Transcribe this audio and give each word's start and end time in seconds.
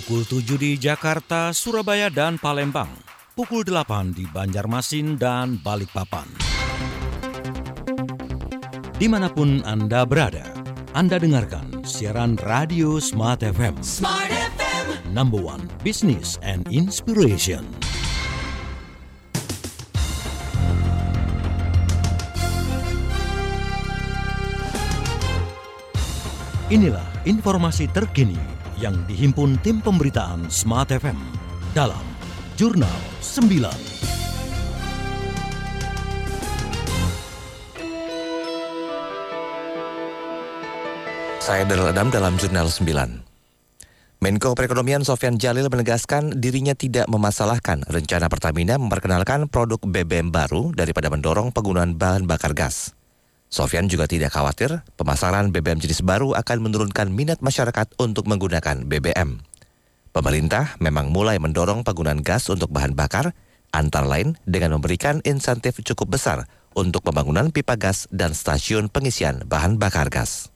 Pukul 0.00 0.24
7 0.24 0.56
di 0.56 0.80
Jakarta, 0.80 1.52
Surabaya, 1.52 2.08
dan 2.08 2.40
Palembang. 2.40 2.88
Pukul 3.36 3.68
8 3.68 4.16
di 4.16 4.24
Banjarmasin 4.24 5.20
dan 5.20 5.60
Balikpapan. 5.60 6.24
Di 8.96 9.04
mana 9.12 9.28
pun 9.28 9.60
Anda 9.60 10.08
berada, 10.08 10.56
Anda 10.96 11.20
dengarkan 11.20 11.84
siaran 11.84 12.40
Radio 12.48 12.96
Smart 12.96 13.44
FM. 13.44 13.76
Smart 13.84 14.32
FM. 14.56 15.12
Number 15.12 15.36
one 15.36 15.68
business 15.84 16.40
and 16.40 16.64
inspiration. 16.72 17.68
Inilah 26.72 27.04
informasi 27.28 27.84
terkini 27.92 28.59
yang 28.80 28.96
dihimpun 29.04 29.60
tim 29.60 29.84
pemberitaan 29.84 30.48
Smart 30.48 30.88
FM 30.88 31.20
dalam 31.76 32.00
Jurnal 32.56 32.88
9. 33.20 33.60
Saya 41.44 41.68
Daryl 41.68 41.92
Adam 41.92 42.08
dalam 42.08 42.40
Jurnal 42.40 42.72
9. 42.72 43.28
Menko 44.20 44.52
Perekonomian 44.52 45.00
Sofyan 45.00 45.40
Jalil 45.40 45.68
menegaskan 45.72 46.36
dirinya 46.36 46.76
tidak 46.76 47.08
memasalahkan 47.08 47.84
rencana 47.88 48.28
Pertamina 48.28 48.76
memperkenalkan 48.76 49.48
produk 49.48 49.80
BBM 49.80 50.28
baru 50.28 50.76
daripada 50.76 51.08
mendorong 51.08 51.52
penggunaan 51.52 51.96
bahan 51.96 52.28
bakar 52.28 52.52
gas. 52.52 52.99
Sofyan 53.50 53.90
juga 53.90 54.06
tidak 54.06 54.30
khawatir 54.30 54.86
pemasaran 54.94 55.50
BBM 55.50 55.82
jenis 55.82 56.06
baru 56.06 56.38
akan 56.38 56.70
menurunkan 56.70 57.10
minat 57.10 57.42
masyarakat 57.42 57.98
untuk 57.98 58.30
menggunakan 58.30 58.86
BBM. 58.86 59.42
Pemerintah 60.14 60.78
memang 60.78 61.10
mulai 61.10 61.42
mendorong 61.42 61.82
penggunaan 61.82 62.22
gas 62.22 62.46
untuk 62.46 62.70
bahan 62.70 62.94
bakar, 62.94 63.34
antara 63.74 64.06
lain 64.06 64.38
dengan 64.46 64.78
memberikan 64.78 65.18
insentif 65.26 65.82
cukup 65.82 66.14
besar 66.14 66.46
untuk 66.78 67.02
pembangunan 67.02 67.50
pipa 67.50 67.74
gas 67.74 68.06
dan 68.14 68.38
stasiun 68.38 68.86
pengisian 68.86 69.42
bahan 69.50 69.82
bakar 69.82 70.06
gas. 70.14 70.54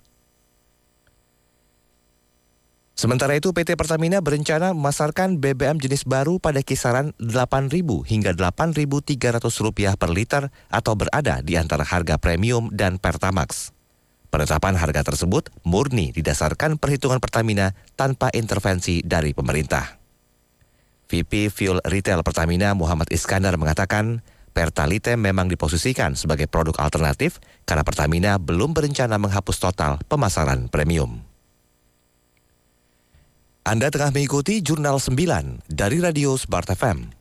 Sementara 2.94 3.34
itu 3.34 3.50
PT 3.50 3.74
Pertamina 3.74 4.22
berencana 4.22 4.70
memasarkan 4.70 5.42
BBM 5.42 5.82
jenis 5.82 6.06
baru 6.06 6.38
pada 6.38 6.62
kisaran 6.62 7.10
8.000 7.18 7.74
hingga 8.06 8.30
8.300 8.38 9.42
rupiah 9.66 9.98
per 9.98 10.14
liter 10.14 10.46
atau 10.70 10.94
berada 10.94 11.42
di 11.42 11.58
antara 11.58 11.82
harga 11.82 12.22
premium 12.22 12.70
dan 12.70 13.02
Pertamax. 13.02 13.74
Penetapan 14.30 14.78
harga 14.78 15.02
tersebut 15.10 15.50
murni 15.66 16.14
didasarkan 16.14 16.78
perhitungan 16.78 17.18
Pertamina 17.18 17.74
tanpa 17.98 18.30
intervensi 18.30 19.02
dari 19.02 19.34
pemerintah. 19.34 19.98
VP 21.10 21.50
Fuel 21.50 21.82
Retail 21.82 22.22
Pertamina 22.22 22.78
Muhammad 22.78 23.10
Iskandar 23.10 23.58
mengatakan, 23.58 24.22
Pertalite 24.54 25.18
memang 25.18 25.50
diposisikan 25.50 26.14
sebagai 26.14 26.46
produk 26.46 26.78
alternatif 26.78 27.42
karena 27.66 27.82
Pertamina 27.82 28.38
belum 28.38 28.70
berencana 28.70 29.18
menghapus 29.18 29.58
total 29.58 29.98
pemasaran 30.06 30.70
premium. 30.70 31.33
Anda 33.64 33.88
tengah 33.88 34.12
mengikuti 34.12 34.60
Jurnal 34.60 35.00
9 35.00 35.72
dari 35.72 35.96
Radio 35.96 36.36
Smart 36.36 36.68
FM. 36.68 37.16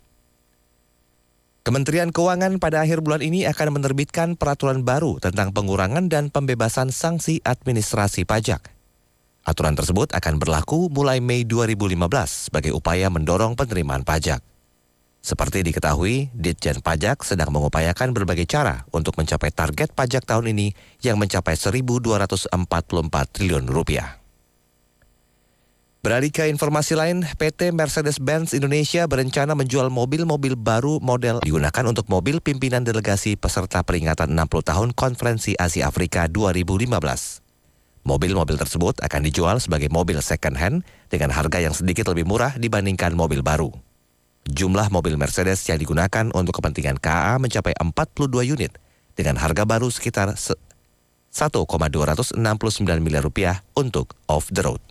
Kementerian 1.63 2.11
Keuangan 2.11 2.59
pada 2.59 2.83
akhir 2.83 2.99
bulan 2.99 3.23
ini 3.23 3.47
akan 3.47 3.79
menerbitkan 3.79 4.35
peraturan 4.35 4.83
baru 4.83 5.23
tentang 5.23 5.55
pengurangan 5.55 6.11
dan 6.11 6.27
pembebasan 6.27 6.91
sanksi 6.91 7.39
administrasi 7.47 8.27
pajak. 8.27 8.59
Aturan 9.47 9.79
tersebut 9.79 10.11
akan 10.11 10.35
berlaku 10.35 10.91
mulai 10.91 11.23
Mei 11.23 11.47
2015 11.47 12.51
sebagai 12.51 12.75
upaya 12.75 13.07
mendorong 13.07 13.55
penerimaan 13.55 14.03
pajak. 14.03 14.43
Seperti 15.23 15.63
diketahui, 15.63 16.27
Ditjen 16.35 16.83
Pajak 16.83 17.23
sedang 17.23 17.55
mengupayakan 17.55 18.11
berbagai 18.11 18.51
cara 18.51 18.83
untuk 18.91 19.15
mencapai 19.15 19.47
target 19.55 19.95
pajak 19.95 20.27
tahun 20.27 20.51
ini 20.51 20.75
yang 21.07 21.15
mencapai 21.15 21.55
1.244 21.55 22.51
triliun 23.31 23.63
rupiah. 23.71 24.22
Beralih 26.03 26.35
ke 26.35 26.51
informasi 26.51 26.99
lain, 26.99 27.23
PT 27.23 27.71
Mercedes-Benz 27.71 28.51
Indonesia 28.51 29.07
berencana 29.07 29.55
menjual 29.55 29.87
mobil-mobil 29.87 30.59
baru 30.59 30.99
model 30.99 31.39
digunakan 31.39 31.79
untuk 31.87 32.11
mobil 32.11 32.43
pimpinan 32.43 32.83
delegasi 32.83 33.39
peserta 33.39 33.79
peringatan 33.87 34.35
60 34.35 34.67
tahun 34.67 34.91
Konferensi 34.91 35.55
Asia 35.55 35.87
Afrika 35.87 36.27
2015. 36.27 36.91
Mobil-mobil 38.03 38.59
tersebut 38.59 38.99
akan 38.99 39.21
dijual 39.23 39.63
sebagai 39.63 39.87
mobil 39.87 40.19
second 40.19 40.59
hand 40.59 40.83
dengan 41.07 41.31
harga 41.31 41.63
yang 41.63 41.71
sedikit 41.71 42.11
lebih 42.11 42.27
murah 42.27 42.51
dibandingkan 42.59 43.15
mobil 43.15 43.39
baru. 43.39 43.71
Jumlah 44.43 44.91
mobil 44.91 45.15
Mercedes 45.15 45.63
yang 45.71 45.79
digunakan 45.79 46.27
untuk 46.35 46.59
kepentingan 46.59 46.99
KA 46.99 47.39
mencapai 47.39 47.79
42 47.79 48.43
unit 48.43 48.75
dengan 49.15 49.39
harga 49.39 49.63
baru 49.63 49.87
sekitar 49.87 50.35
1,269 50.35 52.35
miliar 52.99 53.23
rupiah 53.23 53.63
untuk 53.71 54.19
off 54.27 54.51
the 54.51 54.67
road. 54.67 54.83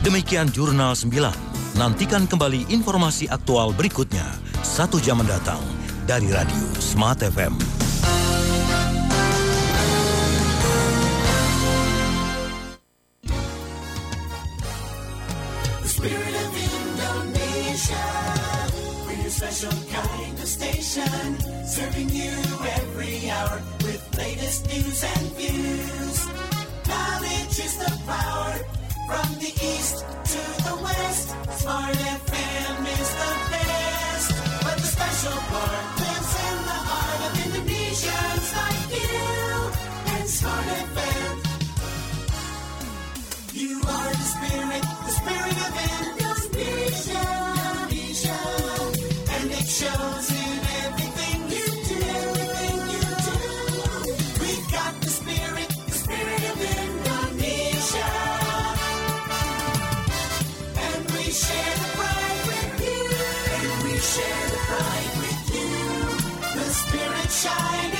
Demikian 0.00 0.48
Jurnal 0.48 0.96
9. 0.96 1.76
Nantikan 1.78 2.24
kembali 2.24 2.72
informasi 2.72 3.28
aktual 3.28 3.70
berikutnya 3.76 4.26
satu 4.64 4.98
jam 4.98 5.20
mendatang 5.20 5.60
dari 6.08 6.26
Radio 6.32 6.66
Smart 6.80 7.20
FM. 7.22 7.80
Special 19.40 19.72
kind 19.88 20.38
of 20.38 20.46
station. 20.46 21.40
Serving 21.64 22.10
you 22.10 22.30
every 22.76 23.30
hour 23.30 23.62
with 23.80 24.04
latest 24.18 24.68
news 24.68 25.02
and 25.02 25.32
views. 25.32 26.26
Knowledge 26.86 27.56
is 27.58 27.74
the 27.78 27.90
power. 28.04 28.52
From 29.08 29.28
the 29.40 29.48
east 29.48 30.04
to 30.32 30.42
the 30.68 30.76
west. 30.84 31.28
Smart 31.56 31.96
FM 31.96 32.84
is 33.00 33.10
the 33.22 33.32
best. 33.48 34.28
But 34.60 34.76
the 34.76 34.88
special 34.96 35.38
part 35.48 35.84
lives 36.04 36.32
in 36.44 36.56
the 36.68 36.78
heart 36.90 37.20
of 37.24 37.32
Indonesians 37.44 38.48
like 38.60 38.88
you. 38.92 39.24
And 40.20 40.28
Smart 40.28 40.66
FM. 40.84 41.32
You 43.54 43.80
are 43.88 44.10
the 44.20 44.26
spirit, 44.34 44.84
the 45.06 45.12
spirit 45.16 45.59
share 64.00 64.48
the 64.48 64.60
pride 64.68 65.12
with 65.20 65.54
you. 65.54 65.70
The 66.56 66.68
spirit 66.72 67.30
shining 67.30 67.99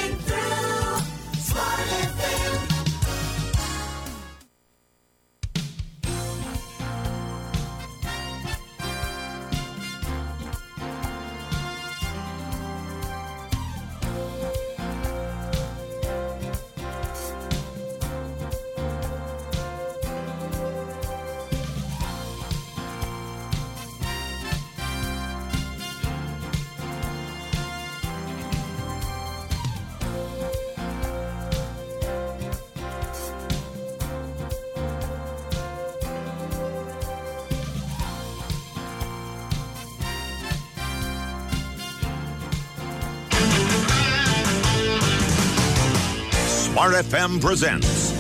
FM 47.00 47.41
presents 47.41 48.12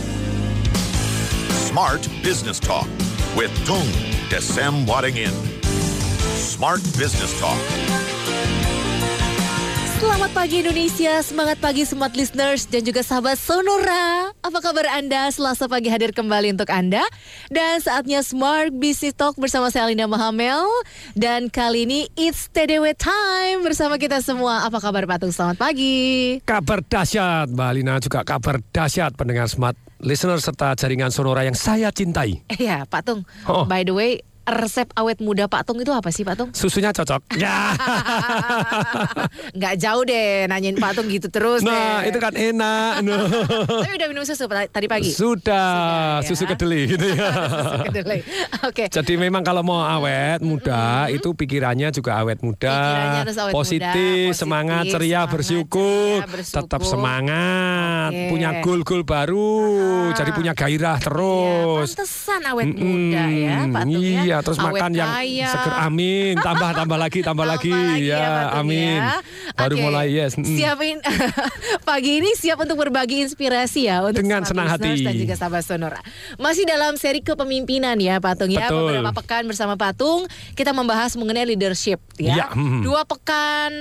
Smart 1.68 2.08
Business 2.22 2.58
Talk 2.58 2.88
with 3.36 3.52
Tung 3.66 3.86
Desem 4.30 4.86
Wadding 4.86 5.18
In. 5.18 5.32
Smart 6.34 6.82
Business 6.96 7.38
Talk. 7.38 8.19
Selamat 10.00 10.32
pagi 10.32 10.64
Indonesia, 10.64 11.20
semangat 11.20 11.60
pagi 11.60 11.84
smart 11.84 12.16
listeners 12.16 12.64
dan 12.64 12.80
juga 12.80 13.04
sahabat 13.04 13.36
Sonora. 13.36 14.32
Apa 14.40 14.64
kabar 14.64 14.88
Anda? 14.96 15.28
Selasa 15.28 15.68
pagi 15.68 15.92
hadir 15.92 16.16
kembali 16.16 16.56
untuk 16.56 16.72
Anda. 16.72 17.04
Dan 17.52 17.84
saatnya 17.84 18.24
Smart 18.24 18.72
Business 18.72 19.12
Talk 19.12 19.36
bersama 19.36 19.68
saya 19.68 19.84
Alina 19.84 20.08
Mahamel. 20.08 20.64
Dan 21.12 21.52
kali 21.52 21.84
ini 21.84 22.00
It's 22.16 22.48
TDW 22.48 22.96
Time 22.96 23.60
bersama 23.60 24.00
kita 24.00 24.24
semua. 24.24 24.64
Apa 24.64 24.80
kabar 24.80 25.04
Patung? 25.04 25.36
Selamat 25.36 25.60
pagi. 25.60 26.40
Kabar 26.48 26.80
dahsyat, 26.80 27.52
Mbak 27.52 27.68
Alina 27.68 28.00
juga 28.00 28.24
kabar 28.24 28.56
dahsyat 28.72 29.12
pendengar 29.12 29.52
smart 29.52 29.76
listener 30.00 30.40
serta 30.40 30.72
jaringan 30.80 31.12
sonora 31.12 31.44
yang 31.44 31.52
saya 31.52 31.92
cintai. 31.92 32.40
Eh 32.48 32.56
ya 32.64 32.88
Pak 32.88 33.04
Tung, 33.04 33.20
Oh. 33.44 33.68
by 33.68 33.84
the 33.84 33.92
way 33.92 34.24
resep 34.52 34.90
awet 34.92 35.18
muda 35.18 35.46
Pak 35.46 35.62
Tung 35.62 35.78
itu 35.78 35.90
apa 35.90 36.08
sih 36.08 36.22
Pak 36.22 36.34
Tung? 36.34 36.50
Susunya 36.50 36.90
cocok. 36.90 37.22
Ya. 37.40 37.72
Nggak 39.52 39.74
jauh 39.76 40.02
deh 40.02 40.44
nanyain 40.46 40.74
Pak 40.74 40.92
Tung 40.92 41.06
gitu 41.06 41.28
terus 41.28 41.62
Nah, 41.62 42.02
deh. 42.02 42.10
itu 42.10 42.18
kan 42.18 42.32
enak. 42.32 42.92
Nah. 43.06 43.26
Tapi 43.80 43.96
udah 43.96 44.08
minum 44.08 44.22
susu 44.22 44.44
tadi 44.46 44.86
pagi? 44.86 45.10
Sudah, 45.10 45.40
Sudah, 45.40 46.20
ya. 46.20 46.26
susu 46.26 46.44
kedelai 46.44 46.82
gitu 46.86 47.06
ya. 47.08 47.28
Susu. 47.90 48.18
Oke. 48.62 48.84
Jadi 48.88 49.12
memang 49.16 49.40
kalau 49.40 49.62
mau 49.62 49.80
awet 49.80 50.38
muda 50.40 51.06
itu 51.08 51.32
pikirannya 51.32 51.90
juga 51.90 52.18
awet 52.18 52.40
muda, 52.40 52.70
Pikirannya 52.70 53.20
harus 53.24 53.36
awet 53.38 53.52
positif, 53.52 53.80
muda, 53.80 53.92
positif, 53.92 54.28
semangat, 54.36 54.84
ceria, 54.86 55.10
semangat, 55.16 55.32
bersyukur, 55.32 56.18
ceria, 56.18 56.30
bersyukur. 56.30 56.56
tetap 56.60 56.80
semangat, 56.82 58.10
Oke. 58.10 58.28
punya 58.28 58.50
goal-goal 58.60 59.02
baru, 59.02 59.54
Ah. 60.10 60.14
jadi 60.14 60.30
punya 60.30 60.52
gairah 60.52 60.98
terus. 60.98 61.88
Ya, 61.88 61.96
pantesan 61.96 62.40
awet 62.44 62.66
muda 62.72 63.22
ya 63.26 63.56
Pak 63.66 63.82
Tung 63.84 64.02
ya. 64.02 64.20
Iya, 64.20 64.38
terus 64.40 64.58
Awet 64.60 64.80
makan 64.80 64.90
yang 64.92 65.10
seger. 65.48 65.72
Amin, 65.80 66.34
tambah 66.40 66.70
tambah 66.72 66.98
lagi, 66.98 67.20
tambah, 67.28 67.46
lagi. 67.46 67.72
Tambah 67.72 67.98
Ya, 68.00 68.18
Pak 68.18 68.44
Tung 68.56 68.60
amin. 68.68 69.00
ya. 69.00 69.14
Baru 69.54 69.74
Oke, 69.76 69.82
mulai 69.84 70.06
yes. 70.10 70.32
Mm. 70.38 70.56
Siapin 70.56 70.96
pagi 71.88 72.12
ini 72.22 72.30
siap 72.36 72.58
untuk 72.60 72.76
berbagi 72.80 73.22
inspirasi 73.24 73.90
ya 73.90 74.04
untuk 74.04 74.22
Dengan 74.22 74.42
senang 74.46 74.68
hati. 74.70 75.04
dan 75.04 75.14
juga 75.14 75.34
sahabat 75.36 75.62
Sonora. 75.64 76.00
Masih 76.40 76.64
dalam 76.64 76.96
seri 76.96 77.20
kepemimpinan 77.20 77.98
ya 78.00 78.18
Patung 78.18 78.50
ya. 78.50 78.68
Betul. 78.68 78.96
Beberapa 78.96 79.12
pekan 79.22 79.44
bersama 79.46 79.74
Patung 79.76 80.24
kita 80.56 80.72
membahas 80.72 81.14
mengenai 81.16 81.44
leadership 81.44 82.00
ya. 82.16 82.34
Ya, 82.34 82.46
hmm. 82.52 82.82
Dua 82.86 83.04
pekan 83.04 83.72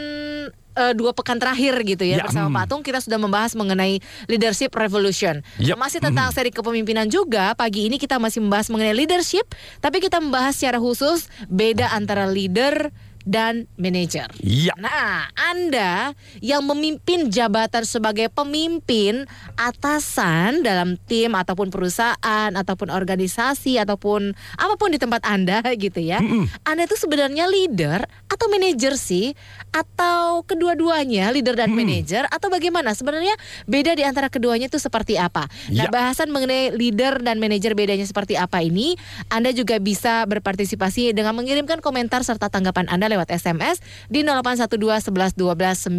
eh, 0.75 0.93
dua 0.93 1.15
pekan 1.15 1.41
terakhir 1.41 1.77
gitu 1.85 2.03
ya, 2.05 2.21
Ya, 2.21 2.25
bersama 2.27 2.51
hmm. 2.51 2.57
Patung 2.59 2.81
kita 2.83 2.99
sudah 2.99 3.17
membahas 3.21 3.55
mengenai 3.55 4.03
leadership 4.27 4.75
revolution. 4.75 5.39
Nah, 5.61 5.77
masih 5.79 6.03
tentang 6.03 6.29
seri 6.35 6.51
kepemimpinan 6.51 7.07
juga. 7.07 7.55
Pagi 7.55 7.87
ini 7.87 7.95
kita 7.95 8.19
masih 8.19 8.43
membahas 8.43 8.67
mengenai 8.67 8.95
leadership, 8.97 9.47
tapi 9.79 10.03
kita 10.03 10.19
membahas 10.19 10.57
secara 10.57 10.77
khusus 10.77 11.31
beda 11.47 11.95
antara 11.95 12.27
leader 12.27 12.91
dan 13.29 13.69
manajer. 13.77 14.25
Iya. 14.41 14.73
Nah, 14.81 15.29
Anda 15.37 16.17
yang 16.41 16.65
memimpin 16.65 17.29
jabatan 17.29 17.85
sebagai 17.85 18.33
pemimpin 18.33 19.29
atasan 19.53 20.65
dalam 20.65 20.97
tim 21.05 21.37
ataupun 21.37 21.69
perusahaan 21.69 22.49
ataupun 22.49 22.89
organisasi 22.89 23.77
ataupun 23.77 24.33
apa 24.57 24.73
pun 24.81 24.89
di 24.89 24.97
tempat 24.97 25.21
Anda 25.29 25.61
gitu 25.77 26.01
ya. 26.01 26.17
Anda 26.65 26.89
itu 26.89 26.97
sebenarnya 26.97 27.45
leader 27.45 28.01
atau 28.25 28.49
manajer 28.49 28.97
sih 28.97 29.37
atau 29.69 30.41
kedua-duanya 30.41 31.29
leader 31.29 31.53
dan 31.53 31.69
manajer 31.69 32.25
atau 32.33 32.49
bagaimana? 32.49 32.97
Sebenarnya 32.97 33.37
beda 33.69 33.93
di 33.93 34.01
antara 34.01 34.31
keduanya 34.31 34.65
itu 34.65 34.81
seperti 34.81 35.19
apa? 35.19 35.45
Nah, 35.69 35.85
Ya. 35.85 35.91
bahasan 35.91 36.31
mengenai 36.31 36.71
leader 36.71 37.19
dan 37.19 37.37
manajer 37.43 37.75
bedanya 37.75 38.07
seperti 38.07 38.39
apa 38.39 38.63
ini 38.63 38.95
Anda 39.27 39.51
juga 39.51 39.75
bisa 39.77 40.23
berpartisipasi 40.23 41.11
dengan 41.11 41.35
mengirimkan 41.35 41.83
komentar 41.83 42.23
serta 42.23 42.47
tanggapan 42.47 42.87
Anda 42.87 43.11
lewat 43.11 43.18
SMS 43.27 43.83
di 44.07 44.23
0812 44.23 45.11
11 45.11 45.35
12 45.35 45.91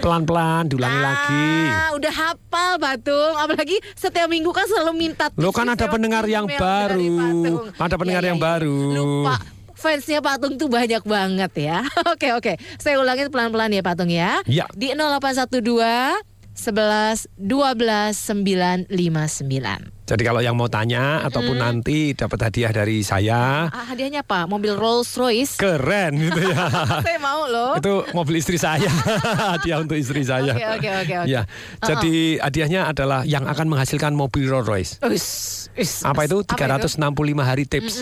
Pelan-pelan 0.00 0.64
diulangi 0.72 1.00
lagi. 1.04 1.48
Ah, 1.68 1.92
udah 1.92 2.12
hafal 2.16 2.72
Batung. 2.80 3.34
Apalagi 3.36 3.76
setiap 3.92 4.32
minggu 4.32 4.48
kan 4.56 4.64
selalu 4.64 4.96
minta 4.96 5.28
Lo 5.36 5.52
kan 5.52 5.68
ada 5.68 5.84
lewat 5.84 5.92
pendengar 5.92 6.24
yang 6.24 6.48
baru. 6.48 7.68
Ada 7.76 7.96
pendengar 8.00 8.24
yang 8.24 8.40
baru. 8.40 8.78
Lupa. 8.96 9.36
Fansnya 9.76 10.24
Patung 10.24 10.56
tuh 10.56 10.72
banyak 10.72 11.04
banget 11.04 11.52
ya. 11.68 11.84
Oke 12.16 12.32
oke, 12.32 12.56
saya 12.80 12.96
ulangin 12.96 13.28
pelan-pelan 13.28 13.68
ya 13.76 13.84
Patung 13.84 14.08
ya. 14.08 14.40
Ya. 14.48 14.64
Di 14.72 14.96
0812 14.96 15.60
11 16.56 17.28
12 17.36 18.88
959. 18.88 19.95
Jadi 20.06 20.22
kalau 20.22 20.38
yang 20.38 20.54
mau 20.54 20.70
tanya 20.70 21.26
ataupun 21.26 21.58
nanti 21.58 22.14
dapat 22.14 22.38
hadiah 22.46 22.70
dari 22.70 23.02
saya, 23.02 23.66
Ah, 23.66 23.90
hadiahnya 23.90 24.22
apa? 24.22 24.46
Mobil 24.46 24.72
Rolls 24.72 25.10
Royce. 25.18 25.58
keren 25.58 26.14
gitu 26.24 26.46
ya. 26.46 26.62
saya 27.02 27.18
mau 27.18 27.50
loh. 27.50 27.74
Itu 27.74 28.06
mobil 28.14 28.38
istri 28.38 28.54
saya. 28.54 28.86
hadiah 29.58 29.82
untuk 29.82 29.98
istri 29.98 30.22
saya. 30.22 30.54
Oke, 30.54 30.62
oke, 30.78 30.90
oke. 31.02 31.14
Ya. 31.26 31.42
Jadi 31.82 32.38
hadiahnya 32.38 32.86
adalah 32.86 33.26
yang 33.26 33.44
akan 33.44 33.66
menghasilkan 33.66 34.14
mobil 34.14 34.46
Rolls 34.46 34.70
Royce. 34.70 34.92
Uis, 35.02 35.26
uis. 35.74 36.06
Apa 36.06 36.24
itu? 36.24 36.38
365 36.46 37.02
hari 37.42 37.66
tips. 37.66 37.98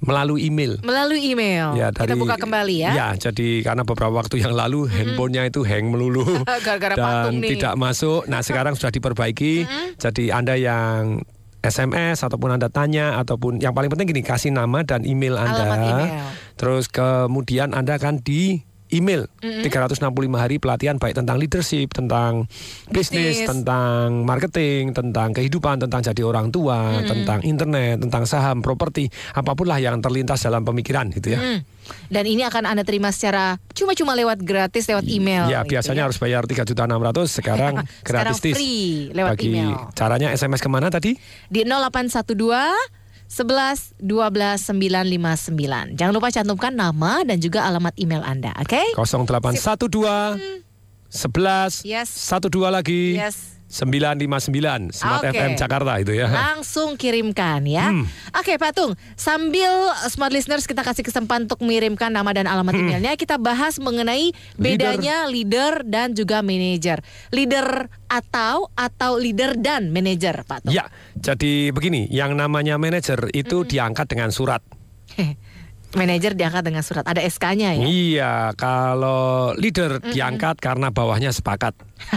Melalui 0.00 0.48
email. 0.48 0.80
Melalui 0.80 1.20
email. 1.20 1.76
Ya, 1.76 1.92
Kita 1.92 2.08
dari, 2.08 2.16
buka 2.16 2.40
kembali 2.40 2.76
ya. 2.80 2.90
Ya, 2.96 3.08
jadi 3.12 3.60
karena 3.60 3.84
beberapa 3.84 4.16
waktu 4.16 4.40
yang 4.40 4.56
lalu 4.56 4.88
handphonenya 4.88 5.52
itu 5.52 5.60
hang 5.60 5.92
melulu 5.92 6.24
Gara-gara 6.66 6.96
dan 6.96 7.36
nih. 7.36 7.56
tidak 7.56 7.76
masuk. 7.76 8.24
Nah, 8.24 8.40
sekarang 8.40 8.72
sudah 8.72 8.88
diperbaiki. 8.88 9.68
Jadi 10.00 10.32
Anda 10.32 10.56
yang 10.56 11.20
SMS 11.60 12.24
ataupun 12.24 12.56
Anda 12.56 12.72
tanya 12.72 13.20
ataupun 13.20 13.60
yang 13.60 13.76
paling 13.76 13.92
penting 13.92 14.08
gini 14.08 14.24
kasih 14.24 14.48
nama 14.48 14.80
dan 14.80 15.04
email 15.04 15.36
Anda. 15.36 15.68
Alamat 15.68 15.80
email. 15.84 16.12
Terus 16.56 16.88
kemudian 16.88 17.76
Anda 17.76 18.00
akan 18.00 18.24
di 18.24 18.64
email 18.90 19.26
365 19.40 20.02
hari 20.34 20.56
pelatihan 20.58 20.96
baik 20.98 21.18
tentang 21.18 21.36
leadership, 21.38 21.90
tentang 21.90 22.46
bisnis, 22.90 23.42
tentang 23.42 24.22
marketing, 24.26 24.92
tentang 24.92 25.32
kehidupan, 25.32 25.80
tentang 25.80 26.00
jadi 26.02 26.22
orang 26.22 26.50
tua, 26.50 27.00
tentang 27.02 27.40
internet, 27.42 28.02
tentang 28.02 28.24
saham, 28.26 28.60
properti, 28.60 29.08
apa 29.34 29.54
pun 29.54 29.70
lah 29.70 29.78
yang 29.78 29.98
terlintas 29.98 30.42
dalam 30.42 30.62
pemikiran 30.66 31.08
gitu 31.10 31.34
ya. 31.34 31.40
Hmm. 31.40 31.60
Dan 32.06 32.22
ini 32.26 32.46
akan 32.46 32.70
Anda 32.70 32.86
terima 32.86 33.10
secara 33.10 33.58
cuma-cuma 33.74 34.14
lewat 34.14 34.46
gratis 34.46 34.86
lewat 34.86 35.10
email. 35.10 35.50
Ya 35.50 35.66
gitu 35.66 35.74
biasanya 35.74 36.06
harus 36.06 36.22
bayar 36.22 36.46
3 36.46 36.62
juta 36.62 36.86
600 36.86 37.26
sekarang 37.26 37.74
Sekarang 38.06 38.34
gratis. 38.36 38.54
free 38.54 39.10
lewat 39.10 39.34
Bagi 39.34 39.48
email. 39.50 39.90
caranya 39.98 40.28
SMS 40.30 40.60
ke 40.62 40.70
mana 40.70 40.86
tadi? 40.86 41.18
Di 41.50 41.66
0812 41.66 42.99
11 43.30 43.94
12 44.02 44.74
959. 44.74 45.94
Jangan 45.94 46.12
lupa 46.12 46.34
cantumkan 46.34 46.74
nama 46.74 47.22
dan 47.22 47.38
juga 47.38 47.62
alamat 47.62 47.94
email 47.94 48.26
Anda, 48.26 48.50
oke? 48.58 48.98
0812 48.98 50.66
11 51.14 51.86
Yes. 51.86 52.10
12 52.10 52.74
lagi 52.74 53.14
Yes. 53.14 53.59
959 53.70 54.90
Smart 54.90 55.22
Oke. 55.22 55.30
FM 55.30 55.54
Jakarta 55.54 56.02
itu 56.02 56.12
ya. 56.18 56.26
Langsung 56.26 56.98
kirimkan 56.98 57.62
ya. 57.70 57.94
Hmm. 57.94 58.02
Oke 58.34 58.58
Patung, 58.58 58.98
sambil 59.14 59.70
smart 60.10 60.34
listeners 60.34 60.66
kita 60.66 60.82
kasih 60.82 61.06
kesempatan 61.06 61.46
untuk 61.46 61.62
mengirimkan 61.62 62.10
nama 62.10 62.34
dan 62.34 62.50
alamat 62.50 62.74
Hmm. 62.74 62.82
emailnya, 62.90 63.14
kita 63.14 63.38
bahas 63.38 63.78
mengenai 63.78 64.34
bedanya 64.58 65.30
leader, 65.30 65.86
dan 65.86 66.18
juga 66.18 66.42
manajer. 66.42 66.98
Leader 67.30 67.86
atau 68.10 68.66
atau 68.74 69.14
leader 69.14 69.54
dan 69.54 69.94
manajer, 69.94 70.42
Patung. 70.42 70.74
Ya, 70.74 70.90
jadi 71.14 71.70
begini, 71.70 72.10
yang 72.10 72.34
namanya 72.34 72.74
manajer 72.74 73.30
itu 73.30 73.62
diangkat 73.62 74.10
dengan 74.10 74.34
surat. 74.34 74.66
manajer 75.94 76.38
diangkat 76.38 76.62
dengan 76.62 76.82
surat, 76.86 77.02
ada 77.06 77.18
SK-nya 77.22 77.74
ya. 77.74 77.84
Iya, 77.84 78.34
kalau 78.54 79.52
leader 79.58 79.98
diangkat 79.98 80.62
karena 80.62 80.94
bawahnya 80.94 81.34
sepakat. 81.34 81.74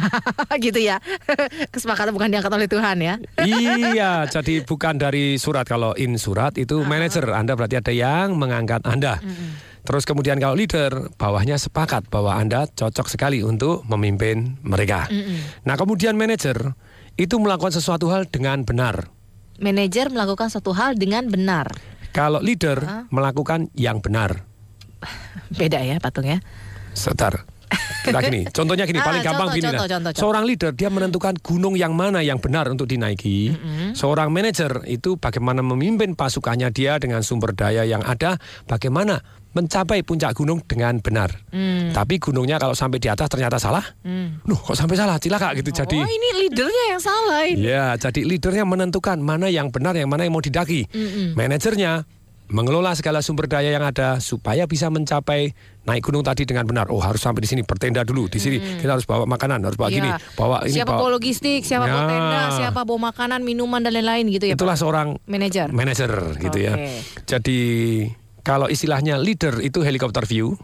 gitu 0.65 0.77
ya. 0.77 1.01
Kesepakatan 1.74 2.13
bukan 2.13 2.30
diangkat 2.30 2.53
oleh 2.53 2.68
Tuhan 2.70 2.98
ya. 3.01 3.15
iya, 3.46 4.30
jadi 4.30 4.62
bukan 4.65 5.01
dari 5.01 5.42
surat. 5.42 5.65
Kalau 5.65 5.98
in 5.98 6.22
surat 6.22 6.53
itu 6.62 6.86
manajer, 6.86 7.25
Anda 7.34 7.58
berarti 7.58 7.82
ada 7.82 7.94
yang 7.94 8.38
mengangkat 8.38 8.86
Anda. 8.86 9.18
Terus 9.84 10.08
kemudian 10.08 10.39
kalau 10.39 10.56
leader, 10.56 11.12
bawahnya 11.18 11.60
sepakat 11.60 12.08
bahwa 12.08 12.38
Anda 12.38 12.70
cocok 12.70 13.10
sekali 13.10 13.44
untuk 13.44 13.84
memimpin 13.89 14.62
mereka. 14.63 15.10
Nah, 15.68 15.75
kemudian 15.75 16.15
manajer 16.15 16.77
itu 17.20 17.36
melakukan 17.38 17.75
sesuatu 17.75 18.10
hal 18.10 18.30
dengan 18.30 18.63
benar. 18.63 19.12
Manajer 19.62 20.10
melakukan 20.10 20.50
suatu 20.50 20.74
hal 20.74 20.98
dengan 20.98 21.30
benar. 21.30 21.70
Kalau 22.13 22.39
leader 22.39 23.10
melakukan 23.10 23.74
yang 23.74 24.00
benar. 24.00 24.46
Beda 25.60 25.82
ya, 25.82 25.98
Patung 25.98 26.29
ya. 26.29 26.38
Sebentar. 26.93 27.50
Kita 28.05 28.22
gini, 28.22 28.46
contohnya 28.58 28.86
gini, 28.86 29.01
Ah, 29.01 29.08
paling 29.10 29.24
gampang 29.25 29.50
contoh, 29.50 29.58
gini 29.58 29.65
contoh, 29.65 29.82
nah. 29.82 29.89
contoh, 29.89 30.10
contoh. 30.13 30.22
Seorang 30.22 30.43
leader 30.46 30.72
dia 30.77 30.89
menentukan 30.93 31.34
gunung 31.41 31.74
yang 31.74 31.98
mana 31.98 32.22
yang 32.22 32.38
benar 32.38 32.70
untuk 32.70 32.86
dinaiki. 32.86 33.58
Seorang 33.98 34.29
manajer 34.29 34.86
itu 34.86 35.17
bagaimana 35.17 35.65
memimpin 35.65 36.13
pasukannya 36.13 36.70
dia 36.70 37.01
dengan 37.01 37.25
sumber 37.25 37.58
daya 37.58 37.82
yang 37.82 38.05
ada, 38.05 38.38
bagaimana 38.70 39.25
mencapai 39.53 40.01
puncak 40.01 40.33
gunung 40.33 40.60
dengan 40.65 40.98
benar. 40.98 41.29
Mm. 41.53 41.93
Tapi 41.93 42.17
gunungnya 42.17 42.57
kalau 42.57 42.74
sampai 42.74 42.98
di 42.98 43.07
atas 43.07 43.29
ternyata 43.29 43.62
salah, 43.62 43.86
Nuh, 44.43 44.57
kok 44.57 44.74
sampai 44.74 44.98
salah, 44.98 45.22
cilaka 45.22 45.53
gitu. 45.57 45.69
Jadi 45.69 45.98
oh, 45.98 46.10
ini 46.10 46.29
leadernya 46.45 46.86
yang 46.98 47.01
salah 47.01 47.41
ini. 47.45 47.62
Ya, 47.62 47.93
jadi 47.95 48.25
leadernya 48.25 48.65
menentukan 48.65 49.22
mana 49.22 49.48
yang 49.48 49.69
benar, 49.69 49.93
yang 49.93 50.10
mana 50.10 50.25
yang 50.25 50.33
mau 50.33 50.41
didaki. 50.41 50.89
Manajernya 51.38 52.05
mengelola 52.53 52.93
segala 52.93 53.24
sumber 53.24 53.48
daya 53.50 53.72
yang 53.72 53.81
ada 53.81 54.19
supaya 54.19 54.67
bisa 54.67 54.91
mencapai 54.91 55.55
naik 55.88 56.03
gunung 56.05 56.22
tadi 56.22 56.43
dengan 56.45 56.67
benar. 56.67 56.91
Oh 56.91 57.00
harus 57.01 57.24
sampai 57.24 57.41
di 57.41 57.50
sini 57.50 57.62
bertenda 57.65 58.03
dulu 58.05 58.29
di 58.29 58.38
sini 58.38 58.60
kita 58.77 58.93
harus 58.93 59.07
bawa 59.07 59.25
makanan 59.25 59.63
harus 59.63 59.79
bawa 59.79 59.89
gini 59.89 60.05
Iya. 60.12 60.19
bawa 60.38 60.57
ini 60.67 60.75
siapa 60.75 60.91
bawa. 60.93 61.00
bawa 61.01 61.10
logistik, 61.17 61.62
siapa 61.65 61.88
bawa 61.88 62.03
Ya. 62.03 62.10
tenda, 62.12 62.41
siapa 62.53 62.79
bawa 62.86 63.00
makanan, 63.10 63.41
minuman 63.41 63.81
dan 63.81 63.95
lain-lain 63.95 64.27
gitu 64.29 64.45
ya. 64.51 64.53
Itulah 64.60 64.75
Pak? 64.77 64.81
seorang 64.86 65.07
manajer. 65.25 65.67
manager 65.72 66.12
gitu 66.38 66.57
ya. 66.60 66.74
Oke. 66.77 66.88
Jadi 67.25 67.60
kalau 68.44 68.68
istilahnya 68.68 69.16
leader 69.16 69.64
itu 69.64 69.80
helikopter 69.80 70.28
view, 70.28 70.60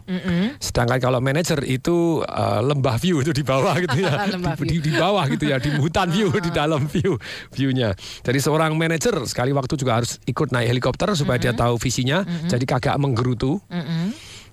sedangkan 0.59 0.99
kalau 0.99 1.19
manager 1.23 1.63
itu 1.63 2.21
eh, 2.27 2.59
lembah 2.59 2.99
view 2.99 3.23
itu 3.23 3.31
di 3.31 3.41
bawah 3.41 3.71
gitu 3.79 4.03
ya, 4.03 4.19
di, 4.27 4.67
di, 4.67 4.77
di 4.83 4.91
bawah 4.91 5.25
gitu 5.31 5.47
ya, 5.47 5.57
di 5.63 5.71
hutan 5.79 6.11
view, 6.11 6.27
di 6.35 6.51
dalam 6.51 6.85
view 6.91 7.15
viewnya. 7.55 7.95
Jadi 8.21 8.39
seorang 8.43 8.75
manager 8.75 9.23
sekali 9.23 9.55
waktu 9.55 9.79
juga 9.79 10.03
harus 10.03 10.19
ikut 10.27 10.51
naik 10.51 10.75
helikopter 10.75 11.15
supaya 11.15 11.39
dia 11.39 11.55
tahu 11.55 11.79
visinya, 11.79 12.27
jadi 12.51 12.67
kagak 12.67 12.99
menggerutu. 12.99 13.63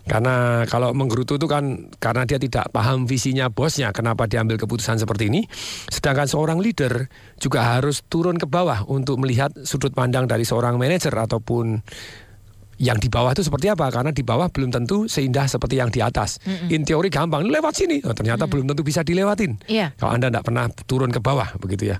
Karena 0.06 0.62
kalau 0.70 0.94
menggerutu 0.94 1.34
itu 1.34 1.50
kan 1.50 1.90
karena 1.98 2.22
dia 2.22 2.38
tidak 2.38 2.70
paham 2.70 3.10
visinya 3.10 3.50
bosnya, 3.50 3.90
kenapa 3.90 4.30
diambil 4.30 4.54
keputusan 4.54 5.02
seperti 5.02 5.26
ini. 5.26 5.42
Sedangkan 5.90 6.30
seorang 6.30 6.62
leader 6.62 7.10
juga 7.42 7.74
harus 7.74 8.06
turun 8.06 8.38
ke 8.38 8.46
bawah 8.46 8.86
untuk 8.86 9.18
melihat 9.18 9.50
sudut 9.66 9.90
pandang 9.90 10.30
dari 10.30 10.46
seorang 10.46 10.78
manajer 10.78 11.10
ataupun 11.10 11.82
yang 12.76 12.96
di 12.96 13.08
bawah 13.08 13.32
itu 13.32 13.40
seperti 13.40 13.66
apa? 13.66 13.88
Karena 13.88 14.12
di 14.12 14.20
bawah 14.20 14.46
belum 14.46 14.68
tentu 14.68 15.06
seindah 15.06 15.44
seperti 15.44 15.80
yang 15.80 15.88
di 15.88 15.98
atas. 15.98 16.36
In 16.68 16.84
teori 16.84 17.08
gampang, 17.08 17.44
lewat 17.44 17.72
sini. 17.72 18.04
Oh, 18.04 18.12
ternyata 18.12 18.44
belum 18.44 18.68
tentu 18.68 18.84
bisa 18.84 19.00
dilewatin. 19.00 19.56
Iya. 19.64 19.96
Kalau 19.96 20.12
Anda 20.12 20.28
tidak 20.28 20.44
pernah 20.44 20.64
turun 20.84 21.08
ke 21.08 21.18
bawah, 21.18 21.56
begitu 21.56 21.90
ya. 21.90 21.96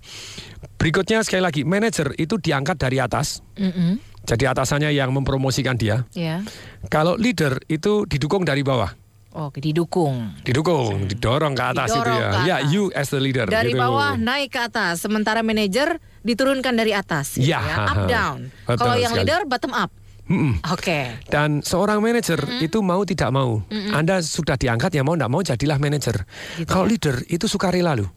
Berikutnya 0.76 1.25
sekali 1.25 1.40
lagi, 1.40 1.61
manajer 1.64 2.12
itu 2.16 2.37
diangkat 2.37 2.76
dari 2.76 3.00
atas. 3.00 3.40
Mm-mm. 3.56 3.97
Jadi 4.26 4.45
atasannya 4.45 4.90
yang 4.90 5.14
mempromosikan 5.14 5.78
dia. 5.78 6.04
Ya. 6.12 6.42
Kalau 6.87 7.16
leader 7.16 7.62
itu 7.66 8.04
didukung 8.04 8.42
dari 8.42 8.61
bawah. 8.61 8.90
Oke, 9.37 9.61
didukung. 9.61 10.33
Didukung, 10.42 11.04
didorong 11.06 11.52
ke 11.52 11.61
atas 11.62 11.92
itu 11.92 12.00
Didorong 12.00 12.16
ya. 12.16 12.28
ke 12.33 12.38
Ya, 12.42 12.56
atas. 12.56 12.73
you 12.73 12.83
as 12.92 13.09
the 13.12 13.21
leader. 13.21 13.45
Dari 13.45 13.71
gitu. 13.71 13.78
bawah 13.78 14.16
naik 14.16 14.49
ke 14.49 14.61
atas, 14.64 15.04
sementara 15.04 15.45
manajer 15.45 16.00
diturunkan 16.25 16.73
dari 16.73 16.97
atas. 16.97 17.37
gitu 17.37 17.52
Ya. 17.52 17.61
Up 17.87 18.09
down. 18.09 18.49
Kalau 18.66 18.97
yang 18.97 19.12
sekali. 19.12 19.28
leader 19.28 19.45
bottom 19.45 19.73
up. 19.73 19.92
Mm-mm. 20.26 20.59
Oke. 20.75 21.23
Dan 21.30 21.62
seorang 21.62 22.02
manajer 22.02 22.38
itu 22.59 22.83
mau 22.83 23.06
tidak 23.06 23.30
mau. 23.30 23.62
Anda 23.95 24.18
sudah 24.18 24.59
diangkat 24.59 24.90
ya 24.90 25.06
mau 25.06 25.14
tidak 25.14 25.30
mau 25.30 25.38
jadilah 25.40 25.78
manajer. 25.78 26.26
Gitu 26.59 26.66
Kalau 26.66 26.87
ya. 26.87 26.90
leader 26.90 27.16
itu 27.30 27.47
sukarela 27.47 27.95
loh. 27.95 28.11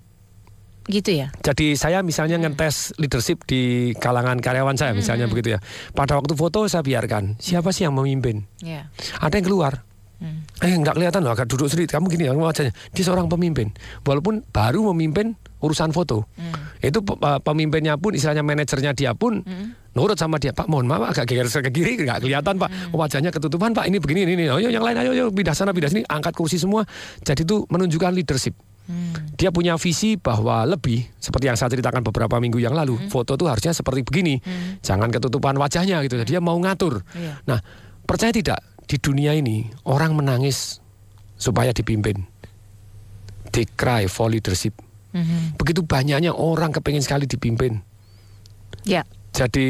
Gitu 0.90 1.22
ya. 1.22 1.30
Jadi 1.46 1.78
saya 1.78 2.02
misalnya 2.02 2.42
ngetes 2.42 2.98
leadership 2.98 3.46
di 3.46 3.94
kalangan 4.02 4.42
karyawan 4.42 4.74
saya 4.74 4.98
misalnya 4.98 5.30
begitu 5.30 5.54
ya. 5.54 5.60
Pada 5.94 6.18
waktu 6.18 6.34
foto 6.34 6.66
saya 6.66 6.82
biarkan. 6.82 7.38
Siapa 7.38 7.70
sih 7.70 7.86
yang 7.86 7.94
memimpin? 7.94 8.42
Ya. 8.66 8.90
Ada 9.22 9.38
yang 9.38 9.46
keluar. 9.46 9.86
Eh 10.60 10.74
nggak 10.76 10.98
kelihatan 10.98 11.22
loh 11.24 11.32
agak 11.32 11.46
duduk 11.46 11.70
sendiri. 11.70 11.88
Kamu 11.88 12.10
gini 12.10 12.26
ya 12.26 12.34
wajahnya. 12.34 12.74
Dia 12.92 13.04
seorang 13.06 13.30
pemimpin. 13.30 13.70
Walaupun 14.02 14.44
baru 14.50 14.90
memimpin 14.92 15.38
urusan 15.62 15.94
foto. 15.94 16.26
Itu 16.82 17.06
pe- 17.06 17.16
pe- 17.16 17.40
pemimpinnya 17.46 17.96
pun 17.96 18.18
istilahnya 18.18 18.42
manajernya 18.42 18.98
dia 18.98 19.14
pun 19.14 19.46
nurut 19.94 20.18
sama 20.18 20.38
dia. 20.38 20.54
Pak 20.54 20.68
mohon 20.70 20.86
maaf 20.86 21.14
agak 21.14 21.30
geger 21.30 21.48
ke 21.50 21.72
kiri 21.72 21.94
nggak 22.06 22.26
kelihatan 22.26 22.56
Pak. 22.60 22.94
Wajahnya 22.94 23.30
ketutupan 23.34 23.74
Pak. 23.74 23.90
Ini 23.90 23.98
begini 24.02 24.26
ini. 24.26 24.34
ini. 24.36 24.46
Yuk, 24.50 24.72
yang 24.72 24.84
lain 24.86 24.98
ayo 25.02 25.12
yuk 25.14 25.30
pindah 25.34 25.56
sana 25.56 25.72
pindah 25.74 25.90
sini. 25.90 26.04
Angkat 26.06 26.34
kursi 26.36 26.58
semua. 26.62 26.86
Jadi 27.24 27.46
itu 27.46 27.66
menunjukkan 27.70 28.12
leadership. 28.14 28.54
Dia 29.38 29.54
punya 29.54 29.78
visi 29.78 30.18
bahwa 30.18 30.66
lebih 30.66 31.06
seperti 31.22 31.46
yang 31.46 31.54
saya 31.54 31.70
ceritakan 31.70 32.02
beberapa 32.02 32.42
minggu 32.42 32.58
yang 32.58 32.74
lalu, 32.74 32.98
foto 33.14 33.38
itu 33.38 33.46
harusnya 33.46 33.70
seperti 33.70 34.02
begini, 34.02 34.42
jangan 34.82 35.14
ketutupan 35.14 35.54
wajahnya 35.62 36.02
gitu. 36.10 36.18
Dia 36.26 36.42
mau 36.42 36.58
ngatur. 36.58 37.06
Iya. 37.14 37.38
Nah, 37.46 37.62
percaya 38.10 38.34
tidak 38.34 38.66
di 38.90 38.98
dunia 38.98 39.38
ini 39.38 39.70
orang 39.86 40.18
menangis 40.18 40.82
supaya 41.38 41.70
dipimpin. 41.70 42.26
They 43.54 43.70
cry 43.78 44.10
for 44.10 44.34
leadership. 44.34 44.74
Mhm. 45.14 45.62
Begitu 45.62 45.86
banyaknya 45.86 46.34
orang 46.34 46.74
kepengen 46.74 47.06
sekali 47.06 47.30
dipimpin. 47.30 47.86
Ya. 48.90 49.06
Jadi 49.40 49.70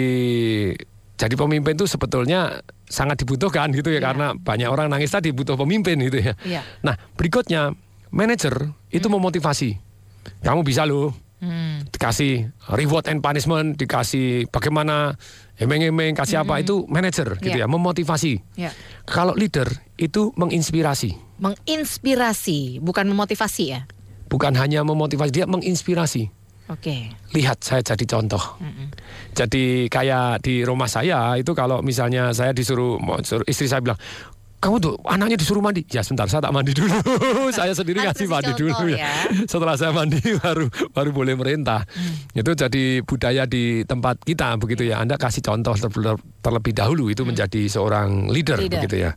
jadi 1.19 1.35
pemimpin 1.35 1.75
itu 1.77 1.85
sebetulnya 1.85 2.63
sangat 2.89 3.21
dibutuhkan 3.21 3.69
gitu 3.69 3.91
ya 3.93 3.99
Iya. 3.99 4.05
karena 4.09 4.27
banyak 4.33 4.65
orang 4.71 4.88
nangis 4.89 5.13
tadi 5.13 5.29
butuh 5.29 5.59
pemimpin 5.59 5.99
gitu 6.01 6.17
ya. 6.17 6.33
Iya. 6.41 6.61
Nah, 6.81 6.95
berikutnya 7.13 7.75
manajer 8.09 8.73
itu 8.89 9.05
memotivasi. 9.05 9.77
Kamu 10.41 10.65
bisa 10.65 10.88
loh. 10.88 11.13
Hmm. 11.39 11.88
Dikasih 11.88 12.51
reward 12.75 13.07
and 13.07 13.23
punishment, 13.23 13.79
dikasih 13.79 14.47
bagaimana 14.51 15.15
emeng-emeng, 15.55 16.11
kasih 16.11 16.43
apa 16.43 16.59
itu 16.59 16.83
manajer 16.91 17.39
gitu 17.39 17.55
Iya. 17.55 17.63
ya, 17.63 17.71
memotivasi. 17.71 18.33
Ya. 18.59 18.71
Kalau 19.07 19.35
leader 19.35 19.67
itu 19.95 20.31
menginspirasi. 20.35 21.15
Menginspirasi, 21.39 22.83
bukan 22.83 23.07
memotivasi 23.07 23.63
ya. 23.71 23.88
Bukan 24.27 24.51
hanya 24.59 24.83
memotivasi, 24.83 25.31
dia 25.31 25.45
menginspirasi. 25.47 26.27
Oke. 26.69 27.09
lihat 27.33 27.65
saya 27.65 27.81
jadi 27.81 28.05
contoh. 28.05 28.61
Jadi 29.33 29.89
kayak 29.89 30.45
di 30.45 30.61
rumah 30.61 30.85
saya 30.85 31.33
itu 31.35 31.57
kalau 31.57 31.81
misalnya 31.81 32.29
saya 32.29 32.53
disuruh, 32.53 33.01
istri 33.49 33.65
saya 33.65 33.81
bilang, 33.81 33.97
kamu 34.59 34.75
tuh 34.83 34.93
anaknya 35.07 35.39
disuruh 35.39 35.63
mandi. 35.63 35.88
Ya 35.88 36.03
sebentar 36.03 36.27
saya 36.27 36.43
tak 36.43 36.51
mandi 36.51 36.75
dulu. 36.75 36.91
saya 37.57 37.71
sendiri 37.71 38.03
kasih 38.03 38.27
mandi 38.27 38.51
dulu 38.59 38.91
ya. 38.91 38.99
ya. 38.99 39.11
Setelah 39.47 39.79
saya 39.79 39.95
mandi 39.95 40.19
baru 40.43 40.67
baru 40.91 41.09
boleh 41.15 41.33
merintah. 41.39 41.88
Itu 42.35 42.51
jadi 42.53 42.99
budaya 43.07 43.47
di 43.47 43.88
tempat 43.88 44.19
kita 44.27 44.59
begitu 44.59 44.83
ya. 44.83 44.99
Anda 44.99 45.15
kasih 45.15 45.39
contoh 45.39 45.73
terlebih, 45.79 46.19
terlebih 46.43 46.73
dahulu 46.75 47.07
itu 47.07 47.23
menjadi 47.23 47.71
seorang 47.71 48.27
leader, 48.27 48.59
Leader. 48.59 48.83
begitu 48.83 49.09
ya. 49.09 49.11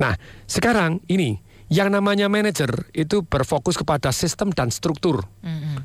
Nah, 0.00 0.16
sekarang 0.48 1.04
ini 1.12 1.36
yang 1.70 1.94
namanya 1.94 2.26
manajer 2.26 2.90
itu 2.90 3.22
berfokus 3.22 3.78
kepada 3.78 4.10
sistem 4.10 4.50
dan 4.50 4.74
struktur. 4.74 5.22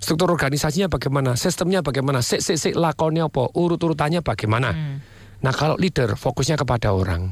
Struktur 0.01 0.33
organisasinya 0.33 0.89
bagaimana, 0.89 1.37
sistemnya 1.37 1.85
bagaimana, 1.85 2.25
sik 2.25 2.41
sik 2.41 2.57
sik 2.57 2.73
lakonnya 2.73 3.29
apa, 3.29 3.53
urut-urutannya 3.53 4.25
bagaimana. 4.25 4.73
Nah, 5.45 5.53
kalau 5.53 5.77
leader 5.77 6.17
fokusnya 6.17 6.57
kepada 6.57 6.89
orang. 6.89 7.29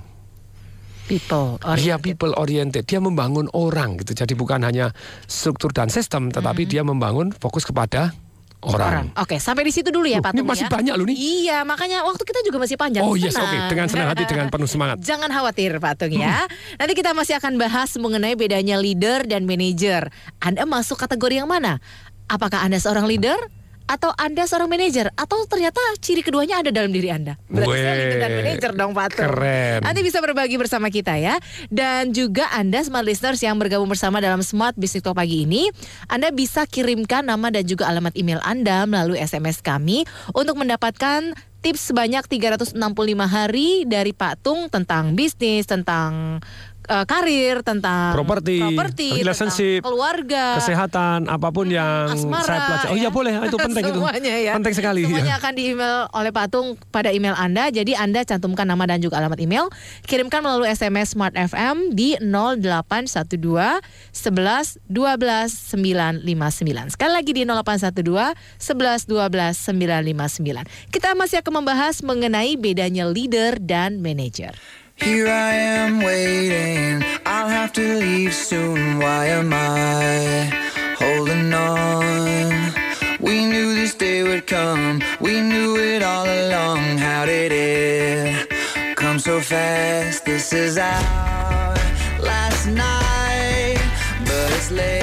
People. 1.03 1.59
Dia 1.59 1.99
oriented. 1.99 2.05
people 2.05 2.31
oriented, 2.39 2.83
dia 2.87 3.03
membangun 3.03 3.51
orang 3.51 3.99
gitu. 3.99 4.15
Jadi 4.15 4.39
bukan 4.39 4.63
hanya 4.63 4.95
struktur 5.27 5.75
dan 5.75 5.91
sistem, 5.91 6.31
tetapi 6.31 6.63
dia 6.63 6.85
membangun 6.85 7.35
fokus 7.35 7.67
kepada 7.67 8.15
orang. 8.65 9.11
Oke, 9.19 9.37
sampai 9.37 9.67
di 9.67 9.73
situ 9.75 9.91
dulu 9.91 10.07
ya 10.07 10.23
Pak 10.23 10.33
ini 10.33 10.39
Tung 10.41 10.49
masih 10.49 10.67
ya. 10.67 10.71
banyak 10.71 10.93
loh 10.95 11.05
nih. 11.05 11.17
Iya, 11.17 11.57
makanya 11.67 12.07
waktu 12.07 12.23
kita 12.23 12.39
juga 12.47 12.57
masih 12.63 12.75
panjang. 12.79 13.03
Oh, 13.03 13.15
yes, 13.19 13.35
oke. 13.35 13.57
Dengan 13.69 13.87
senang 13.91 14.07
hati, 14.09 14.23
dengan 14.23 14.47
penuh 14.47 14.69
semangat. 14.69 14.97
Hmm. 14.99 15.07
Jangan 15.13 15.29
khawatir 15.29 15.71
Pak 15.77 15.93
Tung 15.99 16.13
ya. 16.15 16.47
Nanti 16.79 16.93
kita 16.95 17.11
masih 17.11 17.37
akan 17.37 17.59
bahas 17.59 17.91
mengenai 17.99 18.33
bedanya 18.39 18.79
leader 18.79 19.27
dan 19.27 19.43
manager. 19.43 20.07
Anda 20.39 20.63
masuk 20.63 20.97
kategori 20.97 21.43
yang 21.43 21.49
mana? 21.49 21.83
Apakah 22.31 22.63
Anda 22.63 22.79
seorang 22.79 23.05
leader? 23.05 23.37
Atau 23.83 24.11
Anda 24.15 24.47
seorang 24.47 24.71
manajer? 24.71 25.11
Atau 25.13 25.43
ternyata 25.45 25.79
ciri 25.99 26.23
keduanya 26.23 26.63
ada 26.63 26.71
dalam 26.71 26.89
diri 26.89 27.11
Anda? 27.11 27.35
Berarti 27.51 27.75
saya 27.77 27.93
Weh, 27.93 27.99
leader 27.99 28.19
dan 28.19 28.31
manajer 28.39 28.71
dong 28.73 28.91
Pak 28.95 29.07
Tung. 29.13 29.27
keren. 29.27 29.79
Nanti 29.83 29.99
bisa 30.01 30.17
berbagi 30.23 30.55
bersama 30.55 30.87
kita 30.87 31.19
ya. 31.19 31.35
Dan 31.67 32.15
juga 32.15 32.47
Anda 32.55 32.79
smart 32.81 33.05
listeners 33.05 33.43
yang 33.43 33.59
bergabung 33.59 33.91
bersama 33.91 34.23
dalam 34.23 34.39
Smart 34.41 34.73
Business 34.79 35.03
Talk 35.03 35.19
pagi 35.19 35.43
ini, 35.43 35.67
Anda 36.07 36.31
bisa 36.31 36.63
kirimkan 36.63 37.27
nama 37.27 37.51
dan 37.51 37.67
juga 37.67 37.91
alamat 37.91 38.15
email 38.15 38.39
Anda 38.43 38.87
melalui 38.87 39.19
SMS 39.19 39.59
kami 39.59 40.07
untuk 40.31 40.55
mendapatkan 40.59 41.35
tips 41.63 41.95
sebanyak 41.95 42.27
365 42.27 42.75
hari 43.23 43.87
dari 43.87 44.11
Pak 44.11 44.43
Tung 44.43 44.67
tentang 44.67 45.15
bisnis, 45.15 45.63
tentang 45.63 46.43
eh, 46.87 47.05
karir, 47.07 47.63
tentang 47.63 48.13
Properti, 48.15 48.59
properti, 48.59 49.09
relationship, 49.23 49.79
keluarga, 49.83 50.59
Kesehatan, 50.59 51.31
apa 51.31 51.49
pun 51.49 51.67
yang 51.71 52.11
asmara, 52.11 52.45
saya 52.45 52.59
pelajari. 52.65 52.89
Oh 52.91 52.95
ya. 52.95 53.01
iya 53.01 53.09
boleh, 53.09 53.33
itu 53.47 53.57
penting 53.67 53.83
itu. 53.89 53.99
Ya. 54.23 54.53
Penting 54.57 54.75
sekali. 54.75 55.01
Semuanya 55.07 55.35
ya. 55.35 55.41
akan 55.41 55.51
di 55.55 55.63
email 55.71 56.07
oleh 56.11 56.31
Pak 56.31 56.45
Tung 56.51 56.75
pada 56.91 57.09
email 57.11 57.35
Anda. 57.37 57.69
Jadi 57.71 57.95
Anda 57.95 58.23
cantumkan 58.27 58.67
nama 58.67 58.83
dan 58.87 58.99
juga 58.99 59.19
alamat 59.19 59.39
email. 59.39 59.69
Kirimkan 60.05 60.43
melalui 60.43 60.69
SMS 60.71 61.15
Smart 61.15 61.35
FM 61.35 61.93
di 61.95 62.15
0812 62.19 63.35
11 63.37 64.81
12 64.89 66.23
959. 66.23 66.93
Sekali 66.95 67.11
lagi 67.11 67.31
di 67.31 67.43
0812 67.45 68.35
11 68.59 69.09
12 69.09 69.55
959. 69.57 70.93
Kita 70.93 71.13
masih 71.13 71.39
akan 71.41 71.63
membahas 71.63 72.01
mengenai 72.01 72.55
bedanya 72.57 73.07
leader 73.07 73.57
dan 73.61 74.01
manager. 74.01 74.53
Here 74.95 75.27
I 75.27 75.53
am 75.53 76.01
waiting. 76.01 77.03
I'll 77.25 77.49
have 77.49 77.73
to 77.73 77.95
leave 77.95 78.33
soon. 78.33 78.99
Why 78.99 79.25
am 79.27 79.51
I 79.53 80.51
holding 80.97 81.53
on? 81.53 82.73
We 83.19 83.45
knew 83.45 83.73
this 83.75 83.95
day 83.95 84.23
would 84.23 84.47
come. 84.47 85.01
We 85.19 85.41
knew 85.41 85.77
it 85.77 86.03
all 86.03 86.25
along. 86.25 86.97
How 86.97 87.25
did 87.25 87.51
it 87.51 88.49
come 88.95 89.19
so 89.19 89.41
fast? 89.41 90.25
This 90.25 90.53
is 90.53 90.77
our 90.77 91.75
last 92.21 92.67
night, 92.67 93.81
but 94.25 94.51
it's 94.51 94.71
late. 94.71 95.02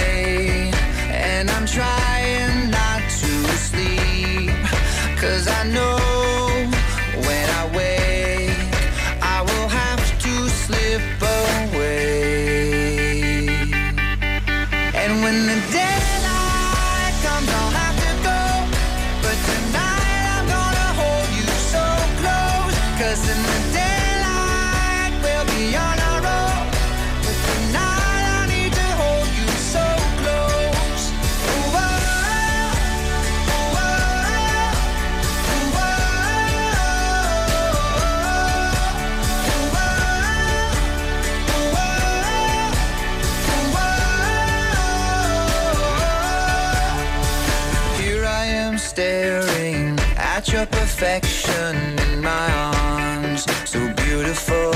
Perfection 50.66 51.76
in 52.10 52.20
my 52.20 52.52
arms, 52.52 53.46
so 53.64 53.78
beautiful. 54.04 54.72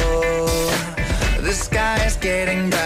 The 1.42 1.52
sky 1.52 2.02
is 2.06 2.16
getting 2.16 2.70
bright, 2.70 2.83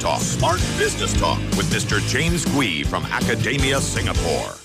Talk. 0.00 0.16
Smart 0.24 0.64
Business 0.80 1.12
Talk 1.20 1.36
with 1.60 1.68
Mr. 1.68 2.00
James 2.08 2.48
Gui 2.48 2.88
from 2.88 3.04
Academia 3.12 3.76
Singapore. 3.84 4.56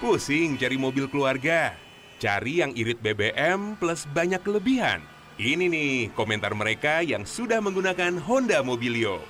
Pusing 0.00 0.56
cari 0.56 0.80
mobil 0.80 1.12
keluarga? 1.12 1.76
Cari 2.16 2.64
yang 2.64 2.72
irit 2.72 3.04
BBM 3.04 3.76
plus 3.76 4.08
banyak 4.08 4.40
kelebihan. 4.40 5.04
Ini 5.36 5.68
nih 5.68 5.92
komentar 6.16 6.56
mereka 6.56 7.04
yang 7.04 7.28
sudah 7.28 7.60
menggunakan 7.60 8.16
Honda 8.24 8.64
Mobilio. 8.64 9.20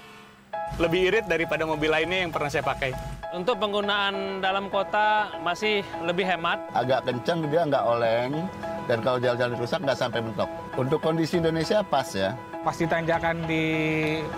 lebih 0.80 1.12
irit 1.12 1.26
daripada 1.28 1.68
mobil 1.68 1.92
lainnya 1.92 2.24
yang 2.24 2.32
pernah 2.32 2.48
saya 2.48 2.64
pakai. 2.64 2.96
Untuk 3.36 3.60
penggunaan 3.60 4.40
dalam 4.40 4.72
kota 4.72 5.36
masih 5.44 5.84
lebih 6.00 6.24
hemat. 6.24 6.64
agak 6.72 7.04
kencang 7.04 7.44
dia 7.52 7.68
nggak 7.68 7.84
oleng 7.84 8.48
dan 8.88 9.04
kalau 9.04 9.20
jalan-jalan 9.20 9.56
rusak 9.60 9.84
nggak 9.84 9.98
sampai 10.00 10.24
mentok. 10.24 10.48
Untuk 10.80 11.04
kondisi 11.04 11.44
Indonesia 11.44 11.84
pas 11.84 12.08
ya. 12.16 12.32
Pasti 12.62 12.86
tanjakan 12.86 13.42
di 13.50 13.64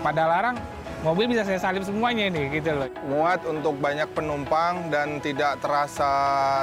Padalarang, 0.01 0.57
mobil 1.05 1.29
bisa 1.29 1.45
saya 1.45 1.61
salip 1.61 1.85
semuanya 1.85 2.25
nih 2.25 2.57
gitu 2.57 2.73
loh. 2.73 2.89
Muat 3.05 3.45
untuk 3.45 3.77
banyak 3.77 4.09
penumpang 4.17 4.89
dan 4.89 5.21
tidak 5.21 5.61
terasa 5.61 6.09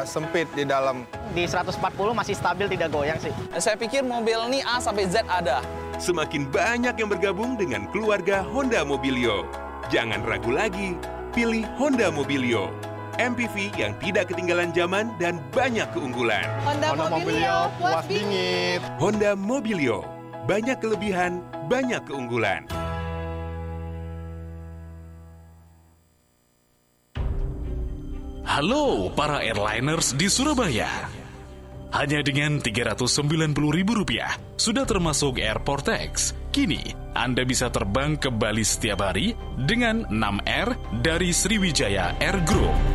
sempit 0.02 0.50
di 0.58 0.66
dalam. 0.66 1.06
Di 1.30 1.46
140 1.46 1.78
masih 2.18 2.34
stabil 2.34 2.66
tidak 2.66 2.90
goyang 2.90 3.14
sih. 3.22 3.30
Saya 3.62 3.78
pikir 3.78 4.02
mobil 4.02 4.34
ini 4.50 4.58
A 4.66 4.82
sampai 4.82 5.06
Z 5.06 5.22
ada. 5.30 5.62
Semakin 6.02 6.50
banyak 6.50 6.98
yang 6.98 7.06
bergabung 7.06 7.54
dengan 7.54 7.86
keluarga 7.94 8.42
Honda 8.42 8.82
Mobilio. 8.82 9.46
Jangan 9.86 10.26
ragu 10.26 10.50
lagi, 10.50 10.98
pilih 11.30 11.62
Honda 11.78 12.10
Mobilio. 12.10 12.74
MPV 13.22 13.76
yang 13.78 13.94
tidak 14.02 14.34
ketinggalan 14.34 14.74
zaman 14.74 15.14
dan 15.22 15.38
banyak 15.54 15.86
keunggulan. 15.94 16.42
Honda, 16.66 16.96
Mobilio, 16.96 17.70
puas 17.78 18.02
bingit. 18.08 18.80
Honda 18.98 19.36
Mobilio, 19.36 20.00
banyak 20.46 20.78
kelebihan, 20.82 21.38
banyak 21.70 22.02
keunggulan. 22.06 22.66
Halo 28.42 29.08
para 29.16 29.40
airliners 29.40 30.12
di 30.18 30.28
Surabaya. 30.28 31.08
Hanya 31.92 32.24
dengan 32.24 32.56
Rp390.000 32.60 33.88
sudah 34.56 34.84
termasuk 34.84 35.40
airport 35.40 35.88
tax. 35.88 36.32
Kini 36.52 36.92
Anda 37.16 37.48
bisa 37.48 37.72
terbang 37.72 38.16
ke 38.16 38.28
Bali 38.28 38.64
setiap 38.64 39.08
hari 39.08 39.36
dengan 39.56 40.04
6R 40.08 41.00
dari 41.00 41.32
Sriwijaya 41.32 42.16
Air 42.20 42.44
Group. 42.44 42.91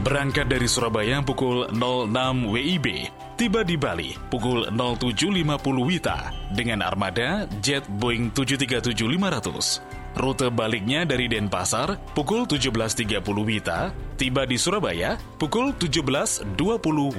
Berangkat 0.00 0.48
dari 0.48 0.64
Surabaya 0.64 1.20
pukul 1.20 1.68
06 1.76 2.48
WIB, 2.48 3.12
tiba 3.36 3.60
di 3.60 3.76
Bali 3.76 4.16
pukul 4.32 4.72
07.50 4.72 5.60
WITA 5.60 6.18
dengan 6.56 6.80
armada 6.80 7.44
jet 7.60 7.84
Boeing 7.84 8.32
737-500. 8.32 10.16
Rute 10.16 10.48
baliknya 10.48 11.04
dari 11.04 11.28
Denpasar 11.28 12.00
pukul 12.16 12.48
17.30 12.48 13.20
WITA, 13.20 13.92
tiba 14.16 14.48
di 14.48 14.56
Surabaya 14.56 15.20
pukul 15.36 15.76
17.20 15.76 16.56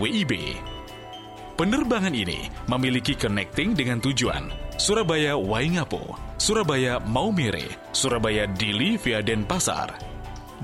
WIB. 0.01 0.33
Penerbangan 1.61 2.17
ini 2.17 2.49
memiliki 2.65 3.13
connecting 3.13 3.77
dengan 3.77 4.01
tujuan 4.01 4.49
Surabaya 4.81 5.37
Waingapu, 5.37 6.01
Surabaya 6.41 6.97
Maumere, 6.97 7.77
Surabaya 7.93 8.49
Dili 8.49 8.97
via 8.97 9.21
Denpasar. 9.21 10.10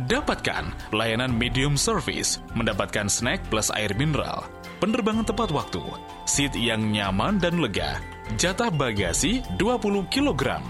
Dapatkan 0.05 0.93
layanan 0.93 1.33
medium 1.33 1.73
service, 1.73 2.37
mendapatkan 2.53 3.09
snack 3.09 3.41
plus 3.49 3.73
air 3.73 3.89
mineral, 3.97 4.45
penerbangan 4.77 5.25
tepat 5.25 5.49
waktu, 5.49 5.81
seat 6.29 6.53
yang 6.53 6.93
nyaman 6.93 7.41
dan 7.41 7.57
lega, 7.57 7.97
jatah 8.37 8.69
bagasi 8.69 9.41
20 9.57 10.05
kg. 10.13 10.61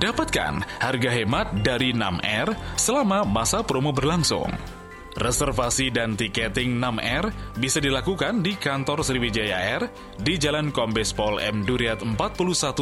Dapatkan 0.00 0.64
harga 0.80 1.10
hemat 1.12 1.60
dari 1.60 1.92
6R 1.92 2.80
selama 2.80 3.28
masa 3.28 3.60
promo 3.60 3.92
berlangsung. 3.92 4.48
Reservasi 5.20 5.92
dan 5.92 6.16
tiketing 6.16 6.80
6R 6.80 7.28
bisa 7.60 7.84
dilakukan 7.84 8.40
di 8.40 8.56
kantor 8.56 9.04
Sriwijaya 9.04 9.76
Air 9.76 9.92
di 10.16 10.40
Jalan 10.40 10.72
Kombes 10.72 11.12
Pol 11.12 11.36
M 11.36 11.68
Duriat 11.68 12.00
41 12.00 12.16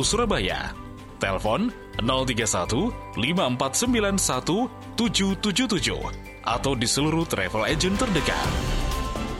Surabaya. 0.07 0.86
Telepon 1.19 1.73
031 2.01 2.93
5491 3.17 4.69
777 4.97 6.47
atau 6.47 6.79
di 6.79 6.87
seluruh 6.87 7.27
travel 7.27 7.67
agent 7.67 7.99
terdekat. 7.99 8.47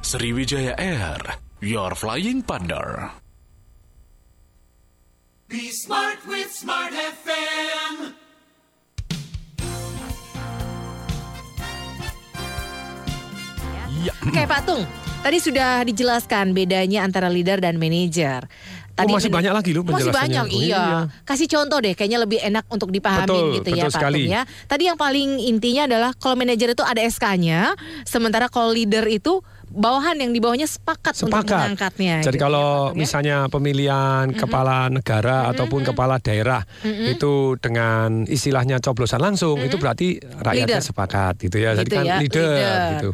Sriwijaya 0.07 0.79
Air, 0.79 1.19
your 1.59 1.99
flying 1.99 2.39
partner. 2.39 3.11
Be 5.51 5.75
smart 5.75 6.23
with 6.31 6.55
Smart 6.55 6.95
FM. 6.95 8.16
Oke 14.23 14.43
Pak 14.43 14.61
Tung, 14.63 14.83
tadi 15.21 15.39
sudah 15.39 15.83
dijelaskan 15.83 16.53
bedanya 16.53 17.03
antara 17.03 17.27
leader 17.27 17.59
dan 17.59 17.77
manajer. 17.77 18.47
Tadi 18.97 19.13
oh, 19.13 19.21
masih 19.21 19.29
banyak 19.29 19.53
lagi 19.53 19.77
loh 19.77 19.85
Masih 19.85 20.09
banyak, 20.09 20.49
Oh, 20.49 20.57
iya. 20.57 21.05
Kasih 21.21 21.45
contoh 21.47 21.85
deh, 21.85 21.93
kayaknya 21.93 22.17
lebih 22.17 22.41
enak 22.41 22.65
untuk 22.67 22.89
dipahami 22.89 23.29
Betul, 23.29 23.47
gitu 23.61 23.69
ya 23.77 23.85
betul 23.85 23.93
Pak 23.93 24.01
sekali. 24.01 24.23
Tung 24.25 24.33
ya. 24.33 24.43
Tadi 24.65 24.83
yang 24.89 24.97
paling 24.97 25.29
intinya 25.45 25.83
adalah 25.85 26.11
kalau 26.17 26.33
manajer 26.33 26.73
itu 26.73 26.81
ada 26.81 27.05
SK-nya, 27.05 27.77
sementara 28.09 28.49
kalau 28.49 28.73
leader 28.73 29.05
itu 29.05 29.45
bawahan 29.69 30.17
yang 30.17 30.33
di 30.33 30.41
bawahnya 30.41 30.65
sepakat, 30.65 31.13
untuk 31.21 31.29
Sepakat. 31.29 31.61
mengangkatnya. 31.69 32.25
Jadi 32.25 32.41
gitu 32.41 32.41
ya, 32.41 32.45
kalau 32.49 32.69
ya. 32.89 32.97
misalnya 32.97 33.37
pemilihan 33.53 34.25
kepala 34.33 34.89
negara 34.89 35.53
ataupun 35.53 35.85
kepala 35.85 36.17
daerah 36.17 36.65
Mm-mm. 36.81 37.13
itu 37.13 37.61
dengan 37.61 38.25
istilahnya 38.25 38.81
coblosan 38.81 39.21
langsung 39.21 39.61
itu 39.61 39.77
berarti 39.77 40.25
rakyatnya 40.41 40.81
Leader. 40.81 40.89
sepakat 40.89 41.35
gitu 41.45 41.61
ya. 41.61 41.77
Jadi 41.77 41.85
Gitu 41.85 41.97
kan 42.01 42.05
ya, 42.09 42.17
leader, 42.17 42.49
leader. 42.49 42.81
gitu. 42.97 43.11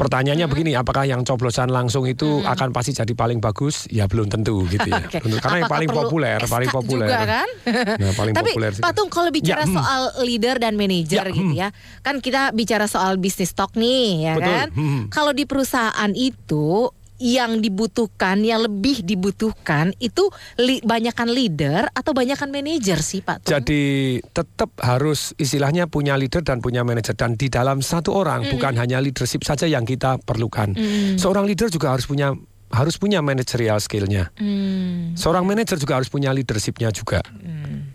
Pertanyaannya 0.00 0.48
begini, 0.48 0.72
apakah 0.72 1.04
yang 1.04 1.20
coblosan 1.22 1.68
langsung 1.68 2.08
itu 2.08 2.40
akan 2.40 2.72
pasti 2.72 2.96
jadi 2.96 3.12
paling 3.12 3.36
bagus? 3.36 3.84
Ya 3.92 4.08
belum 4.08 4.32
tentu 4.32 4.64
gitu 4.64 4.88
ya. 4.88 5.04
Belum- 5.20 5.36
Karena 5.36 5.56
yang 5.60 5.68
Apakah 5.68 5.76
paling 5.76 5.88
perlu 5.88 6.00
populer, 6.08 6.38
SK 6.40 6.48
paling 6.48 6.70
populer. 6.72 7.06
juga 7.06 7.20
kan? 7.22 7.48
Nah, 8.00 8.12
paling 8.16 8.32
Tapi 8.32 8.50
populer 8.50 8.70
sih. 8.72 8.80
Pak 8.80 8.92
Tung 8.96 9.10
kalau 9.12 9.28
bicara 9.28 9.60
Ya, 9.60 9.66
hmm. 9.68 9.76
soal 9.76 10.02
leader 10.24 10.56
dan 10.56 10.72
manajer 10.74 11.20
Ya, 11.20 11.28
gitu 11.28 11.52
hmm. 11.52 11.60
ya, 11.60 11.68
kan 12.00 12.16
kita 12.18 12.56
bicara 12.56 12.88
soal 12.88 13.20
bisnis 13.20 13.52
stock 13.52 13.76
nih, 13.76 14.24
ya 14.24 14.34
Betul, 14.34 14.48
kan? 14.48 14.68
hmm. 14.72 15.02
Kalau 15.12 15.32
di 15.36 15.44
perusahaan 15.44 16.12
itu 16.14 16.88
yang 17.20 17.60
dibutuhkan, 17.60 18.40
yang 18.40 18.64
lebih 18.64 19.04
dibutuhkan 19.04 19.92
itu 20.00 20.32
li, 20.56 20.80
banyakan 20.80 21.28
leader 21.28 21.92
atau 21.92 22.16
banyakan 22.16 22.48
manajer 22.48 23.04
sih 23.04 23.20
Pak 23.20 23.44
Tung? 23.44 23.52
Jadi 23.52 24.18
tetap 24.32 24.72
harus 24.80 25.36
istilahnya 25.36 25.86
punya 25.86 26.16
leader 26.16 26.40
dan 26.40 26.64
punya 26.64 26.80
manajer 26.80 27.12
dan 27.12 27.36
di 27.36 27.52
dalam 27.52 27.84
satu 27.84 28.16
orang 28.16 28.42
Mm. 28.48 28.56
bukan 28.56 28.74
hanya 28.80 28.98
leadership 29.04 29.44
saja 29.44 29.68
yang 29.68 29.84
kita 29.84 30.16
perlukan. 30.24 30.72
Mm. 30.72 31.20
Seorang 31.20 31.44
leader 31.44 31.68
juga 31.68 31.92
harus 31.92 32.08
punya 32.08 32.32
harus 32.70 32.96
punya 32.96 33.18
managerial 33.18 33.82
skillnya. 33.82 34.30
Hmm. 34.38 35.18
Seorang 35.18 35.42
manajer 35.42 35.74
juga 35.74 35.98
harus 35.98 36.06
punya 36.06 36.30
leadershipnya 36.30 36.94
juga. 36.94 37.18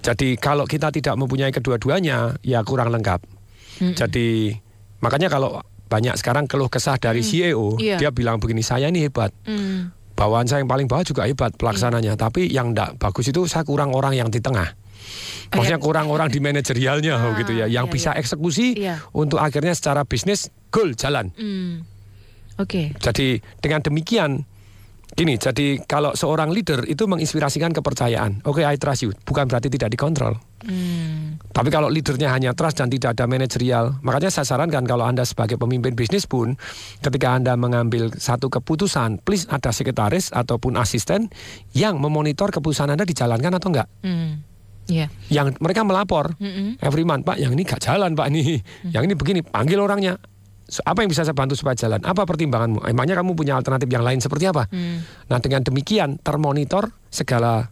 Jadi 0.03 0.35
kalau 0.35 0.67
kita 0.67 0.91
tidak 0.91 1.15
mempunyai 1.15 1.49
kedua-duanya, 1.49 2.35
ya 2.43 2.59
kurang 2.61 2.91
lengkap. 2.91 3.23
Mm-mm. 3.79 3.95
Jadi 3.95 4.51
makanya 4.99 5.31
kalau 5.31 5.63
banyak 5.95 6.19
sekarang 6.19 6.43
keluh 6.51 6.67
kesah 6.67 6.99
dari 6.99 7.23
CEO, 7.23 7.79
Iya. 7.79 7.95
dia 7.95 8.11
bilang 8.11 8.43
begini, 8.43 8.59
saya 8.59 8.91
ini 8.91 9.07
hebat. 9.07 9.31
Hmm. 9.47 9.95
Bawaan 10.15 10.43
saya 10.47 10.59
yang 10.59 10.67
paling 10.67 10.91
bawah 10.91 11.07
juga 11.07 11.23
hebat 11.23 11.55
pelaksananya, 11.55 12.19
tapi 12.19 12.51
yang 12.51 12.75
tidak 12.75 12.99
bagus 12.99 13.31
itu 13.31 13.47
saya 13.47 13.63
kurang 13.63 13.95
orang 13.95 14.11
yang 14.11 14.27
di 14.27 14.43
tengah. 14.43 14.75
Maksudnya 15.55 15.79
kurang 15.79 16.11
orang 16.11 16.27
di 16.27 16.43
manajerialnya 16.43 17.15
oh, 17.15 17.31
gitu 17.39 17.55
ya, 17.55 17.71
yang 17.71 17.87
iya, 17.87 17.93
bisa 17.95 18.11
eksekusi 18.11 18.75
Iya. 18.75 18.99
untuk 19.15 19.39
akhirnya 19.39 19.71
secara 19.71 20.03
bisnis 20.03 20.51
goal 20.67 20.91
jalan. 20.99 21.31
Hmm. 21.39 21.87
Oke. 22.59 22.91
Jadi 22.99 23.39
dengan 23.59 23.79
demikian 23.83 24.43
gini, 25.15 25.39
jadi 25.39 25.79
kalau 25.87 26.11
seorang 26.11 26.51
leader 26.51 26.83
itu 26.87 27.07
menginspirasikan 27.07 27.71
kepercayaan. 27.71 28.43
Oke, 28.43 28.67
I 28.67 28.75
trust 28.75 29.07
you, 29.07 29.11
bukan 29.23 29.47
berarti 29.47 29.71
tidak 29.71 29.95
dikontrol. 29.95 30.35
Hmm. 30.65 31.37
Tapi 31.53 31.69
kalau 31.69 31.87
leadernya 31.87 32.33
hanya 32.33 32.51
trust 32.57 32.81
dan 32.81 32.89
tidak 32.89 33.15
ada 33.15 33.29
manajerial, 33.29 34.01
makanya 34.01 34.33
saya 34.33 34.43
sarankan 34.49 34.83
kalau 34.83 35.05
Anda 35.05 35.23
sebagai 35.23 35.55
pemimpin 35.55 35.93
bisnis 35.93 36.25
pun, 36.25 36.57
ketika 36.99 37.37
Anda 37.37 37.53
mengambil 37.55 38.11
satu 38.17 38.49
keputusan, 38.49 39.23
please 39.23 39.45
ada 39.47 39.69
sekretaris 39.69 40.33
ataupun 40.33 40.75
asisten 40.75 41.29
yang 41.71 42.01
memonitor 42.01 42.49
keputusan 42.49 42.91
Anda 42.91 43.05
dijalankan 43.05 43.61
atau 43.61 43.69
enggak. 43.71 43.87
Hmm. 44.03 44.43
Iya. 44.85 45.09
Yang 45.33 45.57
mereka 45.57 45.81
melapor, 45.81 46.37
Mm-mm. 46.37 46.77
every 46.77 47.01
month, 47.01 47.25
Pak, 47.25 47.41
yang 47.41 47.49
ini 47.57 47.65
gak 47.65 47.81
jalan, 47.81 48.13
Pak, 48.13 48.29
nih. 48.29 48.61
Yang 48.93 49.03
ini 49.09 49.13
begini, 49.17 49.39
panggil 49.41 49.81
orangnya. 49.81 50.21
So, 50.65 50.81
Apa 50.81 51.05
yang 51.05 51.09
bisa 51.13 51.21
saya 51.21 51.37
bantu 51.37 51.53
supaya 51.53 51.77
jalan? 51.77 52.01
Apa 52.01 52.25
pertimbanganmu? 52.25 52.89
Emangnya 52.89 53.17
kamu 53.21 53.37
punya 53.37 53.53
alternatif 53.53 53.85
yang 53.85 54.01
lain 54.01 54.17
seperti 54.17 54.49
apa? 54.49 54.65
Hmm. 54.73 55.05
Nah 55.29 55.37
dengan 55.37 55.61
demikian 55.61 56.17
termonitor 56.17 56.89
segala 57.13 57.69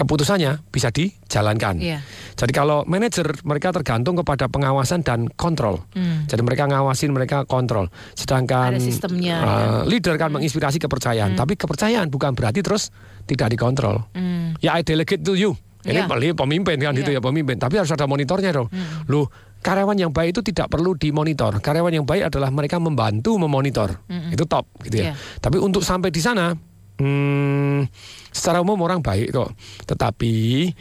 keputusannya 0.00 0.64
bisa 0.72 0.88
dijalankan. 0.88 1.76
Iya. 1.76 2.00
Jadi 2.32 2.52
kalau 2.56 2.88
manajer 2.88 3.28
mereka 3.44 3.76
tergantung 3.76 4.16
kepada 4.16 4.48
pengawasan 4.48 5.04
dan 5.04 5.28
kontrol. 5.36 5.84
Hmm. 5.92 6.24
Jadi 6.24 6.40
mereka 6.40 6.64
ngawasin, 6.64 7.12
mereka 7.12 7.44
kontrol. 7.44 7.92
Sedangkan 8.16 8.80
sistemnya, 8.80 9.36
uh, 9.36 9.46
ya. 9.46 9.56
leader 9.84 10.16
kan 10.16 10.32
menginspirasi 10.32 10.80
kepercayaan. 10.80 11.36
Tapi 11.36 11.60
kepercayaan 11.60 12.08
bukan 12.08 12.32
berarti 12.32 12.64
terus 12.64 12.88
tidak 13.28 13.52
dikontrol. 13.52 14.08
Hmm. 14.16 14.56
Ya 14.64 14.80
I 14.80 14.82
delegate 14.82 15.20
to 15.20 15.36
you. 15.36 15.52
Ini 15.80 16.04
paling 16.04 16.36
pemimpin 16.36 16.76
kan 16.80 16.92
gitu 16.96 17.12
ya 17.12 17.20
pemimpin. 17.20 17.60
Tapi 17.60 17.80
harus 17.80 17.92
ada 17.92 18.08
monitornya 18.08 18.52
dong. 18.56 18.68
Hmm. 18.72 19.04
Loh 19.08 19.28
karyawan 19.60 19.96
yang 19.96 20.12
baik 20.12 20.36
itu 20.36 20.40
tidak 20.52 20.72
perlu 20.72 20.96
dimonitor. 20.96 21.60
Karyawan 21.60 21.92
yang 21.92 22.06
baik 22.08 22.32
adalah 22.32 22.48
mereka 22.48 22.80
membantu 22.80 23.36
memonitor. 23.36 24.00
Mm-mm. 24.08 24.32
Itu 24.32 24.48
top 24.48 24.64
gitu 24.88 25.04
ya. 25.04 25.12
Iya. 25.12 25.14
Tapi 25.40 25.60
untuk 25.60 25.84
sampai 25.84 26.08
di 26.08 26.20
sana, 26.20 26.56
hmm, 27.00 27.88
secara 28.30 28.60
umum 28.60 28.78
orang 28.78 29.00
baik 29.00 29.32
kok. 29.32 29.50
Tetapi 29.86 30.32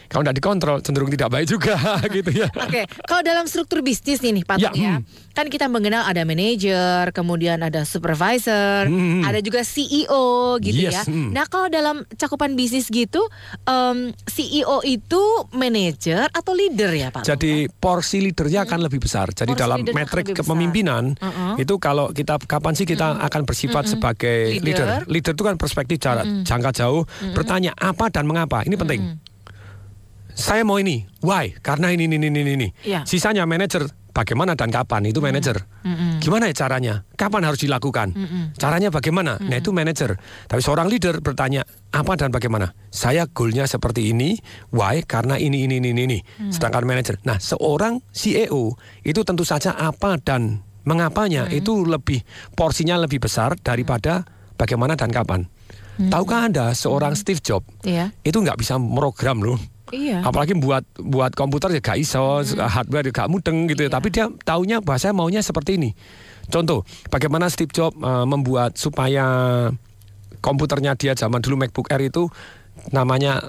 kalau 0.05 0.21
tidak 0.21 0.37
dikontrol 0.37 0.77
cenderung 0.79 1.09
tidak 1.09 1.29
baik 1.29 1.47
juga 1.47 1.75
gitu 2.15 2.29
ya. 2.29 2.47
Oke, 2.53 2.85
kalau 3.03 3.21
dalam 3.21 3.47
struktur 3.47 3.81
bisnis 3.81 4.19
nih, 4.19 4.31
nih 4.31 4.43
Pak 4.43 4.57
Ya, 4.59 4.69
ya, 4.71 4.93
hmm. 4.99 5.33
kan 5.33 5.47
kita 5.47 5.65
mengenal 5.65 6.03
ada 6.03 6.21
manajer, 6.21 7.09
kemudian 7.09 7.57
ada 7.59 7.81
supervisor, 7.83 8.85
Hmm. 8.85 9.23
ada 9.23 9.39
juga 9.39 9.63
CEO 9.63 10.59
gitu 10.59 10.77
Yes, 10.83 10.93
ya. 10.93 11.03
hmm. 11.05 11.31
Nah 11.31 11.45
kalau 11.45 11.67
dalam 11.67 12.03
cakupan 12.11 12.53
bisnis 12.53 12.85
gitu, 12.85 13.23
em, 13.63 14.11
CEO 14.25 14.83
itu 14.83 15.21
manajer 15.51 16.27
atau 16.29 16.51
leader 16.51 16.91
ya 16.91 17.09
Pak? 17.09 17.23
Jadi 17.23 17.71
porsi 17.71 18.19
leadernya 18.19 18.65
akan 18.65 18.79
lebih 18.83 18.99
besar. 18.99 19.31
Jadi 19.31 19.49
Porsi 19.49 19.61
dalam 19.61 19.79
metrik 19.85 20.35
kepemimpinan 20.35 21.15
Uh-uh. 21.15 21.55
itu 21.55 21.77
kalau 21.77 22.11
kita 22.11 22.35
kapan 22.41 22.73
sih 22.73 22.83
kita 22.83 23.17
akan 23.19 23.41
bersifat 23.43 23.85
Mm-mm. 23.85 23.93
sebagai 23.95 24.39
Leader. 24.59 24.85
leader? 24.85 25.01
Leader 25.07 25.33
itu 25.33 25.43
kan 25.43 25.55
perspektif 25.55 25.97
jarak 26.09 26.25
Mm-mm. 26.25 26.43
jangka 26.43 26.71
jauh, 26.73 27.05
bertanya 27.31 27.71
apa 27.77 28.09
dan 28.09 28.25
mengapa. 28.25 28.65
Ini 28.65 28.73
penting. 28.73 29.01
Saya 30.33 30.63
mau 30.63 30.79
ini, 30.79 31.03
why? 31.19 31.51
Karena 31.59 31.91
ini 31.91 32.07
ini 32.07 32.15
ini 32.17 32.39
ini. 32.41 32.67
Iya. 32.81 33.03
Sisanya 33.03 33.43
manajer 33.43 33.83
bagaimana 34.15 34.55
dan 34.55 34.71
kapan 34.71 35.03
itu 35.05 35.19
manajer. 35.19 35.67
Mm-mm. 35.83 36.23
Gimana 36.23 36.47
ya 36.47 36.55
caranya? 36.55 37.03
Kapan 37.19 37.43
harus 37.43 37.59
dilakukan? 37.59 38.15
Mm-mm. 38.15 38.43
Caranya 38.55 38.87
bagaimana? 38.87 39.35
Nah 39.35 39.59
itu 39.59 39.75
manajer. 39.75 40.15
Tapi 40.47 40.61
seorang 40.63 40.87
leader 40.87 41.19
bertanya 41.19 41.67
apa 41.91 42.15
dan 42.15 42.31
bagaimana? 42.31 42.71
Saya 42.87 43.27
goalnya 43.27 43.67
seperti 43.67 44.15
ini, 44.15 44.39
why? 44.71 45.03
Karena 45.03 45.35
ini 45.35 45.67
ini 45.67 45.83
ini 45.83 45.91
ini. 45.91 46.01
ini. 46.07 46.19
Hmm. 46.39 46.51
Sedangkan 46.55 46.87
manajer. 46.87 47.19
Nah 47.27 47.35
seorang 47.35 47.99
CEO 48.15 48.79
itu 49.03 49.19
tentu 49.27 49.43
saja 49.43 49.75
apa 49.75 50.15
dan 50.23 50.63
mengapanya 50.87 51.51
Hmm. 51.51 51.59
itu 51.59 51.83
lebih 51.83 52.23
porsinya 52.55 52.95
lebih 52.95 53.19
besar 53.19 53.59
daripada 53.59 54.23
bagaimana 54.55 54.95
dan 54.95 55.11
kapan. 55.11 55.51
Tahukah 56.07 56.47
anda 56.47 56.71
seorang 56.71 57.11
Steve 57.19 57.43
Jobs 57.43 57.67
Iya. 57.83 58.15
itu 58.23 58.39
nggak 58.39 58.55
bisa 58.55 58.79
merogram 58.79 59.43
loh. 59.43 59.59
Iya. 59.91 60.23
Apalagi 60.23 60.55
buat 60.55 60.85
buat 60.95 61.33
komputer 61.33 61.73
ya 61.75 61.81
gak 61.81 61.97
iso, 61.99 62.45
hardware 62.55 63.09
ya 63.09 63.11
gak 63.11 63.27
mudeng 63.27 63.67
gitu 63.67 63.83
ya. 63.83 63.91
Tapi 63.91 64.07
dia 64.13 64.29
taunya 64.45 64.79
bahasa 64.79 65.09
maunya 65.11 65.41
seperti 65.41 65.81
ini. 65.81 65.91
Contoh, 66.47 66.85
bagaimana 67.09 67.49
Steve 67.49 67.73
Jobs 67.73 67.97
eh, 67.97 68.25
membuat 68.25 68.77
supaya 68.77 69.25
komputernya 70.39 70.95
dia 70.95 71.17
zaman 71.17 71.43
dulu 71.43 71.59
MacBook 71.59 71.91
Air 71.91 72.07
itu 72.07 72.29
namanya 72.95 73.43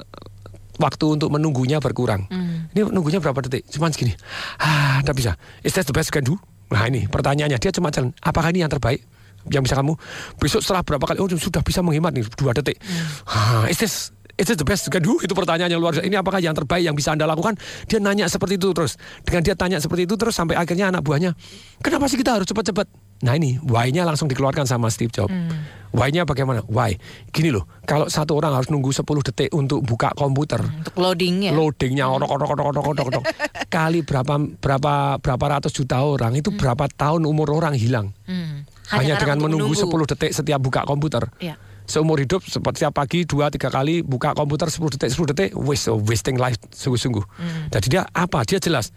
waktu 0.80 1.06
untuk 1.20 1.28
menunggunya 1.28 1.78
berkurang. 1.78 2.24
Hmm. 2.32 2.72
Ini 2.72 2.88
nunggunya 2.88 3.20
berapa 3.20 3.36
detik? 3.46 3.68
Cuman 3.68 3.92
segini. 3.92 4.16
Ah, 4.58 5.04
tidak 5.04 5.16
bisa. 5.20 5.32
Is 5.60 5.76
that 5.76 5.84
the 5.84 5.94
best 5.94 6.08
you 6.08 6.16
can 6.18 6.24
do? 6.24 6.34
Nah 6.72 6.88
ini 6.88 7.04
pertanyaannya. 7.06 7.60
Dia 7.60 7.70
cuma 7.70 7.92
jalan. 7.92 8.16
Apakah 8.24 8.48
ini 8.50 8.64
yang 8.64 8.72
terbaik? 8.72 9.04
Yang 9.50 9.62
bisa 9.70 9.74
kamu 9.82 9.92
besok 10.38 10.60
setelah 10.62 10.86
berapa 10.86 11.04
kali? 11.04 11.18
Oh 11.18 11.28
sudah 11.28 11.60
bisa 11.60 11.82
menghemat 11.82 12.14
nih 12.14 12.24
dua 12.38 12.54
detik. 12.54 12.78
Ah, 13.26 13.66
is 13.66 13.76
this 13.76 14.14
Is 14.40 14.48
this 14.48 14.56
the 14.56 14.64
best 14.64 14.88
you 14.88 14.92
can 14.94 15.04
do? 15.04 15.20
Itu 15.20 15.36
pertanyaan 15.36 15.68
yang 15.68 15.84
luar 15.84 15.92
biasa. 15.92 16.08
Ini 16.08 16.16
apakah 16.16 16.40
yang 16.40 16.56
terbaik 16.56 16.80
yang 16.80 16.96
bisa 16.96 17.12
Anda 17.12 17.28
lakukan? 17.28 17.60
Dia 17.84 18.00
nanya 18.00 18.24
seperti 18.24 18.56
itu 18.56 18.72
terus. 18.72 18.96
Dengan 19.20 19.44
dia 19.44 19.52
tanya 19.52 19.76
seperti 19.84 20.08
itu 20.08 20.16
terus 20.16 20.32
sampai 20.32 20.56
akhirnya 20.56 20.88
anak 20.88 21.04
buahnya, 21.04 21.36
kenapa 21.84 22.08
sih 22.08 22.16
kita 22.16 22.40
harus 22.40 22.48
cepat-cepat? 22.48 22.88
Nah 23.20 23.36
ini, 23.36 23.60
why-nya 23.60 24.08
langsung 24.08 24.32
dikeluarkan 24.32 24.64
sama 24.64 24.88
Steve 24.88 25.12
Jobs. 25.12 25.28
Why-nya 25.92 26.24
bagaimana? 26.24 26.64
Why? 26.72 26.96
Gini 27.28 27.52
loh, 27.52 27.68
kalau 27.84 28.08
satu 28.08 28.32
orang 28.32 28.56
harus 28.56 28.72
nunggu 28.72 28.88
10 28.88 29.04
detik 29.28 29.52
untuk 29.52 29.84
buka 29.84 30.08
komputer, 30.16 30.64
Untuk 30.64 30.96
loadingnya. 30.96 31.52
loadingnya 31.52 32.08
orok 32.08 32.40
orok 32.40 32.48
orok 32.56 32.66
orok 32.72 32.86
orok 32.96 33.06
orok 33.12 33.24
kali 33.68 34.00
berapa 34.00 34.40
berapa 34.56 35.20
berapa 35.20 35.44
ratus 35.60 35.76
juta 35.76 36.00
orang 36.00 36.32
itu 36.34 36.48
berapa 36.48 36.88
tahun 36.88 37.28
umur 37.28 37.52
orang 37.52 37.76
hilang 37.76 38.16
Hmm. 38.24 38.64
Hanya, 38.92 39.14
karena 39.14 39.36
dengan 39.36 39.38
menunggu 39.46 39.72
menunggu. 39.72 40.06
10 40.06 40.10
detik 40.16 40.30
setiap 40.32 40.58
buka 40.58 40.82
komputer 40.82 41.30
Iya. 41.38 41.54
seumur 41.84 42.18
hidup 42.18 42.42
setiap 42.42 42.94
pagi 42.94 43.22
dua 43.22 43.50
tiga 43.50 43.66
kali 43.66 44.00
buka 44.00 44.30
komputer 44.32 44.70
10 44.70 44.94
detik 44.94 45.10
10 45.10 45.30
detik 45.30 45.50
waste 45.54 45.90
wasting 45.90 46.38
life 46.38 46.58
sungguh-sungguh 46.70 47.24
Hmm. 47.26 47.66
jadi 47.68 47.86
dia 47.86 48.02
apa 48.10 48.42
dia 48.42 48.58
jelas 48.58 48.90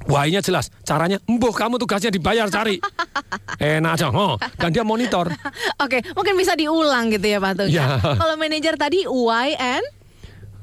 Wahnya 0.00 0.40
jelas, 0.40 0.72
caranya, 0.80 1.20
embuh 1.28 1.52
kamu 1.52 1.76
tugasnya 1.76 2.08
dibayar 2.08 2.48
cari. 2.48 2.80
Enak 3.60 4.00
aja, 4.00 4.08
oh. 4.08 4.40
Dan 4.56 4.72
dia 4.72 4.80
monitor. 4.80 5.28
Oke, 5.84 6.00
mungkin 6.16 6.40
bisa 6.40 6.56
diulang 6.56 7.12
gitu 7.12 7.28
ya 7.28 7.36
Pak 7.36 7.52
Tung. 7.52 7.68
Ya. 7.68 8.00
Kalau 8.00 8.32
manajer 8.40 8.80
tadi 8.80 9.04
why 9.04 9.52
and 9.60 9.84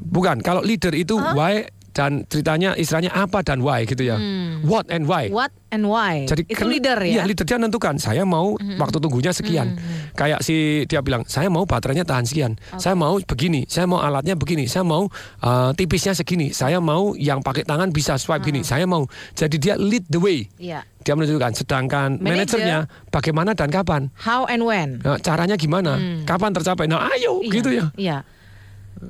Bukan, 0.02 0.42
kalau 0.42 0.66
leader 0.66 0.90
itu 0.90 1.22
why 1.38 1.70
dan 1.98 2.30
ceritanya 2.30 2.78
istilahnya 2.78 3.10
apa 3.10 3.42
dan 3.42 3.66
why 3.66 3.82
gitu 3.90 4.06
ya. 4.06 4.22
What 4.62 4.94
and 4.94 5.10
why. 5.10 5.34
what 5.34 5.50
and 5.74 5.90
why. 5.90 6.30
Jadi 6.30 6.46
itu 6.46 6.62
leader 6.62 7.02
Iya, 7.02 7.22
ya. 7.22 7.24
leader 7.26 7.42
dia 7.42 7.58
menentukan. 7.58 7.98
Saya 7.98 8.22
mau 8.22 8.54
waktu 8.54 8.98
tunggunya 9.02 9.34
sekian. 9.34 9.74
Kayak 10.14 10.46
si 10.46 10.86
dia 10.86 11.02
bilang, 11.02 11.26
saya 11.26 11.50
mau 11.50 11.66
baterainya 11.66 12.06
tahan 12.06 12.30
sekian. 12.30 12.54
Saya 12.78 12.94
mau 12.94 13.18
begini. 13.18 13.66
Saya 13.66 13.90
mau 13.90 13.98
alatnya 13.98 14.38
begini. 14.38 14.70
Saya 14.70 14.86
mau 14.86 15.10
uh, 15.42 15.74
tipisnya 15.74 16.14
segini. 16.14 16.54
Saya 16.54 16.78
mau 16.78 17.18
yang 17.18 17.42
pakai 17.42 17.66
tangan 17.66 17.90
bisa 17.90 18.14
swipe 18.22 18.46
gini. 18.46 18.62
Saya 18.62 18.86
mau. 18.86 19.10
Jadi 19.34 19.58
dia 19.58 19.74
lead 19.74 20.06
the 20.06 20.22
way. 20.22 20.46
Iya. 20.62 20.86
Dia 21.02 21.18
menentukan. 21.18 21.58
Sedangkan 21.58 22.22
Manager. 22.22 22.62
manajernya 22.62 22.78
bagaimana 23.10 23.58
dan 23.58 23.74
kapan. 23.74 24.14
How 24.22 24.46
and 24.46 24.62
when. 24.62 25.02
Nah, 25.02 25.18
caranya 25.18 25.58
gimana? 25.58 25.98
Kapan 26.30 26.54
tercapai? 26.54 26.86
Nah, 26.86 27.10
ayo 27.10 27.42
Iya, 27.42 27.52
gitu 27.58 27.70
ya. 27.74 27.86
Iya. 27.98 28.18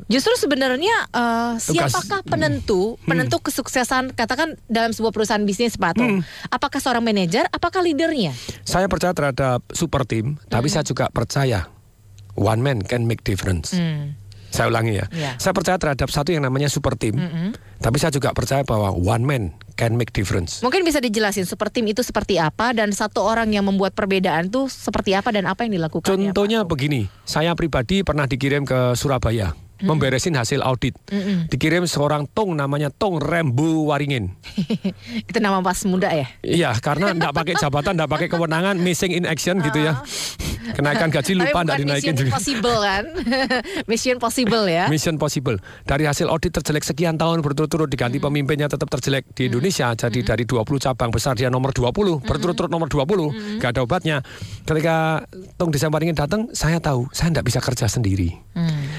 Justru 0.08 0.34
sebenarnya 0.36 1.08
Tugas- 1.12 1.68
siapakah 1.68 2.22
penentu 2.24 2.96
penentu 3.04 3.40
kesuksesan 3.44 4.16
katakan 4.16 4.56
dalam 4.68 4.92
sebuah 4.92 5.12
perusahaan 5.12 5.44
bisnis 5.44 5.76
Pak 5.76 5.98
Ato? 5.98 6.06
Apakah 6.52 6.80
seorang 6.80 7.04
manajer? 7.04 7.48
Apakah 7.52 7.84
leadernya? 7.84 8.32
Saya 8.64 8.88
percaya 8.88 9.12
terhadap 9.16 9.64
super 9.72 10.04
team, 10.04 10.40
tapi 10.48 10.68
saya 10.68 10.84
juga 10.84 11.12
percaya 11.12 11.68
one 12.38 12.62
man 12.62 12.80
can 12.86 13.10
make 13.10 13.24
difference. 13.26 13.74
Hmm. 13.76 14.16
Saya 14.48 14.72
ulangi 14.72 14.96
ya. 14.96 15.06
Ya. 15.12 15.32
Saya 15.36 15.52
percaya 15.52 15.76
terhadap 15.76 16.08
satu 16.08 16.32
yang 16.32 16.40
namanya 16.40 16.72
super 16.72 16.96
team, 16.96 17.20
Mm-mm. 17.20 17.52
tapi 17.84 18.00
saya 18.00 18.16
juga 18.16 18.32
percaya 18.32 18.64
bahwa 18.64 18.96
one 18.96 19.28
man 19.28 19.44
can 19.76 20.00
make 20.00 20.16
difference. 20.16 20.64
Mungkin 20.64 20.88
bisa 20.88 21.04
dijelasin 21.04 21.44
super 21.44 21.68
tim 21.68 21.84
itu 21.86 22.00
seperti 22.00 22.40
apa 22.40 22.72
dan 22.72 22.96
satu 22.96 23.28
orang 23.28 23.52
yang 23.52 23.68
membuat 23.68 23.92
perbedaan 23.92 24.48
itu 24.48 24.72
seperti 24.72 25.14
apa 25.20 25.36
dan 25.36 25.52
apa 25.52 25.68
yang 25.68 25.76
dilakukan? 25.76 26.08
Contohnya 26.08 26.64
begini, 26.64 27.12
saya 27.28 27.54
pribadi 27.60 28.08
pernah 28.08 28.24
dikirim 28.24 28.64
ke 28.64 28.96
Surabaya 28.96 29.52
memberesin 29.82 30.34
hasil 30.38 30.64
audit. 30.66 30.98
Mm-mm. 31.10 31.52
Dikirim 31.52 31.86
seorang 31.86 32.26
tong 32.32 32.58
namanya 32.58 32.90
Tong 32.90 33.22
Rembu 33.22 33.90
Waringin. 33.90 34.34
itu 35.30 35.38
nama 35.38 35.62
pas 35.62 35.78
muda 35.86 36.10
ya? 36.10 36.28
Iya, 36.42 36.72
karena 36.82 37.14
enggak 37.14 37.34
pakai 37.34 37.54
jabatan, 37.64 37.94
enggak 37.98 38.12
pakai 38.12 38.28
kewenangan, 38.32 38.76
missing 38.80 39.14
in 39.14 39.26
action 39.28 39.62
gitu 39.62 39.80
ya. 39.84 40.02
Kenaikan 40.74 41.08
gaji 41.08 41.32
lupa 41.38 41.64
enggak 41.64 41.80
dinaikin 41.80 42.12
mission 42.12 42.28
juga. 42.28 42.32
possible 42.36 42.78
kan? 42.84 43.04
mission 43.92 44.18
possible 44.20 44.66
ya? 44.68 44.86
Mission 44.92 45.16
possible. 45.16 45.58
Dari 45.88 46.04
hasil 46.04 46.28
audit 46.28 46.52
terjelek 46.52 46.84
sekian 46.84 47.16
tahun 47.16 47.40
berturut-turut 47.40 47.88
diganti 47.88 48.20
pemimpinnya 48.20 48.68
tetap 48.68 48.92
terjelek 48.92 49.32
di 49.32 49.48
Indonesia. 49.48 49.94
Jadi 49.96 50.26
dari 50.26 50.44
20 50.44 50.64
cabang 50.84 51.12
besar 51.14 51.40
dia 51.40 51.48
nomor 51.48 51.72
20, 51.72 52.24
berturut-turut 52.26 52.72
nomor 52.72 52.92
20, 52.92 53.62
gak 53.64 53.78
ada 53.78 53.82
obatnya. 53.84 54.18
Ketika 54.68 55.24
Tong 55.56 55.72
Desember 55.72 56.04
ingin 56.04 56.18
datang, 56.18 56.52
saya 56.52 56.82
tahu 56.84 57.08
saya 57.16 57.32
tidak 57.32 57.46
bisa 57.48 57.60
kerja 57.64 57.88
sendiri. 57.88 58.36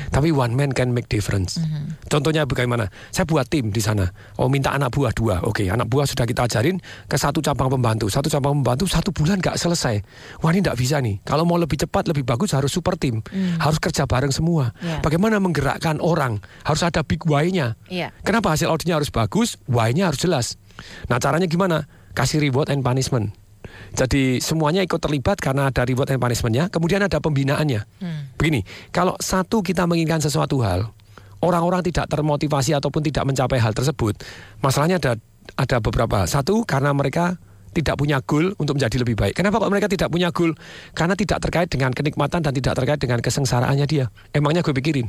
Tapi 0.09 0.33
one 0.33 0.55
man 0.55 0.71
can 0.73 0.95
make 0.95 1.07
difference. 1.11 1.61
Contohnya 2.09 2.49
bagaimana? 2.49 2.89
Saya 3.13 3.29
buat 3.29 3.47
tim 3.51 3.71
di 3.71 3.83
sana. 3.83 4.09
Oh 4.41 4.51
minta 4.51 4.73
anak 4.73 4.95
buah 4.95 5.13
dua. 5.13 5.43
Oke, 5.45 5.69
anak 5.69 5.87
buah 5.87 6.09
sudah 6.09 6.25
kita 6.25 6.49
ajarin 6.49 6.81
ke 7.07 7.17
satu 7.19 7.39
cabang 7.45 7.69
pembantu. 7.69 8.09
Satu 8.09 8.27
cabang 8.33 8.61
pembantu 8.63 8.89
satu 8.89 9.13
bulan 9.13 9.39
nggak 9.39 9.61
selesai. 9.61 10.01
Wah 10.43 10.51
ini 10.51 10.65
nggak 10.65 10.79
bisa 10.79 10.99
nih. 10.99 11.21
Kalau 11.23 11.45
mau 11.47 11.61
lebih 11.61 11.79
cepat, 11.79 12.09
lebih 12.11 12.27
bagus 12.27 12.57
harus 12.57 12.73
super 12.73 12.97
tim. 12.99 13.23
Harus 13.63 13.79
kerja 13.79 14.09
bareng 14.09 14.35
semua. 14.35 14.75
Ya. 14.83 14.99
Bagaimana 14.99 15.39
menggerakkan 15.39 16.03
orang? 16.03 16.43
Harus 16.67 16.83
ada 16.83 17.07
big 17.07 17.23
why-nya. 17.29 17.79
Iya. 17.87 18.11
Kenapa 18.27 18.55
hasil 18.55 18.67
auditnya 18.67 18.99
harus 18.99 19.15
bagus? 19.15 19.61
Why-nya 19.71 20.11
harus 20.11 20.19
jelas. 20.19 20.47
Nah 21.07 21.23
caranya 21.23 21.47
gimana? 21.47 21.87
Kasih 22.19 22.43
reward 22.43 22.67
and 22.75 22.83
punishment. 22.83 23.38
Jadi 23.95 24.39
semuanya 24.39 24.85
ikut 24.85 25.01
terlibat 25.01 25.43
karena 25.43 25.69
ada 25.69 25.83
reward 25.83 26.15
and 26.15 26.23
punishment-nya. 26.23 26.71
Kemudian 26.71 27.03
ada 27.03 27.19
pembinaannya. 27.19 27.83
Begini, 28.39 28.63
kalau 28.95 29.19
satu 29.19 29.65
kita 29.65 29.89
menginginkan 29.89 30.23
sesuatu 30.23 30.63
hal, 30.63 30.91
orang-orang 31.43 31.83
tidak 31.83 32.07
termotivasi 32.07 32.75
ataupun 32.79 33.03
tidak 33.03 33.27
mencapai 33.27 33.59
hal 33.59 33.75
tersebut, 33.75 34.19
masalahnya 34.63 35.03
ada 35.03 35.13
ada 35.57 35.77
beberapa. 35.81 36.29
Satu 36.29 36.63
karena 36.63 36.93
mereka 36.93 37.41
tidak 37.73 38.01
punya 38.01 38.19
goal 38.25 38.53
untuk 38.57 38.77
menjadi 38.81 38.97
lebih 39.03 39.17
baik. 39.19 39.35
Kenapa 39.37 39.61
kok 39.61 39.71
mereka 39.71 39.89
tidak 39.91 40.09
punya 40.09 40.29
goal? 40.33 40.53
Karena 40.97 41.15
tidak 41.15 41.39
terkait 41.45 41.69
dengan 41.69 41.91
kenikmatan 41.93 42.41
dan 42.41 42.53
tidak 42.53 42.75
terkait 42.79 43.01
dengan 43.01 43.19
kesengsaraannya 43.21 43.87
dia. 43.89 44.09
Emangnya 44.33 44.65
gue 44.65 44.75
pikirin. 44.75 45.09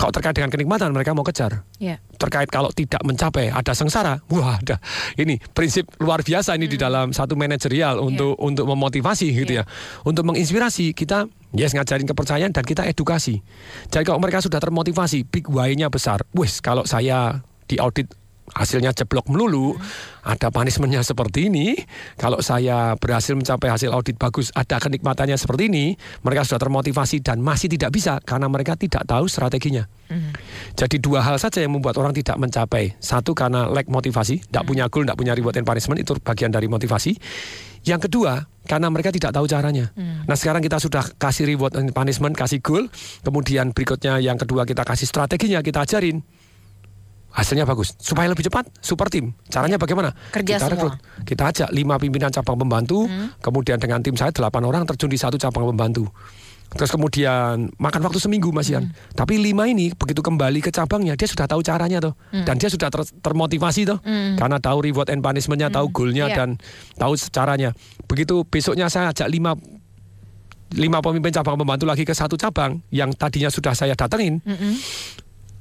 Kalau 0.00 0.12
terkait 0.12 0.32
dengan 0.32 0.48
kenikmatan 0.48 0.96
mereka 0.96 1.12
mau 1.12 1.24
kejar. 1.24 1.68
Ya. 1.76 2.00
Terkait 2.16 2.48
kalau 2.48 2.72
tidak 2.72 3.04
mencapai 3.04 3.52
ada 3.52 3.72
sengsara. 3.76 4.24
Wah, 4.32 4.56
ada. 4.56 4.80
Ini 5.20 5.36
prinsip 5.52 5.92
luar 6.00 6.24
biasa 6.24 6.56
ini 6.56 6.66
di 6.68 6.80
dalam 6.80 7.12
satu 7.12 7.36
manajerial 7.36 8.00
untuk 8.00 8.40
untuk 8.40 8.64
memotivasi 8.64 9.28
gitu 9.28 9.60
ya. 9.60 9.64
Untuk 10.08 10.24
menginspirasi 10.24 10.96
kita 10.96 11.28
yes 11.52 11.76
ngajarin 11.76 12.08
kepercayaan 12.08 12.52
dan 12.56 12.64
kita 12.64 12.88
edukasi. 12.88 13.44
Jadi 13.92 14.08
kalau 14.08 14.18
mereka 14.24 14.40
sudah 14.40 14.56
termotivasi, 14.56 15.28
big 15.28 15.44
why-nya 15.52 15.92
besar. 15.92 16.24
Wes, 16.32 16.64
kalau 16.64 16.88
saya 16.88 17.44
di 17.68 17.76
audit 17.76 18.08
hasilnya 18.50 18.90
jeblok 18.90 19.30
melulu, 19.30 19.78
ada 20.26 20.50
punishmentnya 20.50 21.00
seperti 21.06 21.46
ini. 21.46 21.78
Kalau 22.18 22.42
saya 22.42 22.98
berhasil 22.98 23.32
mencapai 23.38 23.70
hasil 23.70 23.94
audit 23.94 24.18
bagus, 24.18 24.50
ada 24.52 24.82
kenikmatannya 24.82 25.38
seperti 25.38 25.70
ini, 25.70 25.94
mereka 26.26 26.42
sudah 26.42 26.60
termotivasi 26.66 27.22
dan 27.22 27.38
masih 27.38 27.70
tidak 27.70 27.94
bisa 27.94 28.18
karena 28.22 28.50
mereka 28.50 28.74
tidak 28.74 29.06
tahu 29.06 29.30
strateginya. 29.30 29.86
Jadi 30.76 31.00
dua 31.00 31.24
hal 31.24 31.40
saja 31.40 31.64
yang 31.64 31.72
membuat 31.72 31.96
orang 31.96 32.12
tidak 32.12 32.36
mencapai. 32.36 32.92
Satu 33.00 33.32
karena 33.32 33.64
lack 33.70 33.88
motivasi, 33.88 34.44
tidak 34.44 34.68
punya 34.68 34.84
goal, 34.92 35.08
tidak 35.08 35.16
punya 35.16 35.32
reward 35.32 35.56
and 35.56 35.64
punishment, 35.64 35.98
itu 36.04 36.12
bagian 36.20 36.52
dari 36.52 36.68
motivasi. 36.68 37.16
Yang 37.82 38.06
kedua, 38.06 38.46
karena 38.68 38.92
mereka 38.92 39.10
tidak 39.10 39.34
tahu 39.34 39.48
caranya. 39.48 39.90
Nah 40.28 40.36
sekarang 40.36 40.62
kita 40.62 40.78
sudah 40.78 41.02
kasih 41.16 41.48
reward 41.48 41.74
and 41.80 41.90
punishment, 41.90 42.36
kasih 42.36 42.60
goal. 42.60 42.86
Kemudian 43.24 43.72
berikutnya 43.72 44.20
yang 44.20 44.36
kedua 44.36 44.68
kita 44.68 44.84
kasih 44.84 45.08
strateginya, 45.08 45.64
kita 45.64 45.82
ajarin. 45.82 46.22
Hasilnya 47.32 47.64
bagus. 47.64 47.96
Supaya 47.96 48.28
lebih 48.28 48.44
cepat, 48.44 48.68
super 48.78 49.08
tim. 49.08 49.32
Caranya 49.48 49.80
bagaimana? 49.80 50.12
Kerja 50.30 50.60
kita 50.60 50.68
semua. 50.68 50.72
rekrut. 50.76 50.94
Kita 51.24 51.42
ajak 51.48 51.68
lima 51.72 51.96
pimpinan 51.96 52.28
cabang 52.28 52.60
pembantu. 52.60 53.08
Kemudian 53.40 53.80
dengan 53.80 54.04
tim 54.04 54.12
saya 54.14 54.28
delapan 54.28 54.62
orang 54.62 54.82
terjun 54.84 55.08
di 55.08 55.16
satu 55.16 55.40
cabang 55.40 55.72
pembantu. 55.72 56.12
Terus 56.72 56.88
kemudian 56.88 57.68
makan 57.76 58.00
waktu 58.00 58.16
seminggu 58.16 58.48
Mas 58.48 58.72
Ian. 58.72 58.88
Tapi 59.12 59.36
lima 59.36 59.68
ini 59.68 59.92
begitu 59.92 60.24
kembali 60.24 60.60
ke 60.60 60.72
cabangnya 60.72 61.12
dia 61.16 61.28
sudah 61.28 61.44
tahu 61.44 61.60
caranya 61.60 62.00
tuh. 62.00 62.16
Hmm. 62.32 62.44
Dan 62.48 62.56
dia 62.56 62.68
sudah 62.68 62.88
ter- 62.88 63.12
termotivasi 63.20 63.84
tuh. 63.84 64.00
Hmm. 64.00 64.40
Karena 64.40 64.56
tahu 64.56 64.88
reward 64.88 65.12
and 65.12 65.20
punishmentnya, 65.20 65.68
tahu 65.68 65.92
goalnya 65.92 66.32
Iya. 66.32 66.36
dan 66.36 66.48
tahu 66.96 67.12
caranya. 67.28 67.76
Begitu 68.08 68.44
besoknya 68.44 68.88
saya 68.88 69.12
ajak 69.12 69.28
lima 69.28 69.52
lima 70.72 71.04
pemimpin 71.04 71.28
cabang 71.28 71.60
pembantu 71.60 71.84
lagi 71.84 72.04
ke 72.04 72.16
satu 72.16 72.40
cabang 72.40 72.80
yang 72.88 73.12
tadinya 73.12 73.52
sudah 73.52 73.76
saya 73.76 73.92
datengin 73.92 74.40
Mm-mm. 74.40 74.72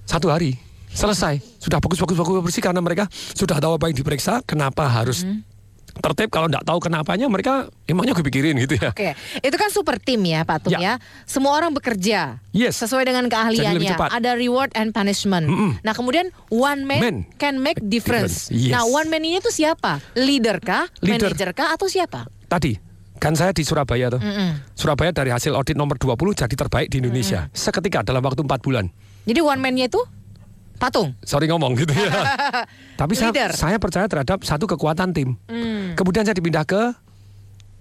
satu 0.08 0.32
hari 0.32 0.56
selesai 0.92 1.40
sudah 1.58 1.80
bagus 1.80 2.00
bagus 2.00 2.16
bagus 2.16 2.34
bersih 2.44 2.64
karena 2.64 2.80
mereka 2.80 3.08
sudah 3.12 3.58
tahu 3.58 3.76
apa 3.76 3.88
yang 3.88 3.98
diperiksa 3.98 4.44
kenapa 4.44 4.86
harus 4.86 5.24
tertib 5.92 6.32
kalau 6.32 6.48
tidak 6.48 6.64
tahu 6.64 6.80
kenapanya 6.80 7.28
mereka 7.28 7.68
emangnya 7.84 8.16
gue 8.16 8.24
pikirin 8.24 8.56
gitu 8.64 8.80
ya 8.80 8.96
Oke, 8.96 9.12
itu 9.44 9.56
kan 9.60 9.68
super 9.68 10.00
tim 10.00 10.24
ya 10.24 10.48
Pak 10.48 10.64
Tum 10.64 10.80
ya. 10.80 10.96
Semua 11.28 11.52
orang 11.52 11.76
bekerja 11.76 12.40
Yes. 12.56 12.80
sesuai 12.80 13.04
dengan 13.04 13.28
keahliannya. 13.28 14.00
Ada 14.00 14.40
reward 14.40 14.72
and 14.72 14.96
punishment. 14.96 15.52
Nah 15.84 15.92
kemudian 15.92 16.32
one 16.48 16.88
man, 16.88 17.00
Man. 17.04 17.18
can 17.36 17.60
make 17.60 17.76
difference. 17.84 18.48
difference. 18.48 18.72
Yes. 18.72 18.72
Nah 18.72 18.88
one 18.88 19.12
man 19.12 19.20
ini 19.20 19.44
tuh 19.44 19.52
siapa? 19.52 20.00
Leader 20.16 20.64
kah? 20.64 20.88
Leader. 21.04 21.28
Manager 21.28 21.52
kah? 21.52 21.76
Atau 21.76 21.92
siapa? 21.92 22.24
tadi 22.48 22.76
kan 23.16 23.32
saya 23.32 23.52
di 23.52 23.64
Surabaya 23.64 24.12
tuh 24.12 24.20
Mm-mm. 24.20 24.76
Surabaya 24.76 25.12
dari 25.12 25.32
hasil 25.32 25.56
audit 25.56 25.76
nomor 25.76 25.96
20 25.96 26.18
jadi 26.36 26.52
terbaik 26.52 26.88
di 26.88 27.00
Indonesia 27.00 27.48
seketika 27.52 28.04
dalam 28.04 28.20
waktu 28.20 28.44
4 28.44 28.60
bulan 28.60 28.92
Jadi 29.24 29.40
one 29.40 29.62
man-nya 29.62 29.86
itu 29.88 30.02
patung. 30.82 31.14
sorry 31.22 31.46
ngomong 31.46 31.78
gitu 31.78 31.94
ya 31.94 32.10
tapi 33.00 33.14
saya, 33.14 33.30
Leader. 33.30 33.54
saya 33.54 33.78
percaya 33.78 34.10
terhadap 34.10 34.42
satu 34.42 34.66
kekuatan 34.66 35.14
tim 35.14 35.38
Hmm. 35.46 35.94
kemudian 35.94 36.26
saya 36.26 36.34
dipindah 36.34 36.66
ke 36.66 36.98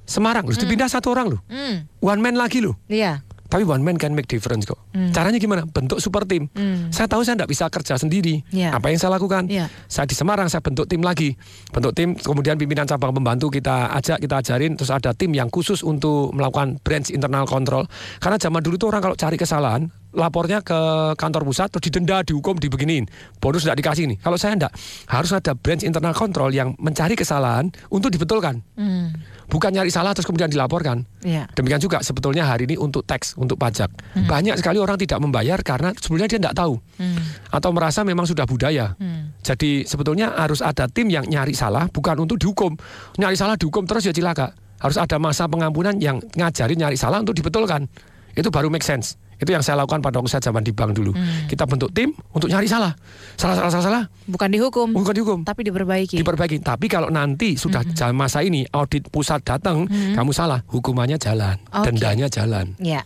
Semarang 0.04 0.42
loh 0.42 0.52
dipindah 0.52 0.86
satu 0.86 1.08
orang 1.08 1.30
loh 1.30 1.40
Hmm. 1.46 1.86
one 1.98 2.20
man 2.20 2.34
lagi 2.34 2.58
loh 2.58 2.76
Iya. 2.84 3.24
Tapi 3.50 3.66
one 3.66 3.82
man 3.82 3.98
can 3.98 4.14
make 4.14 4.30
difference 4.30 4.62
kok. 4.62 4.78
Hmm. 4.94 5.10
Caranya 5.10 5.34
gimana? 5.34 5.66
Bentuk 5.66 5.98
super 5.98 6.22
tim. 6.22 6.46
Hmm. 6.54 6.86
Saya 6.88 7.10
tahu 7.10 7.26
saya 7.26 7.34
tidak 7.34 7.50
bisa 7.50 7.66
kerja 7.66 7.98
sendiri. 7.98 8.46
Iya. 8.46 8.70
Apa 8.70 8.94
yang 8.94 9.02
saya 9.02 9.18
lakukan? 9.18 9.50
Iya. 9.50 9.66
Saya 9.84 10.06
di 10.06 10.14
Semarang 10.14 10.46
saya 10.46 10.62
bentuk 10.62 10.86
tim 10.86 11.02
lagi. 11.02 11.34
Bentuk 11.68 11.90
tim, 11.90 12.14
kemudian 12.14 12.54
pimpinan 12.54 12.86
cabang 12.86 13.10
pembantu 13.10 13.50
kita 13.50 13.90
ajak, 13.90 14.22
kita 14.22 14.38
ajarin. 14.38 14.78
Terus 14.78 14.94
ada 14.94 15.10
tim 15.10 15.34
yang 15.34 15.50
khusus 15.50 15.82
untuk 15.82 16.30
melakukan 16.30 16.78
branch 16.78 17.10
internal 17.10 17.42
control. 17.42 17.90
Karena 18.18 18.38
zaman 18.38 18.62
dulu 18.62 18.78
tuh 18.78 18.86
orang 18.86 19.02
kalau 19.02 19.18
cari 19.18 19.34
kesalahan, 19.34 19.90
lapornya 20.10 20.60
ke 20.62 20.78
kantor 21.14 21.46
pusat, 21.46 21.70
terus 21.70 21.86
didenda, 21.86 22.22
dihukum, 22.26 22.58
dibeginiin. 22.58 23.06
Bonus 23.38 23.66
tidak 23.66 23.78
dikasih 23.82 24.04
nih. 24.10 24.18
Kalau 24.18 24.36
saya 24.36 24.58
enggak, 24.58 24.72
harus 25.06 25.30
ada 25.30 25.52
branch 25.54 25.86
internal 25.86 26.14
control 26.14 26.50
yang 26.50 26.74
mencari 26.82 27.14
kesalahan 27.14 27.70
untuk 27.88 28.10
dibetulkan. 28.10 28.62
Hmm. 28.74 29.14
Bukan 29.50 29.74
nyari 29.74 29.90
salah 29.90 30.14
terus 30.14 30.30
kemudian 30.30 30.46
dilaporkan. 30.46 31.02
Iya. 31.26 31.50
Demikian 31.58 31.82
juga 31.82 31.98
sebetulnya 32.06 32.46
hari 32.46 32.70
ini 32.70 32.78
untuk 32.78 33.02
teks, 33.02 33.34
untuk 33.34 33.58
pajak. 33.58 33.90
Hmm. 34.14 34.30
Banyak 34.30 34.54
sekali 34.62 34.78
orang 34.78 34.94
tidak 34.94 35.18
membayar 35.18 35.58
karena 35.62 35.90
sebetulnya 35.98 36.30
dia 36.30 36.38
tidak 36.38 36.54
tahu. 36.54 36.78
Hmm. 37.02 37.18
Atau 37.50 37.74
merasa 37.74 38.06
memang 38.06 38.30
sudah 38.30 38.46
budaya. 38.46 38.94
Hmm. 39.02 39.34
Jadi 39.42 39.86
sebetulnya 39.90 40.38
harus 40.38 40.62
ada 40.62 40.86
tim 40.86 41.10
yang 41.10 41.26
nyari 41.26 41.54
salah 41.54 41.90
bukan 41.90 42.22
untuk 42.22 42.38
dihukum. 42.38 42.78
Nyari 43.18 43.34
salah 43.34 43.58
dihukum 43.58 43.90
terus 43.90 44.06
ya 44.06 44.14
cilaka. 44.14 44.54
Harus 44.80 44.96
ada 44.96 45.18
masa 45.18 45.50
pengampunan 45.50 45.98
yang 45.98 46.22
ngajarin 46.38 46.78
nyari 46.78 46.96
salah 46.96 47.18
untuk 47.18 47.34
dibetulkan. 47.34 47.90
Itu 48.38 48.54
baru 48.54 48.70
make 48.70 48.86
sense. 48.86 49.18
Itu 49.40 49.50
yang 49.50 49.60
saya 49.60 49.74
lakukan 49.76 49.98
pada 49.98 50.20
waktu 50.20 50.30
saya 50.30 50.42
zaman 50.42 50.60
di 50.60 50.70
bank 50.70 50.92
dulu. 50.92 51.10
Hmm. 51.10 51.48
Kita 51.48 51.64
bentuk 51.64 51.90
tim 51.90 52.12
untuk 52.30 52.46
nyari 52.46 52.68
salah. 52.68 52.92
Salah, 53.34 53.56
salah, 53.56 53.70
salah, 53.70 53.84
salah. 53.84 54.04
Bukan 54.24 54.48
dihukum. 54.48 54.92
Bukan 54.92 55.10
dihukum. 55.12 55.38
Tapi 55.42 55.64
diperbaiki. 55.64 56.16
Diperbaiki. 56.16 56.60
Tapi 56.60 56.86
kalau 56.86 57.08
nanti 57.08 57.56
sudah 57.56 57.80
Hmm. 57.82 58.12
masa 58.12 58.40
ini 58.40 58.68
audit 58.70 59.08
pusat 59.08 59.40
datang, 59.40 59.88
kamu 59.88 60.30
salah, 60.30 60.60
hukumannya 60.66 61.16
jalan, 61.16 61.56
Oke. 61.66 61.88
dendanya 61.88 62.28
jalan. 62.28 62.76
Ya. 62.76 63.00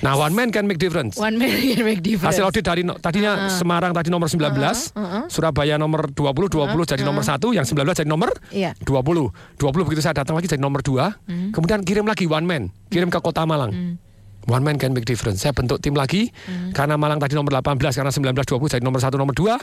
Nah, 0.00 0.16
one 0.16 0.32
man 0.32 0.48
can 0.48 0.64
make 0.64 0.76
difference. 0.76 1.14
One 1.14 1.36
man 1.36 1.52
can 1.52 1.82
make 1.82 2.00
difference. 2.00 2.32
Hasil 2.32 2.42
audit 2.42 2.60
dari 2.60 2.80
no- 2.80 2.96
tadinya 2.96 3.36
Uh-uh. 3.36 3.52
Semarang 3.54 3.92
tadi 3.92 4.08
nomor 4.08 4.26
19, 4.26 4.90
Uh-uh. 4.90 5.28
Surabaya 5.28 5.76
nomor 5.76 6.08
20, 6.08 6.48
20 6.48 6.84
jadi 6.84 7.02
nomor 7.02 7.20
1, 7.20 7.52
yang 7.52 7.64
19 7.64 7.92
jadi 7.94 8.08
nomor 8.08 8.32
Iya. 8.48 8.72
20. 8.80 9.28
20 9.54 9.84
begitu 9.84 10.00
saya 10.00 10.14
datang 10.14 10.34
lagi 10.34 10.46
jadi 10.46 10.60
nomor 10.60 10.80
2. 10.80 11.12
Hmm. 11.24 11.50
Kemudian 11.50 11.82
kirim 11.82 12.04
lagi 12.04 12.24
one 12.24 12.44
man, 12.44 12.62
kirim 12.88 13.08
ke 13.08 13.18
Kota 13.18 13.44
Malang. 13.44 14.00
One 14.46 14.60
man 14.60 14.76
can 14.76 14.92
make 14.92 15.04
difference. 15.04 15.40
Saya 15.40 15.52
bentuk 15.52 15.78
tim 15.78 15.92
lagi 15.92 16.28
Hmm. 16.44 16.70
karena 16.70 16.94
Malang 16.94 17.16
tadi 17.16 17.32
nomor 17.32 17.52
18 17.54 17.94
karena 17.94 18.12
19 18.12 18.44
20 18.44 18.68
jadi 18.70 18.82
nomor 18.82 19.00
1 19.00 19.16
nomor 19.16 19.32
2, 19.32 19.56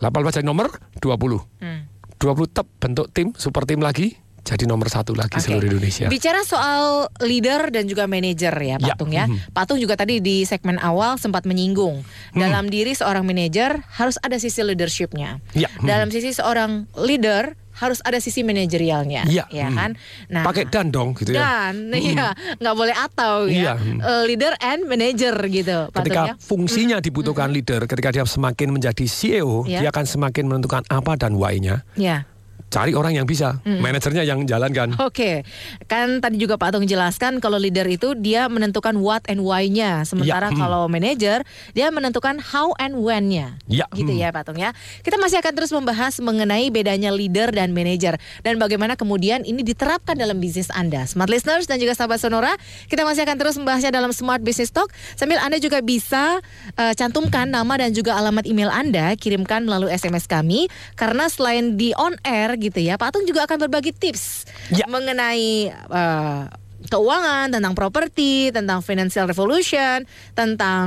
18 0.00 0.32
jadi 0.32 0.46
nomor 0.46 0.66
20. 0.98 1.40
Hmm. 1.58 1.84
20 2.16 2.46
tetap 2.46 2.66
bentuk 2.78 3.10
tim 3.10 3.34
super 3.34 3.64
tim 3.64 3.78
lagi 3.78 4.14
jadi 4.42 4.66
nomor 4.66 4.86
satu 4.86 5.12
lagi 5.12 5.36
Oke. 5.36 5.44
seluruh 5.44 5.66
Indonesia. 5.68 6.06
Bicara 6.06 6.42
soal 6.42 7.06
leader 7.20 7.70
dan 7.70 7.86
juga 7.86 8.06
manajer 8.06 8.50
ya 8.52 8.74
Ya, 8.76 8.90
Patung 8.90 9.10
ya. 9.10 9.24
mhm. 9.26 9.50
Patung 9.50 9.78
juga 9.78 9.94
tadi 9.94 10.18
di 10.18 10.42
segmen 10.42 10.78
awal 10.78 11.14
sempat 11.14 11.44
menyinggung 11.44 12.02
Hmm. 12.02 12.38
dalam 12.40 12.66
diri 12.66 12.90
seorang 12.90 13.22
manajer 13.22 13.84
harus 13.92 14.18
ada 14.18 14.34
sisi 14.36 14.58
leadershipnya. 14.60 15.38
Ya, 15.52 15.70
mhm. 15.72 15.84
Dalam 15.84 16.08
sisi 16.08 16.32
seorang 16.32 16.90
leader 16.96 17.54
harus 17.72 18.00
ada 18.02 18.18
sisi 18.18 18.42
manajerialnya, 18.42 19.24
Iya, 19.24 19.44
ya 19.48 19.68
mhm. 19.68 19.76
kan? 19.76 19.90
Nah, 20.28 20.42
Pakai 20.44 20.68
dan 20.68 20.88
dong 20.88 21.16
gitu 21.16 21.32
ya. 21.32 21.70
dan 21.70 21.88
Mhm. 21.88 21.96
iya 21.96 22.28
nggak 22.58 22.74
boleh 22.74 22.92
atau 22.92 23.46
Iya, 23.46 23.72
ya 23.72 23.72
mhm. 23.74 23.98
Eh, 24.02 24.22
leader 24.28 24.52
and 24.58 24.80
manager 24.84 25.34
gitu 25.46 25.78
Ketika 25.90 26.22
ya. 26.22 26.34
fungsinya 26.36 26.96
dibutuhkan 26.98 27.48
leader, 27.48 27.84
ketika 27.84 28.08
dia 28.10 28.24
semakin 28.24 28.72
menjadi 28.72 29.04
CEO, 29.04 29.64
Ya. 29.64 29.80
dia 29.80 29.88
akan 29.90 30.04
semakin 30.04 30.44
menentukan 30.46 30.82
apa 30.86 31.16
dan 31.16 31.36
why-nya. 31.36 31.84
Ya. 31.94 32.24
Cari 32.72 32.96
orang 32.96 33.12
yang 33.12 33.28
bisa, 33.28 33.60
Mm. 33.68 33.84
manajernya 33.84 34.24
yang 34.24 34.48
jalankan. 34.48 34.96
Oke, 34.96 35.44
kan 35.84 36.24
tadi 36.24 36.40
juga 36.40 36.56
Pak 36.56 36.72
Tung 36.72 36.88
jelaskan 36.88 37.36
kalau 37.36 37.60
leader 37.60 37.84
itu 37.84 38.16
dia 38.16 38.48
menentukan 38.48 38.96
what 38.96 39.20
and 39.28 39.44
why-nya, 39.44 40.08
sementara 40.08 40.48
Ya, 40.48 40.56
hmm. 40.56 40.60
kalau 40.64 40.82
manager 40.88 41.44
dia 41.76 41.92
menentukan 41.92 42.40
how 42.40 42.72
and 42.80 42.96
when-nya. 42.96 43.60
Ya, 43.68 43.84
Gitu 43.92 44.08
hmm. 44.08 44.24
ya 44.24 44.32
Pak 44.32 44.48
Tung 44.48 44.56
ya. 44.56 44.72
Kita 45.04 45.20
masih 45.20 45.44
akan 45.44 45.52
terus 45.52 45.68
membahas 45.68 46.16
mengenai 46.24 46.72
bedanya 46.72 47.12
leader 47.12 47.52
dan 47.52 47.76
manager 47.76 48.16
dan 48.40 48.56
bagaimana 48.56 48.96
kemudian 48.96 49.44
ini 49.44 49.60
diterapkan 49.60 50.16
dalam 50.16 50.40
bisnis 50.40 50.72
Anda. 50.72 51.04
Smart 51.04 51.28
listeners 51.28 51.68
dan 51.68 51.76
juga 51.76 51.92
sahabat 51.92 52.24
Sonora, 52.24 52.56
kita 52.88 53.04
masih 53.04 53.28
akan 53.28 53.36
terus 53.36 53.60
membahasnya 53.60 53.92
dalam 53.92 54.16
Smart 54.16 54.40
Business 54.40 54.72
Talk 54.72 54.88
sambil 55.12 55.36
Anda 55.44 55.60
juga 55.60 55.84
bisa 55.84 56.40
eh, 56.80 56.94
cantumkan 56.96 57.52
nama 57.52 57.76
dan 57.76 57.92
juga 57.92 58.16
alamat 58.16 58.48
email 58.48 58.72
Anda, 58.72 59.12
kirimkan 59.20 59.68
melalui 59.68 59.92
SMS 59.92 60.24
kami 60.24 60.72
karena 60.96 61.28
selain 61.28 61.76
di 61.76 61.92
on 62.00 62.16
air 62.24 62.61
gitu 62.62 62.78
ya, 62.78 62.94
Pak 62.94 63.18
Tung 63.18 63.26
juga 63.26 63.44
akan 63.50 63.66
berbagi 63.66 63.90
tips 63.90 64.46
mengenai 64.86 65.74
eh, 65.74 66.42
keuangan, 66.86 67.50
tentang 67.50 67.72
properti, 67.72 68.50
tentang 68.50 68.80
financial 68.80 69.24
revolution, 69.24 70.02
tentang 70.32 70.86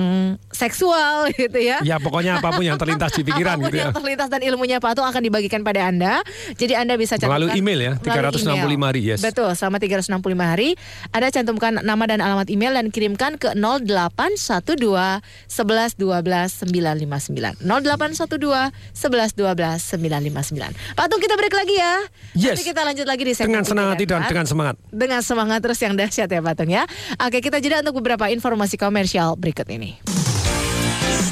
seksual 0.50 1.28
gitu 1.36 1.58
ya. 1.58 1.80
Ya 1.82 1.98
pokoknya 1.98 2.40
apa 2.40 2.52
pun 2.52 2.62
yang 2.62 2.76
terlintas 2.76 3.12
di 3.12 3.22
pikiran 3.22 3.56
Apa 3.56 3.62
pun 3.62 3.68
gitu 3.68 3.78
ya. 3.78 3.84
yang 3.86 3.96
terlintas 3.96 4.28
dan 4.28 4.42
ilmunya 4.42 4.78
Pak 4.78 4.94
Tung 4.94 5.06
akan 5.06 5.22
dibagikan 5.22 5.62
pada 5.62 5.86
Anda. 5.86 6.20
Jadi 6.54 6.74
Anda 6.74 6.96
bisa 6.96 7.16
Melalui 7.16 7.52
cantumkan 7.52 7.58
email 7.58 7.80
ya, 7.80 7.94
melalui 7.96 8.42
365 8.42 8.46
email. 8.68 8.84
hari, 8.86 9.02
yes. 9.06 9.20
Betul, 9.20 9.50
selama 9.54 9.78
365 9.78 10.16
hari 10.42 10.70
Anda 11.10 11.28
cantumkan 11.30 11.74
nama 11.80 12.04
dan 12.06 12.20
alamat 12.20 12.48
email 12.48 12.74
dan 12.74 12.90
kirimkan 12.90 13.38
ke 13.38 13.54
0812 13.54 15.22
11 15.48 15.96
12 15.96 16.66
959. 16.66 17.62
0812 17.62 18.72
11 18.94 19.36
12 19.36 19.80
959. 19.96 20.96
Pak 20.96 21.06
Tung 21.06 21.20
kita 21.20 21.36
break 21.36 21.54
lagi 21.54 21.76
ya. 21.76 21.94
Yes. 22.34 22.56
Nanti 22.56 22.64
kita 22.66 22.82
lanjut 22.82 23.06
lagi 23.06 23.24
di 23.24 23.34
segmen 23.34 23.52
Dengan 23.52 23.66
senang 23.66 23.88
hati 23.90 24.06
dan 24.06 24.22
dengan 24.26 24.46
semangat. 24.46 24.76
dengan 24.88 25.22
semangat 25.22 25.60
terus 25.62 25.78
yang 25.86 25.94
dahsyat 25.94 26.28
ya 26.28 26.42
Pak 26.42 26.54
Tung 26.58 26.74
ya. 26.74 26.90
Oke, 27.22 27.40
kita 27.40 27.62
jeda 27.62 27.86
untuk 27.86 28.02
beberapa 28.02 28.28
informasi 28.34 28.76
komersial 28.82 29.38
berikut 29.38 29.70
ini. 29.70 30.02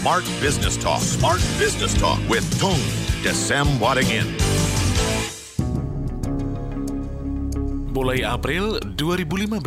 Smart 0.03 0.27
Business 0.43 0.75
Talk. 0.77 1.01
Smart 1.01 1.41
Business 1.57 1.95
Talk 1.97 2.19
with 2.29 2.45
Tung 2.61 2.79
Desem 3.23 3.65
Wadingin. 3.81 4.27
Mulai 7.93 8.25
April 8.25 8.81
2015, 8.97 9.63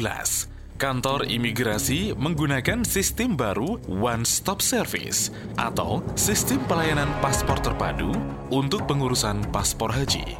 kantor 0.83 1.31
imigrasi 1.31 2.11
menggunakan 2.18 2.83
sistem 2.83 3.38
baru 3.38 3.79
One 3.87 4.27
Stop 4.27 4.61
Service 4.61 5.33
atau 5.57 6.03
sistem 6.18 6.59
pelayanan 6.66 7.09
paspor 7.22 7.57
terpadu 7.62 8.11
untuk 8.51 8.85
pengurusan 8.85 9.40
paspor 9.55 9.94
haji. 9.94 10.37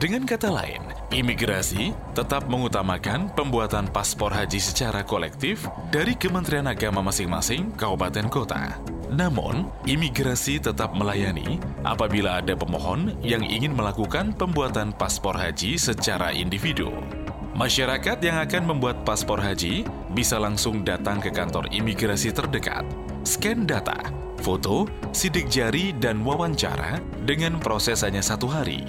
Dengan 0.00 0.24
kata 0.24 0.48
lain, 0.48 0.95
imigrasi 1.14 1.94
tetap 2.16 2.50
mengutamakan 2.50 3.30
pembuatan 3.34 3.86
paspor 3.90 4.34
haji 4.34 4.58
secara 4.58 5.06
kolektif 5.06 5.66
dari 5.94 6.18
Kementerian 6.18 6.66
Agama 6.66 7.04
masing-masing 7.04 7.74
kabupaten 7.78 8.26
kota. 8.26 8.78
Namun, 9.06 9.70
imigrasi 9.86 10.58
tetap 10.58 10.90
melayani 10.98 11.62
apabila 11.86 12.42
ada 12.42 12.58
pemohon 12.58 13.14
yang 13.22 13.46
ingin 13.46 13.70
melakukan 13.70 14.34
pembuatan 14.34 14.90
paspor 14.90 15.38
haji 15.38 15.78
secara 15.78 16.34
individu. 16.34 16.90
Masyarakat 17.56 18.20
yang 18.20 18.36
akan 18.42 18.76
membuat 18.76 19.06
paspor 19.06 19.40
haji 19.40 19.86
bisa 20.12 20.36
langsung 20.36 20.84
datang 20.84 21.22
ke 21.22 21.32
kantor 21.32 21.70
imigrasi 21.72 22.34
terdekat, 22.34 22.84
scan 23.24 23.64
data, 23.64 23.96
foto, 24.44 24.84
sidik 25.16 25.48
jari, 25.48 25.96
dan 25.96 26.20
wawancara 26.20 27.00
dengan 27.24 27.56
proses 27.56 28.04
hanya 28.04 28.20
satu 28.20 28.50
hari. 28.50 28.84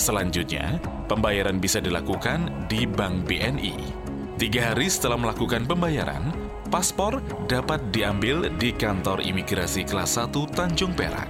Selanjutnya, 0.00 0.80
pembayaran 1.12 1.60
bisa 1.60 1.76
dilakukan 1.76 2.48
di 2.72 2.88
Bank 2.88 3.28
BNI. 3.28 3.76
Tiga 4.40 4.72
hari 4.72 4.88
setelah 4.88 5.20
melakukan 5.20 5.68
pembayaran, 5.68 6.32
paspor 6.72 7.20
dapat 7.44 7.92
diambil 7.92 8.48
di 8.56 8.72
kantor 8.72 9.20
imigrasi 9.20 9.84
kelas 9.84 10.16
1 10.16 10.32
Tanjung 10.56 10.96
Perak. 10.96 11.28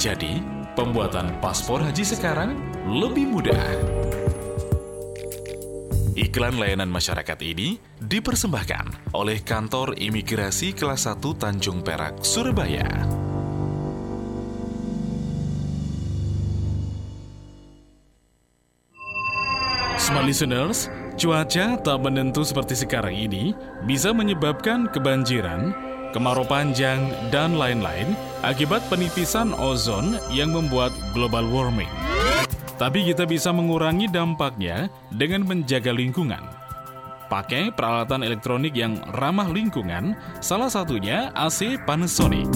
Jadi, 0.00 0.40
pembuatan 0.72 1.36
paspor 1.44 1.84
haji 1.84 2.08
sekarang 2.08 2.56
lebih 2.88 3.28
mudah. 3.36 3.60
Iklan 6.16 6.56
layanan 6.56 6.88
masyarakat 6.88 7.36
ini 7.44 7.76
dipersembahkan 8.00 9.12
oleh 9.12 9.44
Kantor 9.44 9.94
Imigrasi 10.00 10.72
Kelas 10.72 11.06
1 11.06 11.20
Tanjung 11.36 11.84
Perak, 11.84 12.24
Surabaya. 12.24 12.88
Smart 20.08 20.24
listeners, 20.24 20.88
cuaca 21.20 21.76
tak 21.84 21.98
menentu 22.00 22.40
seperti 22.40 22.72
sekarang 22.72 23.12
ini 23.12 23.52
bisa 23.84 24.08
menyebabkan 24.08 24.88
kebanjiran, 24.88 25.76
kemarau 26.16 26.48
panjang, 26.48 27.12
dan 27.28 27.60
lain-lain 27.60 28.16
akibat 28.40 28.80
penipisan 28.88 29.52
ozon 29.52 30.16
yang 30.32 30.56
membuat 30.56 30.96
global 31.12 31.44
warming. 31.52 31.92
Tapi 32.80 33.04
kita 33.04 33.28
bisa 33.28 33.52
mengurangi 33.52 34.08
dampaknya 34.08 34.88
dengan 35.12 35.44
menjaga 35.44 35.92
lingkungan. 35.92 36.40
Pakai 37.28 37.68
peralatan 37.68 38.24
elektronik 38.24 38.72
yang 38.72 38.96
ramah 39.12 39.52
lingkungan, 39.52 40.16
salah 40.40 40.72
satunya 40.72 41.28
AC 41.36 41.84
Panasonic. 41.84 42.48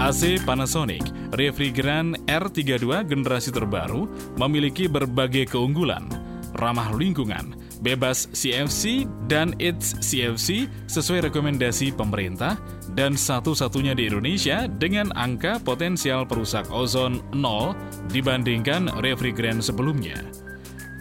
AC 0.00 0.40
Panasonic 0.48 1.04
Refrigeran 1.32 2.12
R32 2.28 3.08
generasi 3.08 3.56
terbaru 3.56 4.04
memiliki 4.36 4.84
berbagai 4.84 5.48
keunggulan, 5.48 6.04
ramah 6.58 6.92
lingkungan, 6.92 7.56
bebas 7.80 8.28
CFC 8.32 9.08
dan 9.30 9.56
ITS 9.56 10.00
CFC 10.04 10.68
sesuai 10.90 11.32
rekomendasi 11.32 11.92
pemerintah 11.96 12.60
dan 12.92 13.16
satu-satunya 13.16 13.96
di 13.96 14.08
Indonesia 14.08 14.68
dengan 14.68 15.10
angka 15.16 15.60
potensial 15.62 16.28
perusak 16.28 16.68
ozon 16.68 17.24
0 17.32 17.74
dibandingkan 18.12 18.90
refrigeran 19.00 19.64
sebelumnya. 19.64 20.20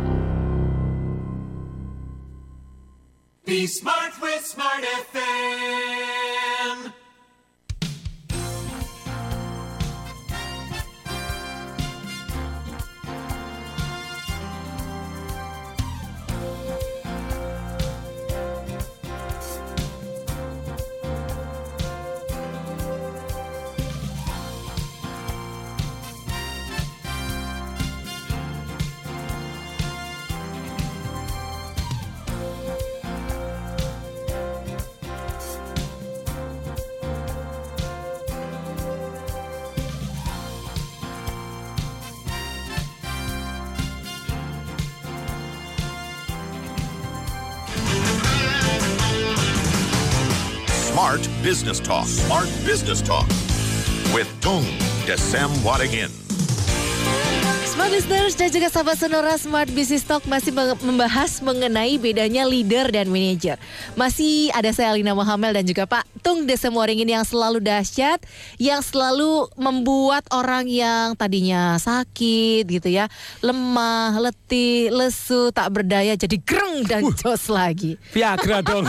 Business 51.62 51.78
Talk. 51.78 52.10
Smart 52.10 52.50
Business 52.66 52.98
Talk 52.98 53.22
with 54.10 54.26
Tung 54.42 54.66
Desem 55.06 55.46
Wadingin. 55.62 56.10
Smart 57.70 57.94
listeners 57.94 58.34
dan 58.34 58.50
juga 58.50 58.66
sahabat 58.66 58.98
sonora 58.98 59.38
Smart 59.38 59.70
Business 59.70 60.02
Talk 60.02 60.26
masih 60.26 60.50
membahas 60.82 61.38
mengenai 61.38 62.02
bedanya 62.02 62.50
leader 62.50 62.90
dan 62.90 63.06
manager. 63.06 63.62
Masih 63.94 64.50
ada 64.50 64.74
saya 64.74 64.90
Alina 64.90 65.14
Mohamel 65.14 65.54
dan 65.54 65.62
juga 65.62 65.86
Pak 65.86 66.01
Tung 66.22 66.46
Desemoringin 66.46 67.04
yang 67.04 67.22
selalu 67.22 67.58
dahsyat, 67.58 68.22
yang 68.56 68.78
selalu 68.78 69.50
membuat 69.54 70.22
orang 70.30 70.64
yang 70.64 71.12
tadinya 71.12 71.74
sakit 71.76 72.62
gitu 72.64 72.88
ya, 72.88 73.10
lemah, 73.40 74.14
letih, 74.16 74.88
lesu, 74.88 75.50
tak 75.50 75.68
berdaya 75.68 76.14
jadi 76.14 76.38
greng 76.38 76.86
dan 76.86 77.10
jos 77.12 77.50
lagi. 77.50 77.98
Viagra 78.10 78.62
dong. 78.62 78.86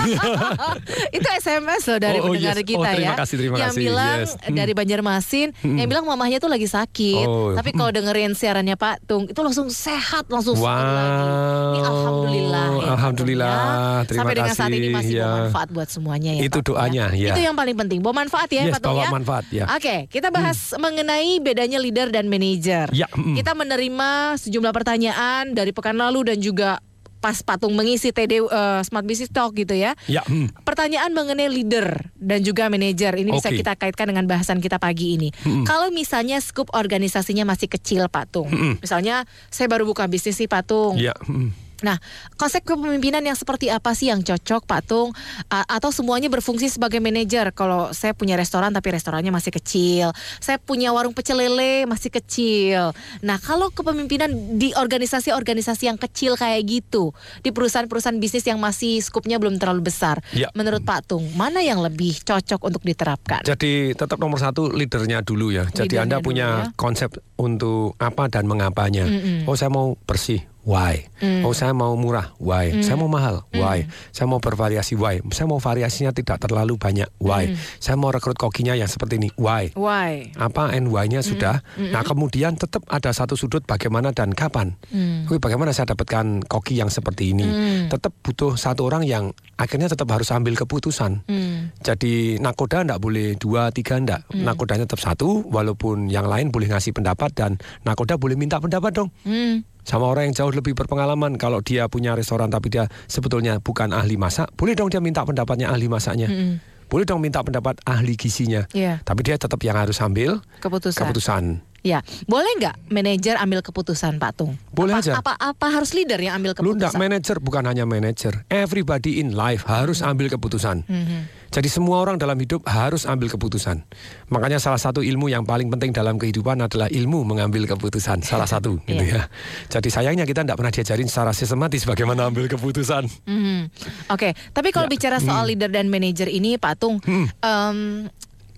Itu 1.15 1.27
SMS 1.33 1.83
loh 1.85 1.97
dari 1.97 2.11
Oh, 2.15 2.29
oh, 2.29 2.31
pendengar 2.31 2.55
yes. 2.55 2.63
kita 2.63 2.79
Oh, 2.79 2.85
terima 2.87 3.09
ya. 3.09 3.15
kasih, 3.17 3.35
terima 3.35 3.55
yang 3.57 3.73
kasih. 3.73 3.81
bilang 3.81 4.17
Yes. 4.21 4.31
Hmm. 4.37 4.53
dari 4.53 4.73
Banjarmasin, 4.73 5.47
yang 5.63 5.87
bilang 5.87 6.05
mamahnya 6.05 6.37
tuh 6.37 6.47
lagi 6.47 6.65
sakit. 6.65 7.25
Oh. 7.25 7.51
Tapi 7.51 7.73
kalau 7.73 7.89
dengerin 7.89 8.31
siarannya 8.31 8.75
Pak 8.75 9.03
Tung 9.03 9.25
itu 9.25 9.39
langsung 9.39 9.67
sehat, 9.67 10.29
langsung 10.29 10.53
Wow. 10.53 10.69
sehat 10.69 10.85
lagi. 10.85 11.25
Ini 11.73 11.79
alhamdulillah 11.83 12.67
ya. 12.69 12.87
Alhamdulillah, 12.93 13.55
Tung 13.55 13.65
ya. 13.65 14.05
terima 14.05 14.21
Sampai 14.21 14.35
dengan 14.35 14.53
saat 14.53 14.69
ini 14.69 14.77
kasih, 14.77 14.93
masih 14.93 15.15
ya. 15.15 15.25
bermanfaat 15.25 15.67
buat 15.71 15.87
semuanya 15.89 16.31
ya. 16.31 16.41
Itu 16.43 16.51
Pak 16.53 16.63
Tung, 16.63 16.75
doanya, 16.77 17.05
ya. 17.11 17.22
Itu 17.31 17.39
yang 17.39 17.55
paling 17.55 17.77
penting, 17.79 18.03
bawa 18.03 18.27
manfaat 18.27 18.49
ya 18.51 18.67
Yes, 18.67 18.75
Pak 18.75 18.81
Tung 18.83 18.99
bawa 18.99 19.05
ya. 19.05 19.09
manfaat, 19.13 19.45
ya. 19.53 19.65
Oke, 19.71 20.11
kita 20.11 20.27
bahas 20.33 20.75
mengenai 20.75 21.39
bedanya 21.39 21.79
leader 21.79 22.11
dan 22.11 22.27
manajer. 22.27 22.91
Ya, 22.91 23.07
mm. 23.07 23.39
Kita 23.39 23.55
menerima 23.55 24.35
sejumlah 24.41 24.73
pertanyaan 24.75 25.55
dari 25.55 25.71
pekan 25.71 25.95
lalu 25.95 26.33
dan 26.33 26.37
juga 26.43 26.83
pas 27.23 27.39
Patung 27.39 27.71
mengisi 27.71 28.11
TD 28.11 28.43
eh, 28.43 28.81
Smart 28.83 29.07
Business 29.07 29.31
Talk 29.31 29.55
gitu 29.55 29.71
ya. 29.71 29.95
Ya, 30.11 30.27
hmm. 30.27 30.67
Pertanyaan 30.67 31.15
mengenai 31.15 31.47
leader 31.47 32.11
dan 32.19 32.43
juga 32.43 32.67
manajer 32.67 33.15
ini 33.15 33.31
bisa 33.31 33.47
Oke. 33.47 33.63
kita 33.63 33.79
kaitkan 33.79 34.11
dengan 34.11 34.27
bahasan 34.27 34.59
kita 34.59 34.75
pagi 34.75 35.15
ini. 35.15 35.31
Mm-mm. 35.47 35.63
Kalau 35.63 35.87
misalnya 35.95 36.43
skup 36.43 36.75
organisasinya 36.75 37.47
masih 37.47 37.71
kecil, 37.71 38.11
Patung. 38.11 38.51
Mm-mm. 38.51 38.83
Misalnya 38.83 39.23
saya 39.47 39.71
baru 39.71 39.87
buka 39.87 40.03
bisnis 40.11 40.35
sih, 40.35 40.51
Patung. 40.51 40.99
Ya, 40.99 41.15
hmm. 41.23 41.62
Nah, 41.83 41.99
konsep 42.33 42.63
kepemimpinan 42.63 43.19
yang 43.19 43.35
seperti 43.35 43.67
apa 43.67 43.91
sih 43.91 44.07
yang 44.07 44.23
cocok, 44.23 44.63
Pak 44.63 44.81
Tung? 44.87 45.11
A- 45.47 45.67
atau 45.69 45.91
semuanya 45.91 46.31
berfungsi 46.31 46.71
sebagai 46.71 46.97
manajer? 46.97 47.51
Kalau 47.51 47.91
saya 47.91 48.15
punya 48.15 48.33
restoran 48.33 48.71
tapi 48.71 48.89
restorannya 48.89 49.29
masih 49.29 49.51
kecil, 49.51 50.15
saya 50.39 50.55
punya 50.57 50.89
warung 50.89 51.11
pecel 51.11 51.35
lele 51.35 51.83
masih 51.83 52.07
kecil. 52.09 52.95
Nah, 53.19 53.35
kalau 53.37 53.67
kepemimpinan 53.67 54.31
di 54.55 54.71
organisasi-organisasi 54.73 55.83
yang 55.85 55.99
kecil 55.99 56.33
kayak 56.33 56.63
gitu, 56.63 57.11
di 57.41 57.51
perusahaan-perusahaan 57.51 58.15
bisnis 58.15 58.47
yang 58.47 58.57
masih 58.57 59.03
skupnya 59.03 59.35
belum 59.35 59.59
terlalu 59.59 59.83
besar, 59.83 60.23
Ya. 60.31 60.47
menurut 60.55 60.81
Pak 60.81 61.11
Tung, 61.11 61.27
mana 61.35 61.59
yang 61.59 61.83
lebih 61.83 62.15
cocok 62.23 62.63
untuk 62.63 62.81
diterapkan? 62.81 63.43
Jadi 63.43 63.91
tetap 63.91 64.15
nomor 64.17 64.39
satu 64.39 64.71
leadernya 64.71 65.19
dulu 65.19 65.51
ya. 65.51 65.67
Jadi 65.67 65.93
Leadernya 65.93 66.01
Anda 66.01 66.17
dulu 66.17 66.27
punya 66.31 66.47
ya. 66.47 66.71
konsep 66.79 67.11
untuk 67.35 67.99
apa 67.99 68.31
dan 68.31 68.47
mengapanya. 68.47 69.03
Mm-mm. 69.03 69.43
Oh 69.43 69.59
saya 69.59 69.67
mau 69.67 69.99
bersih, 69.99 70.47
why? 70.63 71.07
Mm. 71.19 71.43
Oh 71.43 71.51
saya 71.51 71.75
mau 71.75 71.93
murah, 71.95 72.31
why? 72.39 72.71
Mm. 72.71 72.83
Saya 72.83 72.95
mau 72.99 73.11
mahal, 73.11 73.43
why? 73.55 73.87
Saya 74.15 74.27
mau 74.27 74.39
bervariasi, 74.39 74.95
why? 74.95 75.19
Saya 75.31 75.47
mau 75.47 75.59
variasinya 75.59 76.15
tidak 76.15 76.39
terlalu 76.43 76.79
banyak, 76.79 77.07
why? 77.19 77.51
Mm. 77.51 77.55
Saya 77.79 77.95
mau 77.99 78.09
rekrut 78.09 78.39
kokinya 78.39 78.73
yang 78.73 78.87
seperti 78.87 79.19
ini, 79.19 79.29
why? 79.35 79.71
Why? 79.75 80.31
Apa 80.39 80.71
NY-nya 80.75 81.21
sudah. 81.21 81.61
Mm-mm. 81.75 81.91
Nah 81.91 82.03
kemudian 82.03 82.55
tetap 82.55 82.87
ada 82.87 83.11
satu 83.11 83.35
sudut 83.35 83.63
bagaimana 83.67 84.15
dan 84.15 84.31
kapan. 84.31 84.79
Mm. 84.89 85.27
Oke, 85.27 85.37
bagaimana 85.43 85.75
saya 85.75 85.93
dapatkan 85.93 86.47
koki 86.47 86.79
yang 86.79 86.89
seperti 86.89 87.35
ini? 87.35 87.45
Mm. 87.45 87.91
Tetap 87.91 88.15
butuh 88.23 88.55
satu 88.55 88.87
orang 88.87 89.03
yang 89.03 89.35
akhirnya 89.57 89.91
tetap 89.91 90.09
harus 90.09 90.29
ambil 90.33 90.57
keputusan. 90.57 91.25
Hmm. 91.29 91.73
Jadi 91.81 92.41
nakoda 92.41 92.83
enggak 92.83 93.01
boleh 93.01 93.37
dua, 93.37 93.69
tiga 93.69 93.97
enggak. 93.99 94.25
Hmm. 94.29 94.45
Nakodanya 94.45 94.85
tetap 94.89 95.01
satu, 95.01 95.45
walaupun 95.49 96.09
yang 96.09 96.25
lain 96.25 96.49
boleh 96.49 96.69
ngasih 96.69 96.93
pendapat 96.93 97.31
dan 97.33 97.51
nakoda 97.85 98.17
boleh 98.17 98.37
minta 98.37 98.57
pendapat 98.57 98.91
dong. 98.93 99.09
Hmm. 99.25 99.65
Sama 99.83 100.07
orang 100.07 100.31
yang 100.31 100.35
jauh 100.35 100.53
lebih 100.55 100.79
berpengalaman, 100.79 101.35
kalau 101.35 101.59
dia 101.59 101.91
punya 101.91 102.15
restoran 102.15 102.47
tapi 102.47 102.71
dia 102.71 102.87
sebetulnya 103.11 103.59
bukan 103.59 103.91
ahli 103.91 104.15
masak, 104.15 104.47
boleh 104.55 104.79
dong 104.79 104.87
dia 104.87 105.03
minta 105.03 105.27
pendapatnya 105.27 105.67
ahli 105.67 105.91
masaknya. 105.91 106.31
Mm-mm. 106.31 106.63
Boleh 106.87 107.03
dong 107.03 107.19
minta 107.19 107.43
pendapat 107.43 107.81
ahli 107.83 108.15
gizinya. 108.15 108.63
Iya. 108.71 109.01
Tapi 109.03 109.25
dia 109.25 109.35
tetap 109.35 109.59
yang 109.65 109.75
harus 109.75 109.99
ambil 109.99 110.39
Keputusan. 110.61 111.03
keputusan. 111.03 111.43
Ya, 111.83 111.99
boleh 112.25 112.47
nggak 112.63 112.79
manajer 112.87 113.35
ambil 113.35 113.59
keputusan, 113.59 114.15
Pak 114.15 114.31
Tung? 114.39 114.55
Boleh 114.71 114.95
apa, 114.95 115.03
aja. 115.03 115.11
Apa 115.19 115.33
apa 115.35 115.67
harus 115.67 115.91
leader 115.91 116.15
yang 116.15 116.39
ambil 116.39 116.55
Lu 116.63 116.71
enggak 116.71 116.95
keputusan? 116.95 116.95
manajer, 116.97 117.35
bukan 117.37 117.63
hanya 117.67 117.83
manajer. 117.83 118.33
Everybody 118.47 119.19
in 119.19 119.35
life 119.35 119.67
harus 119.67 119.99
ambil 119.99 120.31
keputusan. 120.31 120.87
Mhm. 120.87 121.43
Jadi 121.51 121.67
semua 121.67 121.99
orang 121.99 122.15
dalam 122.15 122.33
hidup 122.33 122.63
harus 122.65 123.03
ambil 123.03 123.27
keputusan. 123.27 123.83
Makanya 124.27 124.57
salah 124.57 124.79
satu 124.79 125.03
ilmu 125.03 125.27
yang 125.27 125.43
paling 125.43 125.67
penting 125.69 125.91
dalam 125.91 126.15
kehidupan 126.15 126.55
adalah 126.57 126.87
ilmu 126.87 127.21
mengambil 127.21 127.67
keputusan. 127.67 128.23
Salah 128.23 128.47
satu 128.47 128.79
gitu 128.87 129.03
Iya. 129.03 129.19
ya. 129.19 129.23
Jadi 129.69 129.91
sayangnya 129.91 130.23
kita 130.23 130.41
tidak 130.41 130.55
pernah 130.55 130.71
diajarin 130.71 131.05
secara 131.05 131.29
sistematis 131.29 131.83
bagaimana 131.83 132.25
ambil 132.25 132.47
keputusan. 132.47 133.11
Mhm. 133.27 133.59
Oke, 134.07 134.31
tapi 134.49 134.71
kalau 134.71 134.87
Ya. 134.87 134.91
bicara 134.95 135.19
soal 135.19 135.43
Hmm. 135.43 135.51
leader 135.51 135.67
dan 135.67 135.91
manajer 135.91 136.25
ini, 136.25 136.55
Pak 136.55 136.73
Tung, 136.79 137.03
em, 137.37 138.07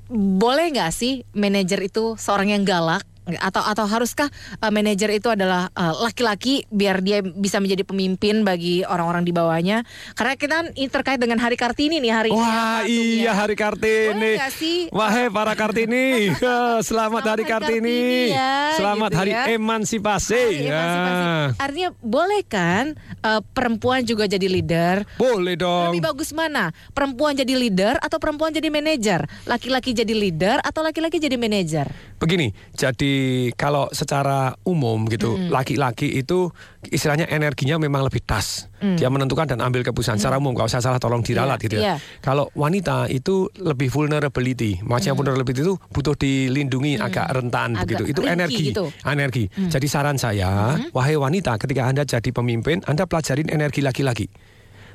boleh 0.08 0.66
nggak 0.70 0.94
sih 0.94 1.26
manajer 1.34 1.82
itu 1.84 2.14
seorang 2.16 2.54
yang 2.54 2.62
galak? 2.62 3.02
Atau 3.26 3.62
atau 3.66 3.86
haruskah 3.90 4.30
eh, 4.62 4.72
manajer 4.72 5.10
itu 5.14 5.30
adalah 5.34 5.70
eh, 5.74 5.94
laki-laki 6.02 6.66
biar 6.70 7.02
dia 7.02 7.22
bisa 7.26 7.58
menjadi 7.58 7.82
pemimpin 7.82 8.46
bagi 8.46 8.86
orang-orang 8.86 9.26
di 9.26 9.34
bawahnya? 9.34 9.82
Karena 10.14 10.34
kita 10.38 10.54
kan 10.56 10.68
ini 10.74 10.88
terkait 10.88 11.20
dengan 11.20 11.42
Hari 11.42 11.58
Kartini 11.58 11.98
nih 12.00 12.14
hari 12.14 12.30
ini. 12.32 12.40
Wah 12.40 12.54
Pak 12.80 12.84
Tung, 12.86 12.92
iya 12.92 13.24
ya. 13.26 13.32
hari 13.34 13.56
Kartini. 13.58 14.32
Sih? 14.56 14.80
Wahai 14.94 15.28
para 15.28 15.54
Kartini, 15.58 16.32
selamat 16.88 17.24
hari 17.26 17.44
Kartini. 17.44 18.32
ya, 18.32 18.78
Selamat 18.78 19.10
gitu 19.12 19.20
hari 19.20 19.32
ya. 19.34 19.44
emansipasi. 19.58 20.38
Hari 20.38 20.70
emansipasi. 20.70 21.24
Ya. 21.26 21.38
Artinya 21.60 21.90
boleh 22.00 22.42
kan 22.46 22.84
eh, 23.26 23.42
perempuan 23.52 24.06
juga 24.06 24.30
jadi 24.30 24.48
leader? 24.48 25.04
Boleh 25.18 25.58
dong. 25.58 25.92
Lebih 25.98 26.04
bagus 26.06 26.30
mana? 26.32 26.72
Perempuan 26.94 27.34
jadi 27.36 27.54
leader 27.58 27.98
atau 28.00 28.18
perempuan 28.22 28.54
jadi 28.54 28.70
manajer? 28.70 29.26
Laki-laki 29.50 29.92
jadi 29.92 30.14
leader 30.14 30.62
atau 30.62 30.86
laki-laki 30.86 31.18
jadi 31.18 31.36
manajer? 31.36 31.90
Begini, 32.16 32.56
jadi 32.76 33.15
kalau 33.54 33.90
secara 33.92 34.54
umum 34.64 35.06
gitu, 35.06 35.36
laki-laki 35.50 36.10
itu 36.16 36.50
istilahnya 36.86 37.26
energinya 37.28 37.76
memang 37.76 38.06
lebih 38.06 38.22
tas. 38.22 38.70
Mm. 38.80 38.98
Dia 38.98 39.10
menentukan 39.10 39.50
dan 39.50 39.60
ambil 39.60 39.82
keputusan 39.82 40.22
secara 40.22 40.38
umum. 40.38 40.54
Kalau 40.54 40.70
saya 40.70 40.84
salah 40.86 41.02
tolong 41.02 41.26
diralat 41.26 41.58
Iya, 41.58 41.66
gitu 41.66 41.76
ya. 41.76 41.82
iya. 41.82 41.96
Kalau 42.22 42.48
wanita 42.54 43.10
itu 43.10 43.50
lebih 43.58 43.90
vulnerability. 43.90 44.80
Maksudnya 44.82 45.14
Mm. 45.14 45.20
vulnerability 45.20 45.62
itu 45.66 45.76
butuh 45.90 46.16
dilindungi 46.16 46.98
agak 46.98 47.28
rentan 47.32 47.74
Agak 47.74 47.84
begitu. 47.86 48.04
Itu 48.12 48.22
energi, 48.24 48.66
gitu. 48.72 48.86
energi. 49.04 49.44
Mm. 49.50 49.70
Jadi 49.70 49.88
saran 49.90 50.18
saya, 50.18 50.78
wahai 50.92 51.18
wanita, 51.18 51.58
ketika 51.58 51.90
Anda 51.90 52.06
jadi 52.06 52.30
pemimpin, 52.30 52.86
Anda 52.86 53.10
pelajarin 53.10 53.50
energi 53.50 53.82
laki-laki. 53.82 54.28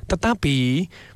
Tetapi 0.07 0.57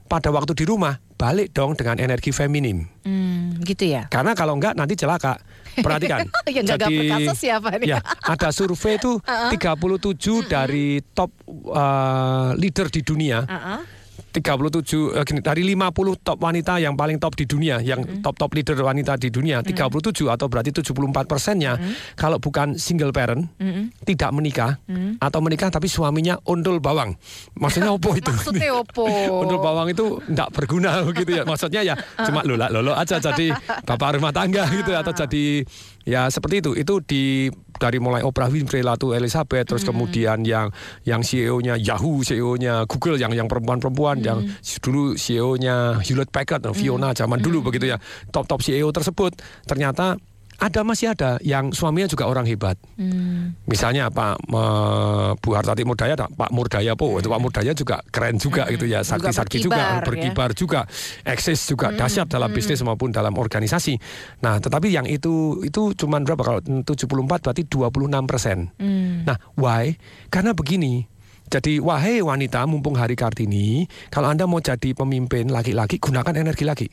pada 0.06 0.30
waktu 0.30 0.54
di 0.54 0.64
rumah 0.64 0.96
balik 1.16 1.56
dong 1.56 1.74
dengan 1.80 1.98
energi 1.98 2.30
feminim. 2.36 2.86
Hmm, 3.08 3.58
gitu 3.64 3.88
ya. 3.88 4.08
Karena 4.12 4.36
kalau 4.36 4.56
enggak 4.56 4.76
nanti 4.76 4.94
celaka. 4.94 5.40
Perhatikan. 5.84 6.28
Yang 6.56 6.66
gagal 6.76 6.90
perkasa 6.94 7.34
siapa 7.36 7.68
nih? 7.80 7.88
Ya, 7.96 8.00
ada 8.24 8.50
survei 8.56 8.96
itu 8.96 9.20
Uh-uh. 9.26 9.52
37 9.52 10.48
dari 10.48 11.02
top 11.12 11.32
uh, 11.72 12.54
leader 12.56 12.88
di 12.88 13.02
dunia. 13.02 13.44
Uh-uh. 13.44 13.95
37 14.36 15.16
eh, 15.16 15.24
gini, 15.24 15.40
dari 15.40 15.64
50 15.64 16.20
top 16.20 16.38
wanita 16.44 16.76
yang 16.84 17.00
paling 17.00 17.16
top 17.24 17.40
di 17.40 17.48
dunia, 17.48 17.80
yang 17.80 18.04
top-top 18.20 18.52
leader 18.52 18.76
wanita 18.84 19.16
di 19.16 19.32
dunia, 19.32 19.64
37 19.64 20.28
atau 20.28 20.52
berarti 20.52 20.76
74 20.76 21.24
persennya 21.24 21.80
kalau 22.20 22.36
bukan 22.36 22.76
single 22.76 23.16
parent, 23.16 23.48
Mm-mm. 23.56 23.96
tidak 24.04 24.36
menikah 24.36 24.78
Mm. 24.86 25.18
atau 25.22 25.40
menikah 25.40 25.70
tapi 25.72 25.88
suaminya 25.88 26.36
ondol 26.46 26.84
bawang. 26.84 27.16
Maksudnya 27.56 27.96
apa 27.96 28.10
itu? 28.18 28.28
Maksudnya 28.28 28.76
opo? 28.76 29.06
Ondol 29.46 29.62
bawang 29.62 29.88
itu 29.88 30.20
tidak 30.26 30.50
berguna 30.52 31.06
gitu 31.20 31.32
ya. 31.32 31.44
Maksudnya 31.48 31.82
ya 31.86 31.96
cuma 32.28 32.42
lolo 32.44 32.66
lolo 32.70 32.92
aja 32.98 33.22
jadi 33.22 33.56
bapak 33.86 34.20
rumah 34.20 34.34
tangga 34.34 34.68
gitu 34.68 34.92
atau 34.92 35.14
jadi 35.16 35.64
ya 36.06 36.30
seperti 36.30 36.62
itu. 36.64 36.72
Itu 36.78 37.02
di 37.04 37.50
dari 37.76 38.00
mulai 38.00 38.24
Oprah 38.24 38.48
Winfrey 38.48 38.80
Ratu 38.80 39.12
Elizabeth 39.12 39.68
terus 39.68 39.84
kemudian 39.84 40.46
yang 40.48 40.72
yang 41.04 41.20
CEO-nya 41.20 41.76
Yahoo, 41.76 42.24
CEO-nya 42.24 42.88
Google 42.88 43.20
yang 43.20 43.36
yang 43.36 43.52
perempuan-perempuan 43.52 44.24
yang 44.24 44.40
dulu 44.80 45.20
CEO-nya 45.20 46.00
Hewlett 46.00 46.32
Packard, 46.32 46.64
Fiona 46.72 47.12
zaman 47.12 47.44
dulu 47.44 47.68
begitu 47.68 47.92
ya. 47.92 47.98
Top-top 48.32 48.64
CEO 48.64 48.94
tersebut 48.96 49.36
ternyata 49.68 50.16
ada 50.56 50.82
masih 50.88 51.12
ada 51.12 51.36
yang 51.44 51.76
suaminya 51.76 52.08
juga 52.08 52.28
orang 52.32 52.48
hebat. 52.48 52.80
Hmm. 52.96 53.56
Misalnya 53.68 54.08
Pak 54.08 54.40
eh, 54.48 55.32
Bu 55.40 55.50
Hartati 55.56 55.84
Murdaya, 55.84 56.16
Pak 56.16 56.50
Murdaya 56.52 56.96
Po, 56.96 57.20
itu 57.20 57.28
Pak 57.28 57.42
Murdaya 57.42 57.72
juga 57.76 58.00
keren 58.08 58.40
juga 58.40 58.68
gitu 58.72 58.88
ya, 58.88 59.04
sakti-sakti 59.04 59.60
juga, 59.60 59.76
berkibar, 59.76 60.00
ya. 60.00 60.06
berkibar 60.08 60.50
juga, 60.56 60.80
eksis 61.28 61.60
juga 61.68 61.92
dahsyat 61.92 62.32
dalam 62.32 62.50
bisnis 62.52 62.80
maupun 62.82 63.12
dalam 63.12 63.36
organisasi. 63.36 64.00
Nah, 64.44 64.64
tetapi 64.64 64.92
yang 64.92 65.06
itu 65.06 65.60
itu 65.66 65.92
cuman 65.96 66.24
berapa 66.24 66.44
kalau 66.44 66.60
74 66.64 67.44
berarti 67.44 67.64
26 67.68 68.30
persen. 68.30 68.58
Hmm. 68.80 69.28
Nah, 69.28 69.38
why? 69.60 69.96
Karena 70.32 70.56
begini. 70.56 71.16
Jadi 71.46 71.78
wahai 71.78 72.26
wanita 72.26 72.66
mumpung 72.66 72.98
hari 72.98 73.14
Kartini, 73.14 73.86
kalau 74.10 74.34
Anda 74.34 74.50
mau 74.50 74.58
jadi 74.58 74.98
pemimpin 74.98 75.54
laki-laki 75.54 76.02
gunakan 76.02 76.34
energi 76.42 76.66
laki. 76.66 76.88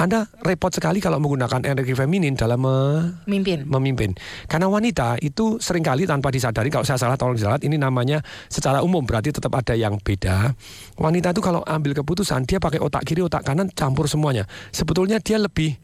Anda 0.00 0.24
repot 0.40 0.72
sekali 0.72 0.96
kalau 0.96 1.20
menggunakan 1.20 1.60
energi 1.60 1.92
feminin 1.92 2.32
dalam 2.32 2.64
me- 2.64 3.20
Mimpin. 3.28 3.68
memimpin. 3.68 4.16
Karena 4.48 4.72
wanita 4.72 5.20
itu 5.20 5.60
sering 5.60 5.84
kali 5.84 6.08
tanpa 6.08 6.32
disadari, 6.32 6.72
kalau 6.72 6.88
saya 6.88 6.96
salah 6.96 7.20
tolong 7.20 7.36
disalat, 7.36 7.60
ini 7.68 7.76
namanya 7.76 8.24
secara 8.48 8.80
umum 8.80 9.04
berarti 9.04 9.28
tetap 9.28 9.52
ada 9.52 9.76
yang 9.76 10.00
beda. 10.00 10.56
Wanita 10.96 11.36
itu 11.36 11.44
kalau 11.44 11.60
ambil 11.68 11.92
keputusan, 11.92 12.48
dia 12.48 12.56
pakai 12.56 12.80
otak 12.80 13.04
kiri, 13.04 13.20
otak 13.20 13.44
kanan, 13.44 13.68
campur 13.76 14.08
semuanya. 14.08 14.48
Sebetulnya 14.72 15.20
dia 15.20 15.36
lebih 15.36 15.76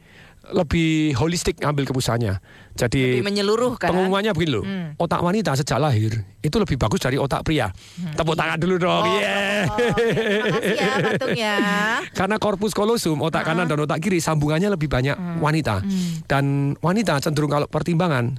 lebih 0.53 1.17
holistik 1.19 1.59
ngambil 1.59 1.91
keputusannya. 1.91 2.39
Jadi 2.77 3.19
Lebih 3.19 3.27
menyeluruh 3.27 3.81
kan? 3.81 3.89
Pengumumannya 3.91 4.37
begini 4.37 4.53
loh, 4.53 4.65
Hmm. 4.65 4.95
otak 5.01 5.19
wanita 5.19 5.57
sejak 5.57 5.81
lahir 5.81 6.13
itu 6.39 6.57
lebih 6.61 6.77
bagus 6.77 7.01
dari 7.01 7.17
otak 7.17 7.43
pria. 7.43 7.73
Tepuk 8.15 8.37
tangan 8.37 8.61
dulu 8.61 8.77
dong, 8.77 9.05
yeah. 9.17 9.65
Makasih 9.67 10.77
ya 10.77 10.93
patung 11.01 11.35
ya. 11.35 11.57
Karena 12.19 12.37
korpus 12.37 12.77
kolosum 12.77 13.19
otak 13.25 13.43
kanan 13.43 13.67
dan 13.67 13.81
otak 13.81 13.99
kiri 13.99 14.21
sambungannya 14.21 14.71
lebih 14.71 14.87
banyak 14.87 15.17
wanita. 15.41 15.83
Dan 16.29 16.77
wanita 16.79 17.19
cenderung 17.19 17.51
kalau 17.51 17.67
pertimbangan 17.67 18.39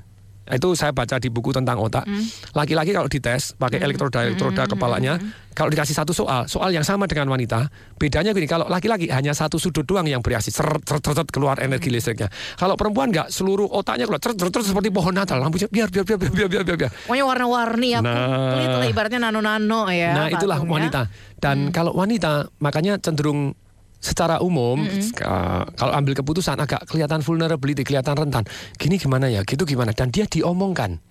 itu 0.51 0.69
saya 0.73 0.95
baca 0.95 1.19
di 1.19 1.27
buku 1.27 1.51
tentang 1.51 1.77
otak. 1.79 2.07
Laki-laki 2.55 2.95
kalau 2.95 3.11
dites 3.11 3.55
pakai 3.59 3.83
elektroda 3.83 4.23
elektroda 4.23 4.63
kepalanya, 4.67 5.19
kalau 5.57 5.73
dikasih 5.73 5.97
satu 5.97 6.13
soal, 6.13 6.45
soal 6.45 6.69
yang 6.69 6.85
sama 6.85 7.09
dengan 7.09 7.33
wanita, 7.33 7.65
bedanya 7.97 8.29
gini, 8.29 8.45
kalau 8.45 8.69
laki-laki 8.69 9.09
hanya 9.09 9.33
satu 9.33 9.57
sudut 9.57 9.83
doang 9.89 10.05
yang 10.05 10.21
bereaksi, 10.21 10.53
seret, 10.53 10.85
seret, 10.85 11.01
seret, 11.01 11.27
keluar 11.33 11.57
energi 11.57 11.89
listriknya. 11.89 12.29
Kalau 12.61 12.77
perempuan 12.77 13.09
nggak, 13.09 13.33
seluruh 13.33 13.65
otaknya 13.65 14.05
keluar, 14.05 14.21
seret, 14.21 14.37
seret, 14.37 14.53
seret, 14.53 14.65
seperti 14.69 14.93
pohon 14.93 15.17
Natal, 15.17 15.41
lampunya 15.41 15.65
biar 15.65 15.89
biar 15.89 16.05
biar 16.05 16.19
biar 16.21 16.31
biar 16.31 16.49
biar 16.49 16.63
biar. 16.63 16.77
biar. 16.77 16.91
Pokoknya 17.09 17.25
warna-warni 17.25 17.87
ya. 17.89 17.99
Nah. 18.05 18.85
Ibaratnya 18.85 19.19
nano-nano 19.19 19.89
ya. 19.89 20.13
Nah 20.13 20.25
itulah 20.29 20.61
wanita. 20.61 21.09
Dan 21.41 21.73
kalau 21.73 21.91
wanita 21.97 22.53
makanya 22.61 23.01
cenderung 23.01 23.57
secara 23.97 24.39
umum 24.39 24.85
uh, 24.85 25.63
kalau 25.73 25.93
ambil 25.97 26.13
keputusan 26.13 26.57
agak 26.57 26.85
kelihatan 26.85 27.25
vulnerability, 27.25 27.81
kelihatan 27.83 28.13
rentan. 28.13 28.43
Gini 28.77 29.01
gimana 29.01 29.27
ya, 29.27 29.41
gitu 29.43 29.65
gimana. 29.65 29.91
Dan 29.93 30.13
dia 30.13 30.29
diomongkan. 30.29 31.01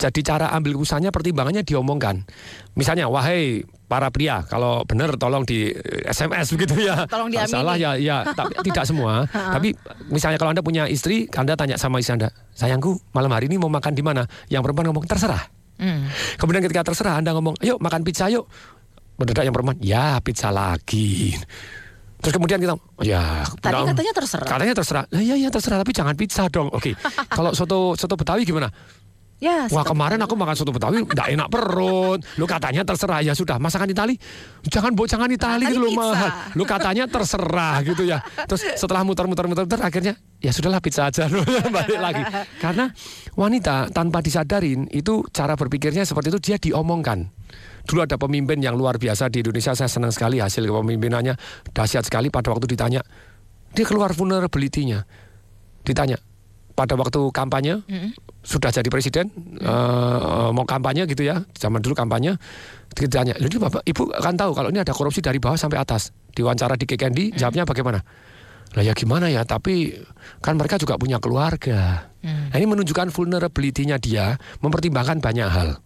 Jadi 0.00 0.24
cara 0.24 0.48
ambil 0.56 0.80
keputusannya 0.80 1.12
pertimbangannya 1.12 1.60
diomongkan. 1.60 2.24
Misalnya, 2.72 3.12
wahai 3.12 3.68
para 3.84 4.08
pria, 4.08 4.40
kalau 4.48 4.80
benar 4.88 5.12
tolong 5.20 5.44
di 5.44 5.68
eh, 5.76 6.08
SMS 6.08 6.56
begitu 6.56 6.80
ya. 6.88 7.04
Tolong 7.04 7.28
diamini. 7.28 7.52
Salah 7.52 7.76
ya, 7.76 8.00
ya 8.00 8.24
tapi 8.32 8.56
tidak 8.72 8.88
semua. 8.88 9.28
tapi 9.28 9.76
misalnya 10.08 10.40
kalau 10.40 10.56
anda 10.56 10.64
punya 10.64 10.88
istri, 10.88 11.28
anda 11.36 11.52
tanya 11.52 11.76
sama 11.76 12.00
istri 12.00 12.16
anda, 12.16 12.32
sayangku 12.56 12.96
malam 13.12 13.28
hari 13.28 13.52
ini 13.52 13.60
mau 13.60 13.68
makan 13.68 13.92
di 13.92 14.00
mana? 14.00 14.24
Yang 14.48 14.62
perempuan 14.64 14.88
ngomong 14.88 15.04
terserah. 15.04 15.42
Hmm. 15.80 16.08
Kemudian 16.36 16.60
ketika 16.60 16.92
terserah 16.92 17.16
Anda 17.16 17.32
ngomong, 17.32 17.56
ayo 17.64 17.80
makan 17.80 18.04
pizza 18.04 18.28
yuk. 18.28 18.44
Mendadak 19.16 19.48
yang 19.48 19.56
perempuan, 19.56 19.80
ya 19.80 20.20
pizza 20.20 20.52
lagi. 20.52 21.32
Terus 22.20 22.34
kemudian 22.36 22.60
kita, 22.60 22.76
ya. 23.00 23.48
Tadi 23.58 23.80
nah, 23.80 23.96
katanya 23.96 24.12
terserah. 24.12 24.48
Katanya 24.48 24.74
terserah. 24.76 25.04
Lah 25.08 25.22
iya 25.24 25.34
iya 25.40 25.48
terserah 25.48 25.80
tapi 25.80 25.92
jangan 25.96 26.14
pizza 26.14 26.44
dong. 26.52 26.68
Oke. 26.68 26.92
Kalau 27.36 27.56
soto 27.56 27.96
soto 27.96 28.14
Betawi 28.16 28.44
gimana? 28.44 28.68
Ya, 29.40 29.64
Wah 29.72 29.88
kemarin 29.88 30.20
aku 30.20 30.36
makan 30.36 30.52
soto 30.52 30.68
Betawi 30.68 31.00
nggak 31.00 31.32
enak 31.32 31.48
perut. 31.48 32.20
Lu 32.36 32.44
katanya 32.44 32.84
terserah 32.84 33.24
ya 33.24 33.32
sudah. 33.32 33.56
Masakan 33.56 33.88
Itali 33.88 34.20
jangan 34.68 34.92
bu 34.92 35.08
jangan 35.08 35.32
Itali 35.32 35.64
gitu 35.64 35.80
loh 35.80 35.96
mahal. 35.96 36.52
Lu 36.52 36.68
katanya 36.68 37.08
terserah 37.08 37.80
gitu 37.80 38.04
ya. 38.04 38.20
Terus 38.44 38.76
setelah 38.76 39.00
muter-muter 39.00 39.48
muter 39.48 39.64
akhirnya 39.80 40.12
ya 40.44 40.52
sudahlah 40.52 40.84
pizza 40.84 41.08
aja 41.08 41.24
balik 41.76 41.96
lagi. 41.96 42.20
Karena 42.60 42.92
wanita 43.32 43.88
tanpa 43.96 44.20
disadarin 44.20 44.92
itu 44.92 45.24
cara 45.32 45.56
berpikirnya 45.56 46.04
seperti 46.04 46.36
itu 46.36 46.40
dia 46.44 46.56
diomongkan. 46.60 47.32
Dulu 47.86 48.04
ada 48.04 48.16
pemimpin 48.20 48.60
yang 48.60 48.76
luar 48.76 49.00
biasa 49.00 49.32
di 49.32 49.40
Indonesia. 49.44 49.72
Saya 49.72 49.88
senang 49.88 50.12
sekali 50.12 50.42
hasil 50.42 50.64
kepemimpinannya. 50.66 51.34
Dahsyat 51.72 52.06
sekali 52.06 52.28
pada 52.28 52.52
waktu 52.52 52.66
ditanya. 52.68 53.00
Dia 53.70 53.84
keluar 53.86 54.10
vulnerability-nya. 54.12 55.06
Ditanya 55.86 56.18
pada 56.74 56.96
waktu 56.96 57.20
kampanye 57.30 57.84
sudah 58.40 58.72
jadi 58.72 58.88
presiden? 58.88 59.28
Eh, 59.60 60.48
mau 60.50 60.64
kampanye 60.64 61.04
gitu 61.04 61.24
ya? 61.24 61.44
Zaman 61.56 61.84
dulu 61.84 61.92
kampanye. 61.92 62.40
Ditanya 62.96 63.36
"Loh, 63.38 63.46
ini 63.46 63.58
bapak 63.60 63.84
ibu 63.86 64.08
kan 64.10 64.34
tahu 64.34 64.50
kalau 64.56 64.72
ini 64.72 64.80
ada 64.82 64.90
korupsi 64.96 65.20
dari 65.22 65.38
bawah 65.38 65.60
sampai 65.60 65.78
atas. 65.78 66.10
Diwawancara 66.32 66.74
di 66.74 66.88
Kekendi 66.88 67.36
jawabnya 67.36 67.68
bagaimana? 67.68 68.00
Lah 68.70 68.82
ya 68.86 68.94
gimana 68.94 69.26
ya? 69.30 69.42
Tapi 69.46 69.94
kan 70.42 70.54
mereka 70.58 70.78
juga 70.78 70.94
punya 70.98 71.18
keluarga. 71.18 72.10
Nah, 72.20 72.56
ini 72.56 72.66
menunjukkan 72.68 73.12
vulnerability-nya 73.14 73.96
dia 73.96 74.36
mempertimbangkan 74.60 75.20
banyak 75.22 75.48
hal 75.48 75.80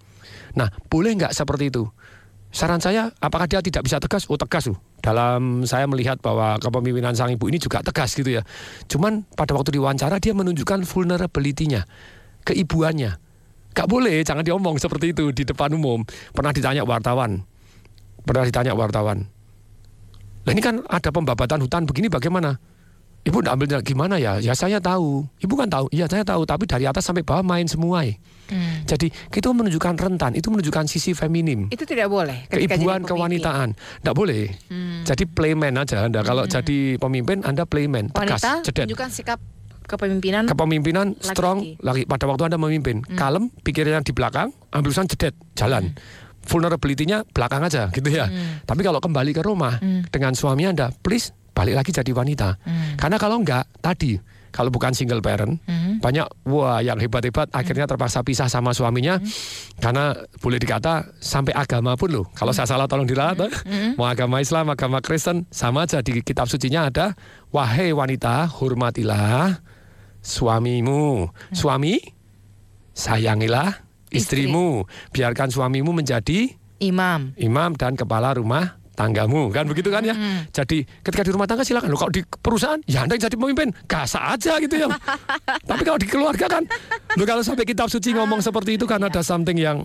nah 0.55 0.71
boleh 0.89 1.19
nggak 1.19 1.35
seperti 1.35 1.71
itu 1.71 1.87
Saran 2.55 2.79
saya, 2.79 3.11
apakah 3.19 3.51
dia 3.51 3.59
tidak 3.59 3.83
bisa 3.83 3.99
tegas? 3.99 4.31
Oh 4.31 4.39
tegas 4.39 4.71
loh. 4.71 4.79
Dalam 5.03 5.67
saya 5.67 5.91
melihat 5.91 6.23
bahwa 6.23 6.55
kepemimpinan 6.63 7.11
sang 7.11 7.35
ibu 7.35 7.51
ini 7.51 7.59
juga 7.59 7.83
tegas 7.83 8.15
gitu 8.15 8.31
ya. 8.31 8.47
Cuman 8.87 9.27
pada 9.35 9.59
waktu 9.59 9.75
diwawancara 9.75 10.23
dia 10.23 10.39
menunjukkan 10.39 10.87
vulnerability-nya, 10.87 11.83
keibuannya. 12.47 13.11
Gak 13.75 13.91
boleh, 13.91 14.23
jangan 14.23 14.47
diomong 14.47 14.79
seperti 14.79 15.11
itu 15.11 15.35
di 15.35 15.43
depan 15.43 15.75
umum. 15.75 16.07
Pernah 16.31 16.55
ditanya 16.55 16.87
wartawan, 16.87 17.43
pernah 18.23 18.47
ditanya 18.47 18.79
wartawan. 18.79 19.27
Lah 20.47 20.53
ini 20.55 20.63
kan 20.63 20.79
ada 20.87 21.11
pembabatan 21.11 21.59
hutan 21.59 21.91
begini 21.91 22.07
bagaimana? 22.07 22.55
Ibu 23.25 23.41
nggak 23.41 23.55
ambil 23.57 23.67
gimana 23.81 24.21
ya? 24.21 24.37
Ya 24.37 24.53
saya 24.53 24.77
tahu. 24.79 25.25
Ibu 25.41 25.55
kan 25.57 25.69
tahu. 25.69 25.89
Iya 25.89 26.05
saya 26.07 26.23
tahu. 26.23 26.45
Tapi 26.45 26.69
dari 26.69 26.85
atas 26.85 27.03
sampai 27.03 27.25
bawah 27.25 27.41
main 27.41 27.65
semua. 27.65 28.05
Hmm. 28.05 28.85
Jadi 28.85 29.09
itu 29.09 29.49
menunjukkan 29.49 29.97
rentan. 29.97 30.37
Itu 30.37 30.53
menunjukkan 30.53 30.85
sisi 30.85 31.17
feminim 31.17 31.73
Itu 31.73 31.89
tidak 31.89 32.13
boleh. 32.13 32.45
keibuan 32.53 33.01
kewanitaan 33.01 33.73
tidak 33.73 34.15
boleh 34.15 34.53
jadi 35.01 35.25
playman 35.25 35.73
aja 35.75 36.05
anda 36.05 36.21
kalau 36.21 36.45
jadi 36.45 37.01
pemimpin 37.01 37.41
anda 37.41 37.65
playman 37.65 38.13
tegas 38.13 38.41
Wanita 38.41 38.53
cedet 38.63 38.85
tunjukkan 38.85 39.11
sikap 39.11 39.39
kepemimpinan. 39.83 40.45
kepemimpinan 40.45 41.07
Laki-laki. 41.13 41.25
strong 41.27 41.59
lagi 41.81 42.03
pada 42.05 42.25
waktu 42.27 42.43
anda 42.47 42.59
memimpin 42.59 43.01
kalem 43.11 43.49
pikirannya 43.61 44.01
di 44.03 44.13
belakang 44.13 44.53
ambil 44.71 44.93
urusan 44.93 45.09
cedet 45.09 45.33
jalan 45.55 45.97
vulnerability-nya 46.43 47.25
belakang 47.27 47.65
aja 47.65 47.89
gitu 47.91 48.09
ya 48.09 48.29
tapi 48.63 48.81
kalau 48.81 49.01
kembali 49.01 49.33
ke 49.33 49.41
rumah 49.41 49.81
dengan 50.09 50.37
suami 50.37 50.65
anda 50.65 50.93
please 51.01 51.33
balik 51.55 51.75
lagi 51.79 51.91
jadi 51.95 52.11
wanita. 52.11 52.59
Karena 52.99 53.17
kalau 53.17 53.41
enggak 53.41 53.65
tadi 53.81 54.19
kalau 54.55 54.71
bukan 54.71 54.95
single 54.95 55.19
parent 55.19 55.59
banyak 55.99 56.31
wah 56.47 56.79
yang 56.79 56.95
hebat-hebat 57.03 57.51
akhirnya 57.51 57.91
terpaksa 57.91 58.23
pisah 58.23 58.47
sama 58.47 58.71
suaminya. 58.71 59.19
Karena 59.83 60.15
boleh 60.39 60.63
dikata 60.63 61.11
sampai 61.19 61.51
agama 61.55 61.99
pun 61.99 62.11
loh. 62.15 62.27
Kalau 62.39 62.55
saya 62.55 62.71
salah 62.71 62.87
tolong 62.87 63.09
diralat 63.09 63.51
eh. 63.51 63.51
mau 63.99 64.07
agama 64.07 64.39
Islam 64.39 64.71
agama 64.71 65.03
Kristen 65.03 65.49
sama 65.51 65.87
aja 65.91 65.99
di 66.05 66.23
kitab 66.23 66.47
sucinya 66.47 66.87
ada 66.87 67.19
wahai 67.51 67.91
wanita 67.91 68.47
hormatilah 68.51 69.59
suamimu. 70.23 71.31
Suami 71.51 71.99
sayangilah 72.95 73.83
istrimu. 74.15 74.87
Biarkan 75.11 75.51
suamimu 75.51 75.91
menjadi 75.91 76.55
Imam. 76.83 77.33
imam 77.39 77.75
dan 77.79 77.95
kepala 77.95 78.35
rumah 78.35 78.77
tanggamu. 78.95 79.51
Kan 79.51 79.67
begitu 79.69 79.91
kan 79.91 80.03
ya? 80.07 80.15
Jadi 80.51 80.87
ketika 81.03 81.23
di 81.27 81.31
rumah 81.35 81.47
tangga 81.51 81.67
silakan. 81.67 81.91
Lo 81.91 81.99
kalau 81.99 82.15
di 82.15 82.23
perusahaan? 82.25 82.81
Ya 82.87 83.05
anda 83.05 83.19
yang 83.19 83.27
jadi 83.29 83.37
pemimpin. 83.37 83.69
Gasak 83.91 84.25
aja 84.39 84.57
gitu 84.63 84.75
ya. 84.75 84.89
Tapi 85.71 85.83
kalau 85.83 85.99
di 85.99 86.09
keluarga 86.09 86.47
kan. 86.47 86.63
Lo 87.19 87.25
kalau 87.27 87.43
sampai 87.43 87.67
kitab 87.67 87.91
suci 87.91 88.15
ngomong 88.15 88.41
seperti 88.41 88.79
itu 88.79 88.87
kan 88.87 89.03
ada 89.03 89.21
something 89.21 89.59
yang 89.59 89.85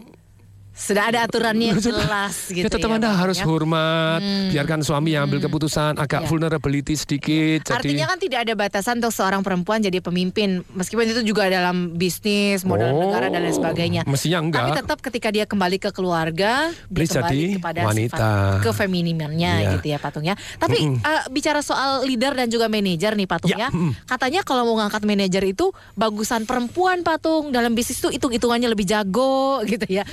Sudah 0.80 1.04
ada 1.06 1.20
aturannya 1.22 1.76
jelas 1.78 2.48
gitu 2.48 2.64
ya 2.64 2.72
tetap 2.72 2.88
anda 2.90 3.12
Bang, 3.12 3.20
harus 3.20 3.36
ya. 3.36 3.44
hormat 3.44 4.24
biarkan 4.50 4.80
suami 4.80 5.12
yang 5.12 5.28
ambil 5.28 5.40
keputusan 5.42 5.96
agak 5.96 6.20
Ya. 6.20 6.28
vulnerability 6.28 6.96
sedikit 6.96 7.62
jadi 7.66 7.76
Artinya 7.76 8.06
kan 8.08 8.18
tidak 8.18 8.40
ada 8.42 8.54
batasan 8.54 8.98
untuk 8.98 9.12
seorang 9.12 9.40
perempuan 9.40 9.80
jadi 9.80 10.00
pemimpin 10.00 10.64
meskipun 10.70 11.04
itu 11.06 11.22
juga 11.26 11.48
dalam 11.48 11.94
bisnis, 11.94 12.64
modal 12.64 12.90
Oh, 12.90 13.06
negara 13.06 13.28
dan 13.28 13.42
lain 13.42 13.52
sebagainya. 13.52 14.02
mestinya 14.06 14.40
enggak. 14.40 14.62
Tapi 14.62 14.72
tetap 14.78 14.98
ketika 15.02 15.28
dia 15.30 15.44
kembali 15.44 15.78
ke 15.78 15.90
keluarga, 15.90 16.72
dia 16.72 16.88
Please 16.90 17.12
kembali 17.12 17.28
jadi 17.30 17.44
kepada 17.56 17.80
wanita. 17.84 18.08
sifat 18.10 18.64
kefeminimannya 18.64 19.54
Iya. 19.58 19.70
gitu 19.74 19.86
ya 19.86 19.98
patungnya. 19.98 20.34
Tapi 20.56 20.78
Mm-mm. 20.80 21.00
eh, 21.02 21.24
bicara 21.30 21.60
soal 21.60 22.02
leader 22.02 22.34
dan 22.34 22.48
juga 22.48 22.66
manajer 22.68 23.14
nih 23.14 23.26
patungnya, 23.26 23.68
Ya, 23.68 23.70
mm. 23.70 24.08
katanya 24.08 24.42
kalau 24.42 24.64
mau 24.64 24.76
ngangkat 24.78 25.04
manajer 25.04 25.44
itu 25.46 25.70
bagusan 25.94 26.44
perempuan 26.44 27.02
patung 27.02 27.50
dalam 27.50 27.74
bisnis 27.74 27.98
itu 27.98 28.10
hitung-hitungannya 28.10 28.68
lebih 28.68 28.86
jago 28.86 29.60
gitu 29.68 29.84
ya. 29.86 30.08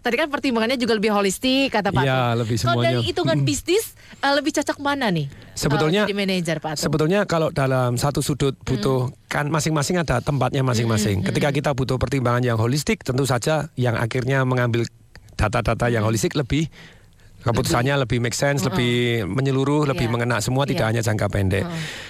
Tadi 0.00 0.14
kan 0.16 0.28
pertimbangannya 0.28 0.74
juga 0.74 0.96
lebih 0.96 1.12
holistik 1.12 1.70
kata 1.70 1.94
patung. 1.94 2.08
Iya, 2.08 2.34
lebih 2.34 2.56
Kalau 2.58 2.80
semuanya. 2.80 2.98
dari 2.98 3.00
hitungan 3.06 3.38
bisnis 3.42 3.84
eh, 4.18 4.32
lebih 4.34 4.50
cocok 4.56 4.78
mana 4.80 5.06
nih? 5.08 5.26
Sebetulnya- 5.54 6.04
jadi 6.04 6.16
manajer 6.16 6.58
patung. 6.58 6.84
Sebetulnya 6.88 7.20
kalau 7.24 7.54
dalam 7.54 7.94
satu 7.94 8.18
sudut 8.20 8.58
butuh 8.64 9.14
kan 9.28 9.46
masing-masing 9.48 10.02
ada 10.02 10.18
tempatnya 10.18 10.66
masing-masing. 10.66 11.22
Ketika 11.22 11.54
kita 11.54 11.70
butuh 11.72 11.96
pertimbangan 11.96 12.42
yang 12.42 12.58
holistik, 12.58 13.06
tentu 13.06 13.24
saja 13.24 13.70
yang 13.74 13.94
akhirnya 13.94 14.42
mengambil 14.42 14.84
data-data 15.34 15.90
yang 15.90 16.06
holistik 16.06 16.34
lebih 16.38 16.70
keputusannya 17.44 17.94
lebih, 18.08 18.18
make 18.24 18.32
sense, 18.32 18.64
lebih 18.64 19.22
menyeluruh, 19.28 19.84
lebih 19.84 20.08
Iya. 20.08 20.12
mengena 20.12 20.36
semua, 20.40 20.64
tidak 20.64 20.88
Iya. 20.88 20.90
hanya 20.96 21.02
jangka 21.04 21.26
pendek. 21.28 21.64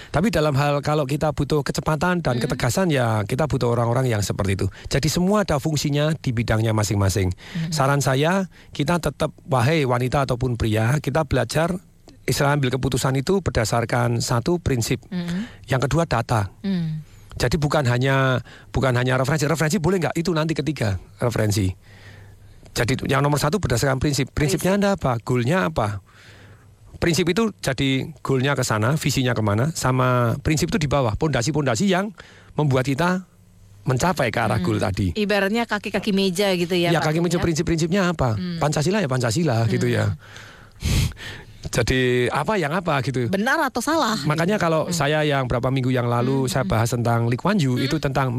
Tapi 0.09 0.31
dalam 0.31 0.55
hal 0.55 0.79
kalau 0.79 1.03
kita 1.03 1.35
butuh 1.35 1.59
kecepatan 1.61 2.23
dan 2.23 2.35
ketegasan 2.39 2.87
ya 2.87 3.27
kita 3.27 3.51
butuh 3.51 3.75
orang-orang 3.75 4.07
yang 4.07 4.23
seperti 4.23 4.55
itu. 4.55 4.67
Jadi 4.87 5.07
semua 5.11 5.43
ada 5.43 5.59
fungsinya 5.59 6.15
di 6.15 6.31
bidangnya 6.31 6.71
masing-masing. 6.71 7.35
Saran 7.67 7.99
saya 7.99 8.47
kita 8.71 9.03
tetap 9.03 9.35
wahai 9.45 9.83
wanita 9.83 10.23
ataupun 10.23 10.55
pria 10.55 10.97
kita 11.03 11.27
belajar 11.27 11.75
istilah 12.25 12.57
ambil 12.57 12.73
keputusan 12.73 13.13
itu 13.19 13.37
berdasarkan 13.43 14.17
satu 14.17 14.57
prinsip, 14.57 14.97
Mm. 15.13 15.45
yang 15.69 15.77
kedua 15.77 16.09
data. 16.09 16.49
Mm. 16.65 17.05
Jadi 17.35 17.59
bukan 17.59 17.83
hanya 17.85 18.39
bukan 18.71 18.95
hanya 18.95 19.19
referensi, 19.19 19.43
referensi 19.45 19.77
boleh 19.77 19.99
nggak? 19.99 20.15
Itu 20.15 20.31
nanti 20.31 20.55
ketiga 20.55 20.95
referensi. 21.19 21.67
Jadi 22.75 23.07
yang 23.07 23.23
nomor 23.23 23.39
satu 23.39 23.57
berdasarkan 23.57 24.03
prinsip. 24.03 24.27
Prinsipnya 24.35 24.75
anda 24.75 24.89
apa? 24.99 25.15
Goalnya 25.23 25.71
apa? 25.71 26.03
Prinsip 26.99 27.27
itu 27.31 27.55
jadi 27.63 28.11
goalnya 28.19 28.55
ke 28.55 28.63
sana, 28.67 28.99
visinya 28.99 29.31
ke 29.31 29.39
mana, 29.39 29.71
sama 29.71 30.35
prinsip 30.43 30.67
itu 30.67 30.79
di 30.79 30.87
bawah. 30.91 31.15
Pondasi-pondasi 31.15 31.87
yang 31.87 32.11
membuat 32.59 32.87
kita 32.87 33.23
mencapai 33.85 34.33
ke 34.33 34.39
arah 34.41 34.59
goal 34.59 34.81
tadi. 34.81 35.13
Ibaratnya 35.15 35.63
kaki-kaki 35.69 36.11
meja 36.11 36.51
gitu 36.57 36.75
ya. 36.75 36.91
Ya 36.91 36.99
Pak 36.99 37.15
kaki 37.15 37.19
meja 37.23 37.37
ya? 37.39 37.43
prinsip-prinsipnya 37.43 38.01
apa? 38.11 38.35
Hmm. 38.35 38.57
Pancasila 38.59 38.99
ya 38.99 39.07
Pancasila 39.07 39.57
gitu 39.71 39.87
ya. 39.87 40.17
Jadi 41.75 42.29
apa 42.29 42.57
yang 42.61 42.73
apa 42.73 43.01
gitu. 43.01 43.25
Benar 43.29 43.57
atau 43.69 43.81
salah? 43.81 44.17
Makanya 44.25 44.61
kalau 44.61 44.89
saya 44.93 45.25
yang 45.25 45.49
berapa 45.49 45.69
minggu 45.73 45.89
yang 45.89 46.05
lalu 46.05 46.45
saya 46.45 46.65
bahas 46.65 46.93
tentang 46.93 47.25
Lee 47.25 47.39
Kuan 47.39 47.57
Yew 47.57 47.81
itu 47.81 47.97
tentang 47.97 48.33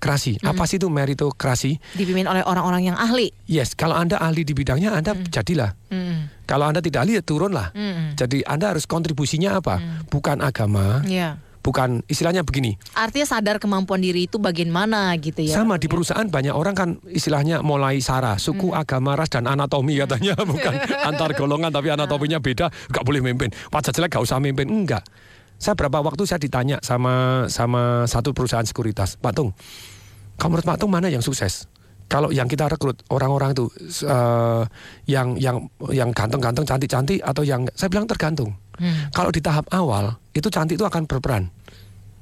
meritokrasi. 0.00 0.40
Apa 0.40 0.64
sih 0.64 0.80
itu 0.80 0.88
meritokrasi? 0.88 1.76
Dipimpin 1.92 2.24
oleh 2.24 2.40
orang-orang 2.40 2.88
yang 2.92 2.96
ahli. 2.96 3.28
Yes, 3.44 3.76
kalau 3.76 3.92
Anda 3.92 4.16
ahli 4.16 4.48
di 4.48 4.56
bidangnya 4.56 4.96
Anda 4.96 5.12
jadilah. 5.12 5.76
Mm. 5.92 6.48
Kalau 6.48 6.64
Anda 6.72 6.80
tidak 6.80 7.04
ahli 7.04 7.20
ya 7.20 7.22
turunlah. 7.22 7.76
Mm. 7.76 8.16
Jadi 8.16 8.40
Anda 8.48 8.72
harus 8.72 8.88
kontribusinya 8.88 9.60
apa? 9.60 9.76
Bukan 10.08 10.40
agama, 10.40 11.04
Iya. 11.04 11.36
bukan 11.60 12.00
istilahnya 12.08 12.40
begini. 12.40 12.80
Artinya 12.96 13.28
sadar 13.28 13.60
kemampuan 13.60 14.00
diri 14.00 14.24
itu 14.24 14.40
bagian 14.40 14.72
mana 14.72 15.12
gitu 15.20 15.44
ya. 15.44 15.60
Sama 15.60 15.76
di 15.76 15.86
perusahaan 15.86 16.24
banyak 16.24 16.56
orang 16.56 16.72
kan 16.72 16.88
istilahnya 17.04 17.60
mulai 17.60 18.00
sara, 18.00 18.40
suku, 18.40 18.72
agama, 18.72 19.12
ras 19.14 19.28
dan 19.28 19.44
anatomi 19.44 20.00
katanya 20.00 20.32
bukan 20.48 20.74
antar 21.12 21.36
golongan 21.36 21.68
tapi 21.68 21.92
anatominya 21.92 22.40
beda, 22.40 22.72
nggak 22.88 23.04
boleh 23.04 23.20
mimpin. 23.20 23.52
Wajah 23.68 23.92
jelek 23.92 24.16
nggak 24.16 24.24
usah 24.24 24.40
mimpin, 24.40 24.66
enggak. 24.72 25.04
Saya 25.60 25.76
berapa 25.76 26.00
waktu 26.00 26.24
saya 26.24 26.40
ditanya 26.40 26.80
sama 26.80 27.44
sama 27.52 28.08
satu 28.08 28.32
perusahaan 28.32 28.64
sekuritas, 28.64 29.20
Pak 29.20 29.32
Tung, 29.36 29.52
kamu 30.40 30.56
menurut 30.56 30.66
Pak 30.72 30.78
Tung 30.80 30.88
mana 30.88 31.12
yang 31.12 31.20
sukses? 31.20 31.68
Kalau 32.10 32.32
yang 32.32 32.48
kita 32.48 32.66
rekrut 32.66 33.04
orang-orang 33.12 33.52
itu 33.52 33.68
eh, 34.08 34.64
yang 35.06 35.36
yang 35.36 35.68
yang 35.92 36.10
ganteng-ganteng, 36.16 36.64
cantik-cantik 36.64 37.20
atau 37.20 37.44
yang 37.44 37.68
saya 37.76 37.92
bilang 37.92 38.08
tergantung. 38.08 38.56
Hmm. 38.80 39.12
Kalau 39.12 39.28
di 39.28 39.44
tahap 39.44 39.68
awal 39.70 40.16
itu 40.32 40.48
cantik 40.48 40.80
itu 40.80 40.82
akan 40.88 41.04
berperan. 41.04 41.52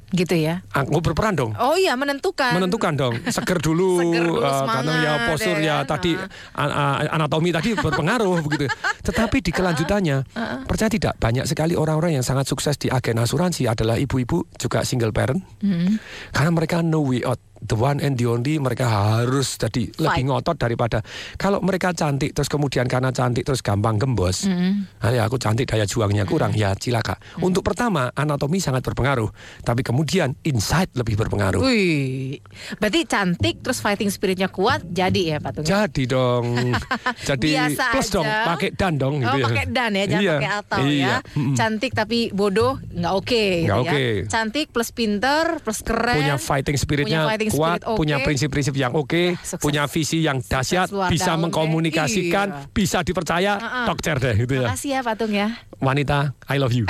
Gitu 0.09 0.34
ya. 0.34 0.64
Aku 0.72 1.00
berperan 1.00 1.34
dong. 1.34 1.52
Oh 1.56 1.76
iya 1.76 1.92
menentukan. 1.92 2.56
menentukan 2.56 2.92
dong 2.94 3.14
seger 3.28 3.59
dulu, 3.59 3.96
Seger 4.00 4.24
dulu, 4.24 4.40
eh, 4.40 4.48
semangat, 4.48 4.74
karena 4.80 4.92
ya 4.98 5.12
postur 5.26 5.56
ya 5.59 5.66
ya, 5.68 5.76
tadi 5.84 6.12
a- 6.54 7.04
anatomi 7.11 7.50
tadi 7.50 7.76
berpengaruh 7.76 8.40
begitu. 8.46 8.66
Tetapi 9.04 9.40
di 9.40 9.50
kelanjutannya 9.50 10.16
percaya 10.64 10.88
tidak 10.88 11.14
banyak 11.16 11.44
sekali 11.44 11.72
orang-orang 11.72 12.16
yang 12.16 12.24
sangat 12.24 12.44
sukses 12.44 12.76
di 12.76 12.88
agen 12.88 13.16
asuransi 13.16 13.66
adalah 13.66 13.96
ibu-ibu 13.96 14.48
juga 14.54 14.80
single 14.82 15.12
parent 15.12 15.40
Hmm. 15.59 15.98
karena 16.30 16.50
mereka 16.50 16.80
no 16.80 17.02
way 17.02 17.20
out 17.20 17.36
the 17.61 17.74
one 17.74 17.98
and 17.98 18.14
the 18.14 18.24
only 18.24 18.56
mereka 18.56 18.86
harus 18.86 19.56
jadi 19.56 19.90
lebih 19.92 20.22
ngotot 20.26 20.54
daripada 20.54 21.02
kalau 21.34 21.59
mereka 21.59 21.90
cantik 21.90 22.30
terus 22.30 22.46
kemudian 22.46 22.84
karena 22.84 23.11
cantik 23.11 23.42
terus 23.42 23.61
gampang 23.61 23.96
gembos 23.96 24.40
Mm. 24.40 24.86
Ah, 24.98 25.11
ya 25.11 25.22
aku 25.22 25.36
cantik 25.36 25.66
daya 25.66 25.82
juangnya 25.82 26.22
kurang 26.22 26.52
ya 26.52 26.72
cilaka 26.72 27.14
untuk 27.38 27.61
pertama 27.61 28.09
anatomi 28.12 28.59
sangat 28.59 28.82
berpengaruh 28.82 29.28
tapi 29.61 29.80
kemudian 29.80 30.34
insight 30.42 30.88
lebih 30.92 31.16
berpengaruh 31.16 31.61
Wih, 31.61 32.38
berarti 32.76 33.04
cantik 33.04 33.61
terus 33.61 33.78
fighting 33.78 34.09
spiritnya 34.09 34.46
kuat 34.46 34.82
jadi 34.84 35.20
ya 35.28 35.38
Pak 35.38 35.50
Tung. 35.52 35.64
ya? 35.64 35.84
Jadi 35.84 36.02
dong. 36.06 36.46
Jadi 37.28 37.48
Biasa 37.50 37.84
plus 37.90 38.04
aja. 38.04 38.14
dong, 38.14 38.26
pakai 38.46 38.68
dan 38.72 38.92
dong 38.94 39.14
Oh, 39.18 39.22
gitu 39.24 39.36
ya. 39.36 39.46
pakai 39.46 39.64
dan 39.68 39.90
ya, 39.92 40.04
jangan 40.06 40.22
Iya, 40.22 40.34
pakai 40.34 40.50
atau 40.54 40.78
iya. 40.82 41.06
ya. 41.09 41.16
Cantik 41.54 41.92
tapi 41.92 42.18
bodoh 42.30 42.78
nggak 42.88 43.12
oke 43.14 43.44
gitu 43.59 43.66
Nggak 43.66 43.78
ya. 43.78 43.84
oke. 43.84 44.04
Cantik 44.28 44.66
plus 44.68 44.90
pinter 44.90 45.44
plus 45.59 45.80
keren. 45.80 46.16
Punya 46.16 46.36
fighting 46.36 46.76
spiritnya 46.76 47.20
punya 47.20 47.28
fighting 47.28 47.47
kuat, 47.51 47.78
spirit 47.78 47.88
oke. 47.88 47.96
punya 47.96 48.16
prinsip-prinsip 48.20 48.74
yang 48.74 48.92
oke, 48.92 49.22
punya 49.59 49.84
visi 49.86 50.20
yang 50.20 50.38
dahsyat, 50.38 50.88
bisa 51.09 51.32
deh. 51.32 51.40
mengkomunikasikan, 51.42 52.46
Iya. 52.49 52.70
bisa 52.70 52.99
dipercaya, 53.01 53.53
Ha-ha. 53.57 53.80
tokcer 53.86 54.16
deh 54.16 54.34
gitu 54.38 54.55
ya. 54.59 54.68
Makasih 54.68 54.90
ya 54.90 55.01
Pak 55.01 55.14
Tung 55.16 55.32
ya. 55.32 55.49
Wanita, 55.78 56.34
I 56.46 56.59
love 56.59 56.72
you. 56.72 56.84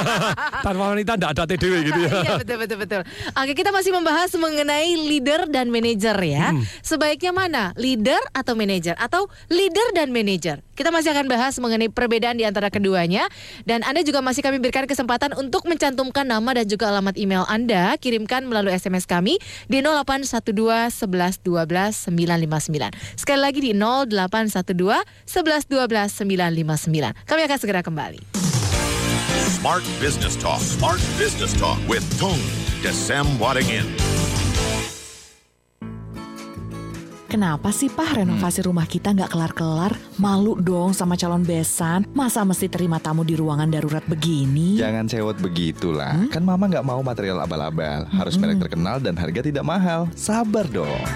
Tanpa 0.64 0.92
wanita 0.92 1.18
enggak 1.18 1.30
ada 1.34 1.44
TDW 1.46 1.74
gitu 1.82 2.00
ya. 2.00 2.10
Iya 2.22 2.32
betul 2.38 2.56
betul 2.58 2.78
betul. 2.78 3.00
Oke 3.34 3.52
kita 3.52 3.70
masih 3.70 3.90
membahas 3.90 4.30
mengenai 4.32 4.94
leader 4.96 5.50
dan 5.50 5.68
manajer 5.68 6.14
ya. 6.16 6.54
Hmm. 6.54 6.62
Sebaiknya 6.80 7.32
mana 7.32 7.74
leader 7.74 8.20
atau 8.30 8.54
manajer 8.54 8.94
atau 8.96 9.26
leader 9.48 9.90
dan 9.92 10.10
manajer? 10.10 10.62
Kita 10.80 10.88
masih 10.88 11.12
akan 11.12 11.28
bahas 11.28 11.60
mengenai 11.60 11.92
perbedaan 11.92 12.40
di 12.40 12.48
antara 12.48 12.72
keduanya 12.72 13.28
dan 13.68 13.84
Anda 13.84 14.00
juga 14.00 14.24
masih 14.24 14.40
kami 14.40 14.64
berikan 14.64 14.88
kesempatan 14.88 15.36
untuk 15.36 15.68
mencantumkan 15.68 16.24
nama 16.24 16.56
dan 16.56 16.64
juga 16.64 16.88
alamat 16.88 17.20
email 17.20 17.44
Anda 17.52 18.00
kirimkan 18.00 18.48
melalui 18.48 18.72
SMS 18.72 19.04
kami 19.04 19.36
di 19.68 19.84
0812 19.84 20.40
11 21.04 21.44
12 21.44 22.08
959. 22.08 22.96
Sekali 23.12 23.40
lagi 23.44 23.60
di 23.60 23.76
0812 23.76 24.72
11 25.28 25.68
12 25.68 26.16
959. 26.16 27.28
Kami 27.28 27.40
akan 27.44 27.58
segera 27.60 27.84
kembali. 27.84 28.32
Smart 29.60 29.84
Business 30.00 30.32
Talk. 30.32 30.64
Smart 30.64 31.04
Business 31.20 31.52
Talk 31.60 31.76
with 31.92 32.08
Tung 32.16 32.40
Desem 32.80 33.28
Wadingin. 33.36 34.09
Kenapa 37.30 37.70
sih 37.70 37.86
Pah 37.86 38.10
renovasi 38.18 38.66
rumah 38.66 38.90
kita 38.90 39.14
nggak 39.14 39.30
kelar-kelar? 39.30 39.94
Malu 40.18 40.58
dong 40.58 40.90
sama 40.90 41.14
calon 41.14 41.46
besan. 41.46 42.02
Masa 42.10 42.42
mesti 42.42 42.66
terima 42.66 42.98
tamu 42.98 43.22
di 43.22 43.38
ruangan 43.38 43.70
darurat 43.70 44.02
begini? 44.10 44.74
Jangan 44.82 45.06
sewot 45.06 45.38
begitulah. 45.38 46.26
Kan 46.34 46.42
mama 46.42 46.66
nggak 46.66 46.82
mau 46.82 46.98
material 47.06 47.38
abal-abal. 47.46 48.10
Harus 48.10 48.34
merek 48.34 48.58
terkenal 48.58 48.98
dan 48.98 49.14
harga 49.14 49.46
tidak 49.46 49.62
mahal. 49.62 50.10
Sabar 50.18 50.66
dong. 50.74 51.06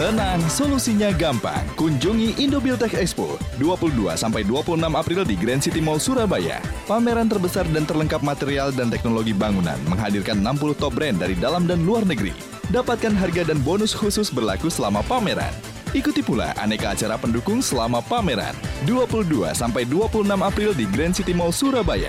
Tenang, 0.00 0.40
solusinya 0.48 1.12
gampang. 1.12 1.60
Kunjungi 1.76 2.40
Indobuildtech 2.40 2.96
Expo 2.96 3.36
22 3.60 4.16
sampai 4.16 4.48
26 4.48 4.80
April 4.80 5.28
di 5.28 5.36
Grand 5.36 5.60
City 5.60 5.84
Mall 5.84 6.00
Surabaya. 6.00 6.56
Pameran 6.88 7.28
terbesar 7.28 7.68
dan 7.68 7.84
terlengkap 7.84 8.24
material 8.24 8.72
dan 8.72 8.88
teknologi 8.88 9.36
bangunan 9.36 9.76
menghadirkan 9.92 10.40
60 10.40 10.80
top 10.80 10.96
brand 10.96 11.20
dari 11.20 11.36
dalam 11.36 11.68
dan 11.68 11.84
luar 11.84 12.08
negeri. 12.08 12.59
Dapatkan 12.70 13.18
harga 13.18 13.50
dan 13.50 13.58
bonus 13.66 13.90
khusus 13.90 14.30
berlaku 14.30 14.70
selama 14.70 15.02
pameran. 15.02 15.50
Ikuti 15.90 16.22
pula 16.22 16.54
aneka 16.54 16.94
acara 16.94 17.18
pendukung 17.18 17.58
selama 17.58 17.98
pameran 17.98 18.54
22 18.86 19.26
sampai 19.58 19.82
26 19.82 20.22
April 20.38 20.70
di 20.78 20.86
Grand 20.86 21.10
City 21.10 21.34
Mall 21.34 21.50
Surabaya. 21.50 22.06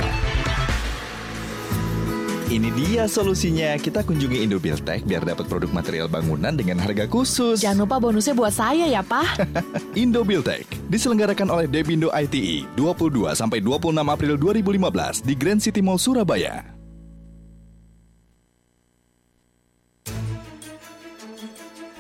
Ini 2.51 2.70
dia 2.78 3.09
solusinya. 3.09 3.74
Kita 3.80 4.05
kunjungi 4.05 4.45
Indobuildtech 4.45 5.01
biar 5.01 5.26
dapat 5.26 5.49
produk 5.49 5.74
material 5.74 6.05
bangunan 6.05 6.53
dengan 6.53 6.78
harga 6.78 7.09
khusus. 7.09 7.57
Jangan 7.57 7.89
lupa 7.89 7.97
bonusnya 7.97 8.38
buat 8.38 8.53
saya 8.53 8.86
ya 8.86 9.01
Pah. 9.01 9.39
Indobuildtech 10.03 10.70
diselenggarakan 10.93 11.49
oleh 11.49 11.66
Debindo 11.66 12.14
ITI 12.14 12.70
22 12.78 13.34
sampai 13.34 13.66
26 13.66 13.97
April 13.97 14.38
2015 14.38 15.26
di 15.26 15.34
Grand 15.34 15.57
City 15.64 15.82
Mall 15.82 15.97
Surabaya. 15.97 16.81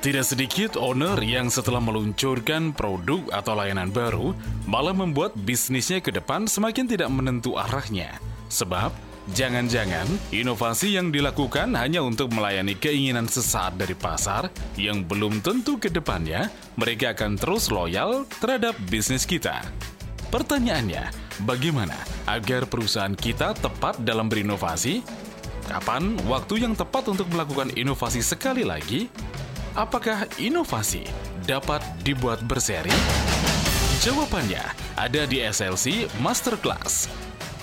Tidak 0.01 0.25
sedikit 0.25 0.81
owner 0.81 1.13
yang 1.21 1.53
setelah 1.53 1.77
meluncurkan 1.77 2.73
produk 2.73 3.21
atau 3.37 3.53
layanan 3.53 3.93
baru 3.93 4.33
malah 4.65 4.97
membuat 4.97 5.37
bisnisnya 5.37 6.01
ke 6.01 6.09
depan 6.09 6.49
semakin 6.49 6.89
tidak 6.89 7.13
menentu 7.13 7.53
arahnya. 7.53 8.17
Sebab 8.49 8.89
jangan-jangan 9.37 10.09
inovasi 10.33 10.97
yang 10.97 11.13
dilakukan 11.13 11.77
hanya 11.77 12.01
untuk 12.01 12.33
melayani 12.33 12.73
keinginan 12.81 13.29
sesaat 13.29 13.77
dari 13.77 13.93
pasar 13.93 14.49
yang 14.73 15.05
belum 15.05 15.37
tentu 15.45 15.77
ke 15.77 15.93
depannya 15.93 16.49
mereka 16.81 17.13
akan 17.13 17.37
terus 17.37 17.69
loyal 17.69 18.25
terhadap 18.41 18.73
bisnis 18.89 19.29
kita. 19.29 19.61
Pertanyaannya, 20.33 21.13
bagaimana 21.45 22.01
agar 22.25 22.65
perusahaan 22.65 23.13
kita 23.13 23.53
tepat 23.53 24.01
dalam 24.01 24.33
berinovasi? 24.33 25.05
Kapan 25.69 26.17
waktu 26.25 26.65
yang 26.65 26.73
tepat 26.73 27.05
untuk 27.05 27.29
melakukan 27.29 27.69
inovasi 27.77 28.25
sekali 28.25 28.65
lagi? 28.65 29.05
Apakah 29.71 30.27
inovasi 30.35 31.07
dapat 31.47 31.79
dibuat 32.03 32.43
berseri? 32.43 32.91
Jawabannya 34.03 34.59
ada 34.99 35.23
di 35.23 35.39
SLC 35.39 36.11
Masterclass, 36.19 37.07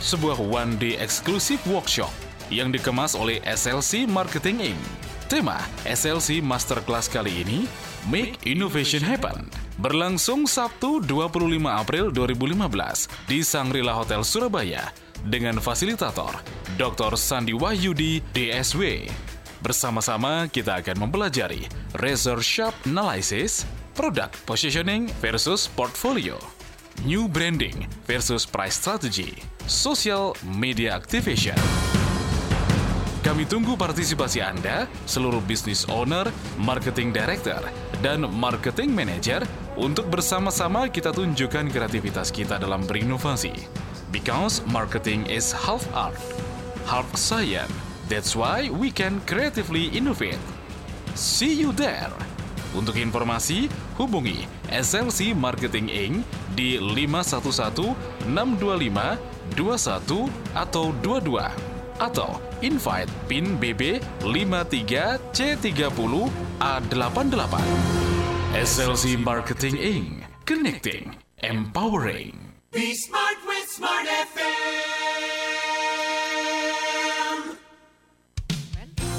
sebuah 0.00 0.40
one 0.40 0.80
day 0.80 0.96
eksklusif 0.96 1.60
workshop 1.68 2.08
yang 2.48 2.72
dikemas 2.72 3.12
oleh 3.12 3.44
SLC 3.44 4.08
Marketing 4.08 4.72
Inc. 4.72 4.80
Tema 5.28 5.60
SLC 5.84 6.40
Masterclass 6.40 7.12
kali 7.12 7.44
ini, 7.44 7.68
Make 8.08 8.40
Innovation 8.48 9.04
Happen, 9.04 9.44
berlangsung 9.76 10.48
Sabtu 10.48 11.04
25 11.04 11.60
April 11.68 12.08
2015 12.08 13.28
di 13.28 13.44
Sangrila 13.44 13.92
Hotel 13.92 14.24
Surabaya 14.24 14.88
dengan 15.28 15.60
fasilitator 15.60 16.32
Dr. 16.80 17.20
Sandi 17.20 17.52
Wahyudi 17.52 18.24
DSW. 18.32 19.04
Bersama-sama 19.58 20.46
kita 20.46 20.78
akan 20.78 21.10
mempelajari 21.10 21.66
Razor 21.98 22.38
Sharp 22.38 22.74
Analysis, 22.86 23.66
Product 23.90 24.30
Positioning 24.46 25.10
versus 25.18 25.66
Portfolio, 25.66 26.38
new 27.02 27.26
branding 27.26 27.90
versus 28.06 28.46
price 28.46 28.78
strategy, 28.78 29.42
social 29.66 30.38
media 30.46 30.94
activation. 30.94 31.58
Kami 33.26 33.50
tunggu 33.50 33.74
partisipasi 33.74 34.38
Anda, 34.38 34.86
seluruh 35.10 35.42
business 35.42 35.82
owner, 35.90 36.30
marketing 36.54 37.10
director, 37.10 37.58
dan 37.98 38.30
marketing 38.30 38.94
manager 38.94 39.42
untuk 39.74 40.06
bersama-sama 40.06 40.86
kita 40.86 41.10
tunjukkan 41.10 41.66
kreativitas 41.74 42.30
kita 42.30 42.62
dalam 42.62 42.86
berinovasi. 42.86 43.52
Because 44.14 44.62
marketing 44.70 45.26
is 45.26 45.50
half 45.50 45.82
art, 45.98 46.16
half 46.86 47.10
science. 47.18 47.87
That's 48.08 48.32
why 48.32 48.72
we 48.72 48.88
can 48.88 49.20
creatively 49.28 49.92
innovate. 49.92 50.40
See 51.12 51.52
you 51.52 51.76
there. 51.76 52.08
Untuk 52.72 52.96
informasi, 52.96 53.68
hubungi 54.00 54.48
SLC 54.68 55.36
Marketing 55.36 55.92
Inc. 55.92 56.24
di 56.56 56.80
511 56.80 57.92
625 58.24 59.20
21 59.56 60.28
atau 60.56 60.92
22 61.00 61.40
atau 61.98 62.38
invite 62.64 63.10
PIN 63.28 63.60
BB 63.60 64.00
53C30 64.24 66.32
A88. 66.60 67.54
SLC 68.56 69.20
Marketing 69.20 69.76
Inc. 69.76 70.24
Connecting, 70.48 71.12
empowering. 71.44 72.56
Be 72.72 72.96
smart 72.96 73.36
with 73.44 73.68
Smart 73.68 74.08
FM. 74.08 74.97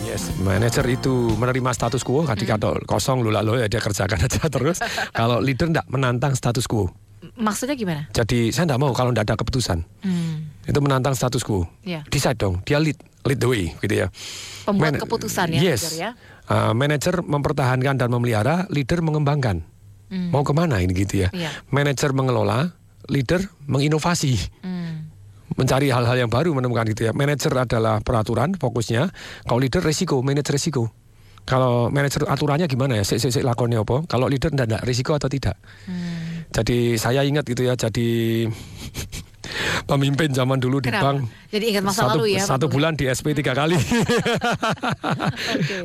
Yes, 0.10 0.34
manajer 0.42 0.82
itu 0.90 1.38
menerima 1.38 1.70
status 1.70 2.02
quo 2.02 2.26
ketika 2.26 2.58
Hmm. 2.58 2.82
kosong 2.84 3.22
lu 3.22 3.30
lalu 3.30 3.62
ya 3.62 3.70
dia 3.70 3.78
kerjakan 3.78 4.18
aja 4.20 4.50
terus. 4.50 4.82
kalau 5.14 5.38
leader 5.38 5.70
enggak 5.70 5.86
menantang 5.86 6.34
status 6.34 6.66
quo. 6.66 6.90
Maksudnya 7.38 7.78
gimana? 7.78 8.10
Jadi 8.10 8.50
saya 8.50 8.66
enggak 8.66 8.82
mau 8.82 8.90
kalau 8.92 9.14
enggak 9.14 9.30
ada 9.30 9.38
keputusan. 9.38 9.86
Hmm. 10.02 10.50
Itu 10.66 10.82
menantang 10.82 11.14
status 11.14 11.46
quo. 11.46 11.70
Ya. 11.86 12.02
Decide 12.10 12.42
dong, 12.42 12.66
dia 12.66 12.82
lead 12.82 12.98
lead 13.22 13.38
the 13.38 13.46
way 13.46 13.70
gitu 13.78 13.94
ya. 13.96 14.08
Pembuat 14.66 14.98
Man- 14.98 15.02
keputusan 15.06 15.54
ya, 15.54 15.62
Yes. 15.62 15.94
leader 15.94 15.94
ya. 15.94 16.12
Uh, 16.50 16.74
manajer 16.74 17.22
mempertahankan 17.22 17.94
dan 17.94 18.10
memelihara, 18.10 18.66
leader 18.74 19.06
mengembangkan. 19.06 19.62
Hmm. 20.10 20.34
Mau 20.34 20.42
ke 20.42 20.50
mana 20.50 20.82
ini 20.82 20.98
gitu 20.98 21.22
ya? 21.22 21.30
Iya. 21.30 21.54
Manajer 21.70 22.10
mengelola, 22.12 22.74
leader 23.06 23.46
menginovasi. 23.70 24.34
Hmm. 24.66 25.09
Mencari 25.60 25.92
hal-hal 25.92 26.16
yang 26.16 26.32
baru 26.32 26.56
menemukan 26.56 26.88
gitu 26.88 27.06
ya. 27.06 27.12
Manajer 27.12 27.52
adalah 27.52 28.00
peraturan 28.00 28.56
fokusnya. 28.56 29.12
Kalau 29.44 29.60
leader 29.60 29.84
resiko, 29.84 30.24
manage 30.24 30.56
resiko. 30.56 30.88
Kalau 31.44 31.92
manajer 31.92 32.24
aturannya 32.24 32.70
gimana 32.70 32.96
ya? 32.96 33.04
Sik 33.04 33.20
sik 33.20 33.32
sik 33.36 33.44
lakonnya 33.44 33.84
apa? 33.84 34.08
Kalau 34.08 34.32
leader 34.32 34.56
enggak, 34.56 34.72
enggak 34.72 34.84
risiko 34.88 35.18
atau 35.20 35.28
tidak? 35.28 35.60
Hmm. 35.84 36.48
Jadi 36.50 36.96
saya 36.96 37.28
ingat 37.28 37.44
gitu 37.44 37.68
ya, 37.68 37.76
jadi 37.76 38.48
pemimpin 39.90 40.30
zaman 40.30 40.56
dulu 40.56 40.78
di 40.78 40.88
Kenapa? 40.88 41.18
bank. 41.18 41.50
Jadi 41.50 41.66
ingat 41.66 41.84
masa 41.84 42.06
satu, 42.06 42.10
lalu 42.16 42.24
ya. 42.32 42.40
Satu 42.46 42.62
Pak 42.62 42.70
bulan 42.70 42.94
di 42.94 43.10
SP 43.10 43.34
tiga 43.34 43.52
kali. 43.52 43.74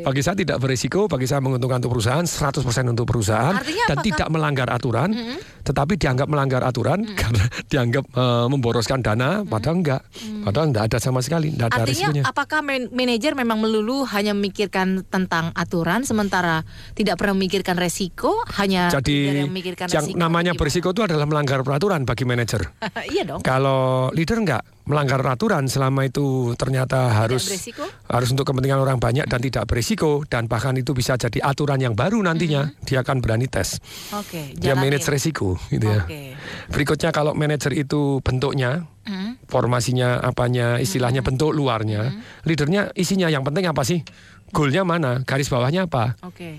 Bagi 0.05 0.21
saya 0.21 0.35
tidak 0.35 0.59
berisiko, 0.59 1.07
bagi 1.07 1.25
saya 1.25 1.39
menguntungkan 1.41 1.79
untuk 1.79 1.95
perusahaan, 1.95 2.23
100% 2.23 2.59
untuk 2.87 3.07
perusahaan 3.07 3.55
Artinya 3.55 3.85
dan 3.87 3.97
apakah- 3.97 4.05
tidak 4.05 4.27
melanggar 4.29 4.69
aturan, 4.69 5.09
Mm-mm. 5.11 5.37
tetapi 5.63 5.93
dianggap 5.97 6.27
melanggar 6.27 6.61
aturan 6.63 7.03
karena 7.09 7.45
dianggap 7.73 8.05
eh, 8.07 8.47
memboroskan 8.47 8.99
dana, 9.01 9.43
padahal 9.43 9.81
enggak. 9.81 10.01
Padahal 10.43 10.65
enggak 10.69 10.85
ada 10.87 10.97
sama 10.99 11.19
sekali, 11.21 11.51
enggak 11.51 11.71
ada 11.71 11.83
Artinya 11.83 12.09
risikonya. 12.13 12.23
apakah 12.27 12.59
man- 12.61 12.91
manajer 12.91 13.33
memang 13.33 13.59
melulu 13.59 14.03
hanya 14.07 14.33
memikirkan 14.33 15.03
tentang 15.07 15.51
aturan 15.55 16.03
sementara 16.03 16.63
tidak 16.93 17.17
pernah 17.17 17.33
memikirkan 17.35 17.75
resiko, 17.75 18.43
hanya 18.55 18.91
Jadi 18.91 19.41
yang 19.41 19.49
memikirkan 19.49 19.87
yang 19.89 20.05
resiko. 20.05 20.19
namanya 20.19 20.53
berisiko 20.53 20.91
itu 20.91 21.01
adalah 21.01 21.25
melanggar 21.25 21.63
peraturan 21.63 22.03
bagi 22.05 22.23
manajer. 22.23 22.69
iya 23.15 23.23
dong. 23.25 23.41
Kalau 23.41 23.94
leader 24.11 24.39
enggak 24.39 24.63
melanggar 24.85 25.17
aturan 25.25 25.65
selama 25.65 26.05
itu 26.05 26.53
ternyata 26.55 27.09
harus 27.09 27.49
berisiko? 27.49 27.89
harus 28.05 28.29
untuk 28.29 28.45
kepentingan 28.45 28.77
orang 28.77 29.01
banyak 29.01 29.25
dan 29.25 29.41
tidak 29.41 29.65
berisiko 29.65 30.21
dan 30.25 30.45
bahkan 30.45 30.77
itu 30.77 30.93
bisa 30.93 31.17
jadi 31.17 31.41
aturan 31.41 31.81
yang 31.81 31.97
baru 31.97 32.21
nantinya 32.21 32.69
dia 32.85 33.01
akan 33.01 33.19
berani 33.19 33.49
tes. 33.49 33.81
Oke, 34.13 34.53
Dia 34.53 34.77
jalanin. 34.77 34.93
manage 34.93 35.09
resiko 35.09 35.57
gitu 35.69 35.89
ya. 35.89 36.05
Oke. 36.05 36.37
Berikutnya 36.69 37.11
kalau 37.11 37.33
manajer 37.33 37.73
itu 37.75 38.21
bentuknya 38.21 38.85
Hmm. 39.05 39.37
formasinya 39.45 40.17
apanya 40.17 40.81
istilahnya 40.81 41.21
bentuk 41.21 41.53
luarnya 41.53 42.09
leadernya 42.41 42.89
isinya 42.97 43.29
yang 43.29 43.45
penting 43.45 43.69
apa 43.69 43.85
sih 43.85 44.01
goalnya 44.49 44.81
mana 44.81 45.21
garis 45.21 45.53
bawahnya 45.53 45.85
apa 45.85 46.17
Oke. 46.25 46.57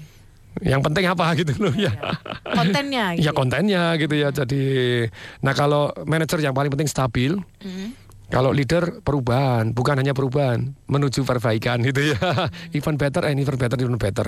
Yang 0.62 0.80
penting 0.80 1.04
apa 1.04 1.36
gitu 1.36 1.52
loh 1.58 1.74
ya 1.74 1.92
Kontennya 2.46 3.12
gitu. 3.16 3.28
ya 3.28 3.32
kontennya 3.32 3.84
gitu 3.98 4.16
ya 4.16 4.30
jadi 4.30 4.64
nah 5.40 5.52
kalau 5.52 5.92
manajer 6.04 6.40
yang 6.40 6.54
paling 6.54 6.70
penting 6.70 6.88
stabil 6.88 7.36
Hmm. 7.60 7.98
Kalau 8.28 8.50
leader 8.50 9.02
perubahan 9.02 9.72
bukan 9.72 9.96
hanya 10.00 10.12
perubahan 10.12 10.74
menuju 10.86 11.24
perbaikan 11.24 11.82
gitu 11.82 12.14
ya 12.14 12.20
even 12.78 12.96
better 12.96 13.26
and 13.26 13.38
even 13.38 13.56
better 13.56 13.78
even 13.78 13.98
better 13.98 14.28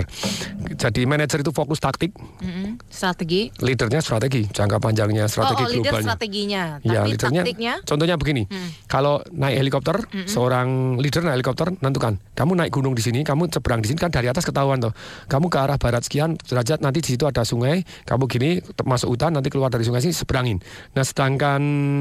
jadi 0.74 1.02
manajer 1.04 1.42
itu 1.42 1.50
fokus 1.50 1.78
taktik 1.78 2.14
Mm-mm. 2.40 2.78
Strategi. 2.88 3.50
leadernya 3.58 3.98
strategi 3.98 4.46
jangka 4.48 4.78
panjangnya 4.78 5.26
strategi 5.26 5.62
oh, 5.62 5.66
oh, 5.66 5.72
leader 5.72 5.84
globalnya 5.88 6.08
strateginya. 6.08 6.62
Ya, 6.82 7.00
Tapi 7.02 7.10
leadernya. 7.14 7.42
taktiknya. 7.42 7.74
Contohnya 7.84 8.16
begini, 8.16 8.42
Hmm. 8.48 8.70
kalau 8.86 9.20
naik 9.30 9.56
helikopter, 9.60 9.96
seorang 10.24 10.96
leader 10.96 11.20
naik 11.20 11.42
helikopter 11.42 11.68
nentukan, 11.78 12.16
kamu 12.32 12.52
naik 12.54 12.72
gunung 12.72 12.94
di 12.94 13.02
sini, 13.04 13.20
kamu 13.22 13.50
seberang 13.50 13.84
di 13.84 13.90
sini 13.92 13.98
kan 13.98 14.08
dari 14.08 14.26
atas 14.26 14.42
ketahuan 14.42 14.80
tuh. 14.80 14.92
Kamu 15.26 15.46
ke 15.46 15.58
arah 15.58 15.76
barat 15.76 16.02
sekian 16.02 16.38
derajat, 16.38 16.80
nanti 16.80 17.04
di 17.04 17.14
situ 17.14 17.26
ada 17.26 17.42
sungai, 17.42 17.84
kamu 18.04 18.24
gini 18.26 18.50
masuk 18.82 19.12
hutan, 19.14 19.36
nanti 19.36 19.50
keluar 19.50 19.68
dari 19.68 19.84
sungai 19.84 20.00
sini 20.00 20.14
seberangin. 20.14 20.58
Nah, 20.94 21.04
sedangkan 21.04 21.60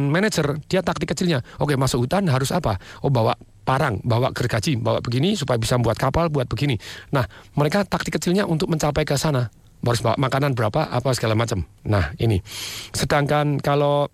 manajer 0.10 0.62
dia 0.66 0.80
taktik 0.82 1.12
kecilnya, 1.12 1.44
oke 1.60 1.74
masuk 1.88 2.04
hutan 2.04 2.28
harus 2.28 2.52
apa? 2.52 2.76
Oh 3.00 3.08
bawa 3.08 3.34
parang, 3.64 4.00
bawa 4.04 4.32
gergaji, 4.32 4.76
bawa 4.80 5.00
begini 5.00 5.36
supaya 5.36 5.56
bisa 5.60 5.80
buat 5.80 5.96
kapal, 5.96 6.28
buat 6.28 6.48
begini. 6.48 6.80
Nah, 7.12 7.28
mereka 7.56 7.84
taktik 7.84 8.20
kecilnya 8.20 8.44
untuk 8.48 8.68
mencapai 8.72 9.04
ke 9.04 9.16
sana. 9.16 9.52
Harus 9.84 10.04
bawa 10.04 10.20
makanan 10.20 10.52
berapa, 10.52 10.88
apa 10.92 11.10
segala 11.16 11.36
macam. 11.36 11.64
Nah, 11.88 12.12
ini. 12.20 12.44
Sedangkan 12.92 13.60
kalau 13.64 14.12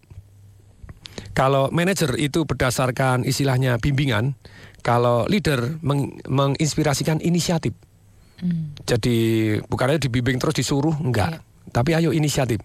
kalau 1.34 1.70
manajer 1.74 2.14
itu 2.18 2.46
berdasarkan 2.46 3.26
istilahnya 3.26 3.82
bimbingan, 3.82 4.38
kalau 4.86 5.26
leader 5.30 5.82
meng- 5.82 6.18
menginspirasikan 6.30 7.22
inisiatif. 7.22 7.74
Jadi 8.86 9.18
bukan 9.66 9.94
aja 9.94 10.02
dibimbing 10.02 10.38
terus 10.38 10.58
disuruh, 10.58 10.94
enggak. 11.00 11.40
Tapi 11.72 11.96
ayo 11.96 12.12
inisiatif. 12.12 12.60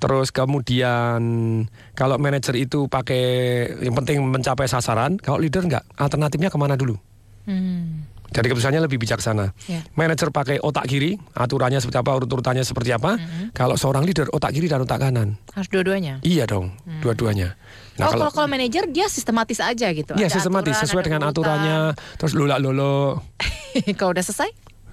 Terus 0.00 0.32
kemudian 0.32 1.20
kalau 1.92 2.16
manajer 2.16 2.56
itu 2.56 2.88
pakai 2.88 3.22
yang 3.84 3.92
penting 3.92 4.24
mencapai 4.24 4.64
sasaran, 4.64 5.20
kalau 5.20 5.36
leader 5.36 5.60
enggak, 5.60 5.84
alternatifnya 6.00 6.48
ke 6.48 6.56
mana 6.56 6.78
dulu? 6.78 6.96
Hmm. 7.44 8.08
Jadi 8.30 8.46
keputusannya 8.46 8.86
lebih 8.86 9.02
bijaksana. 9.02 9.50
Ya. 9.66 9.82
Manajer 9.98 10.30
pakai 10.30 10.62
otak 10.62 10.86
kiri, 10.86 11.18
aturannya 11.34 11.82
seperti 11.82 11.98
apa, 11.98 12.10
urut-urutannya 12.14 12.62
seperti 12.62 12.94
apa. 12.94 13.18
Kalau 13.50 13.74
seorang 13.74 14.06
leader 14.06 14.30
otak 14.30 14.54
kiri 14.54 14.70
dan 14.70 14.86
otak 14.86 15.02
kanan. 15.02 15.34
Harus 15.50 15.66
dua-duanya. 15.66 16.22
Iya 16.22 16.46
dong, 16.46 16.70
dua-duanya. 17.02 17.58
Nah, 17.98 18.08
oh, 18.08 18.16
kalau 18.16 18.32
kalau 18.32 18.48
manajer 18.48 18.86
dia 18.88 19.10
sistematis 19.10 19.58
aja 19.60 19.90
gitu. 19.92 20.14
Iya 20.14 20.30
sistematis 20.30 20.78
aturan, 20.78 20.84
sesuai 20.88 21.02
dengan 21.04 21.20
urutan. 21.26 21.36
aturannya 21.36 21.78
terus 22.16 22.32
lula 22.38 22.56
lolo. 22.56 23.26
kalau 23.98 24.14
udah 24.14 24.24
selesai? 24.24 24.48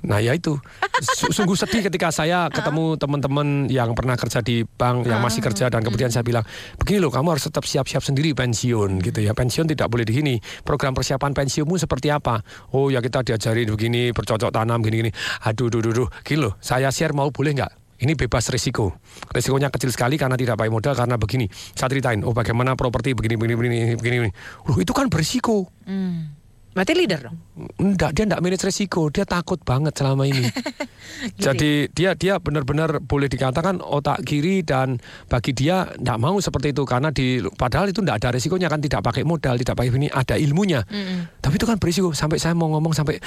Nah 0.08 0.24
ya 0.24 0.32
itu 0.32 0.56
Su- 1.04 1.30
sungguh 1.36 1.54
sedih 1.54 1.86
ketika 1.92 2.10
saya 2.10 2.48
ketemu 2.56 2.96
teman-teman 2.96 3.68
yang 3.68 3.92
pernah 3.94 4.16
kerja 4.16 4.40
di 4.40 4.64
bank 4.64 5.06
yang 5.06 5.20
masih 5.20 5.44
kerja 5.44 5.68
dan 5.68 5.84
kemudian 5.84 6.10
saya 6.10 6.24
bilang 6.24 6.48
begini 6.80 7.04
loh 7.04 7.12
kamu 7.12 7.38
harus 7.38 7.46
tetap 7.46 7.68
siap-siap 7.68 8.02
sendiri 8.02 8.32
pensiun 8.34 9.04
gitu 9.04 9.20
ya 9.22 9.36
pensiun 9.36 9.68
tidak 9.68 9.92
boleh 9.92 10.08
di 10.08 10.16
sini 10.16 10.36
program 10.64 10.96
persiapan 10.96 11.36
pensiunmu 11.36 11.76
seperti 11.76 12.10
apa 12.10 12.42
oh 12.74 12.88
ya 12.90 13.04
kita 13.04 13.22
diajari 13.22 13.68
begini 13.68 14.16
bercocok 14.16 14.50
tanam 14.50 14.82
gini-gini 14.82 15.12
aduh 15.46 15.70
duh 15.70 15.84
duh 15.84 15.94
duh 15.94 16.10
gini 16.24 16.50
loh 16.50 16.58
saya 16.64 16.90
share 16.90 17.14
mau 17.14 17.30
boleh 17.30 17.54
nggak 17.54 17.88
ini 17.98 18.14
bebas 18.14 18.54
risiko. 18.54 18.94
Risikonya 19.34 19.74
kecil 19.74 19.90
sekali 19.90 20.22
karena 20.22 20.38
tidak 20.38 20.62
pakai 20.62 20.70
modal 20.70 20.94
karena 20.94 21.18
begini. 21.18 21.50
Saya 21.50 21.90
ceritain, 21.90 22.22
oh 22.22 22.30
bagaimana 22.30 22.78
properti 22.78 23.18
begini 23.18 23.42
begini 23.42 23.58
begini. 23.58 23.80
begini. 23.98 24.30
Loh 24.70 24.78
itu 24.78 24.94
kan 24.94 25.10
berisiko. 25.10 25.66
Hmm. 25.82 26.37
Berarti 26.78 26.94
leader 26.94 27.26
dong. 27.26 27.38
Enggak, 27.82 28.14
dia 28.14 28.30
enggak 28.30 28.38
manage 28.46 28.62
resiko, 28.70 29.10
dia 29.10 29.26
takut 29.26 29.58
banget 29.66 29.98
selama 29.98 30.30
ini. 30.30 30.46
Jadi 31.46 31.90
dia 31.90 32.14
dia 32.14 32.38
benar-benar 32.38 33.02
boleh 33.02 33.26
dikatakan 33.26 33.82
otak 33.82 34.22
kiri 34.22 34.62
dan 34.62 35.02
bagi 35.26 35.58
dia 35.58 35.90
enggak 35.98 36.22
mau 36.22 36.38
seperti 36.38 36.78
itu 36.78 36.86
karena 36.86 37.10
di 37.10 37.42
padahal 37.58 37.90
itu 37.90 38.06
enggak 38.06 38.22
ada 38.22 38.38
resikonya 38.38 38.70
kan 38.70 38.78
tidak 38.78 39.02
pakai 39.02 39.26
modal, 39.26 39.58
tidak 39.58 39.74
pakai 39.74 39.90
ini 39.90 40.06
ada 40.14 40.38
ilmunya. 40.38 40.86
Mm-mm. 40.86 41.42
Tapi 41.42 41.58
itu 41.58 41.66
kan 41.66 41.82
berisiko 41.82 42.14
sampai 42.14 42.38
saya 42.38 42.54
mau 42.54 42.70
ngomong 42.70 42.94
sampai 42.94 43.18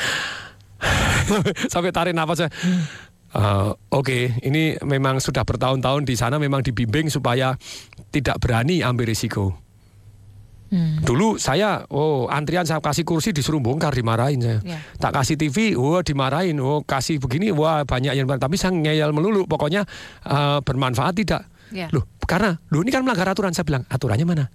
sampai 1.74 1.90
tarik 1.90 2.14
nafas 2.14 2.46
saya. 2.46 2.50
Uh, 3.34 3.74
Oke, 3.90 4.30
ini 4.46 4.78
memang 4.86 5.18
sudah 5.18 5.42
bertahun-tahun 5.42 6.06
di 6.06 6.14
sana 6.14 6.38
memang 6.38 6.62
dibimbing 6.62 7.10
supaya 7.10 7.58
tidak 8.14 8.38
berani 8.38 8.86
ambil 8.86 9.10
risiko. 9.10 9.69
Dulu 11.02 11.34
saya, 11.34 11.82
oh 11.90 12.30
antrian 12.30 12.62
saya 12.62 12.78
kasih 12.78 13.02
kursi 13.02 13.34
disuruh 13.34 13.58
bongkar 13.58 13.90
dimarahin 13.90 14.38
saya. 14.38 14.58
Ya. 14.62 14.78
Tak 15.02 15.18
kasih 15.18 15.34
TV, 15.34 15.74
wah 15.74 16.02
dimarahin. 16.06 16.62
Oh 16.62 16.86
kasih 16.86 17.18
begini, 17.18 17.50
wah 17.50 17.82
banyak 17.82 18.14
yang 18.14 18.30
tapi 18.38 18.54
saya 18.54 18.70
ngeyel 18.70 19.10
melulu. 19.10 19.50
Pokoknya 19.50 19.82
eh, 20.22 20.58
bermanfaat 20.62 21.14
tidak. 21.18 21.42
Ya. 21.74 21.90
Loh, 21.90 22.06
karena 22.22 22.54
loh 22.70 22.80
ini 22.86 22.90
kan 22.94 23.02
melanggar 23.02 23.26
aturan. 23.34 23.50
Saya 23.50 23.66
bilang, 23.66 23.82
aturannya 23.90 24.26
mana? 24.26 24.46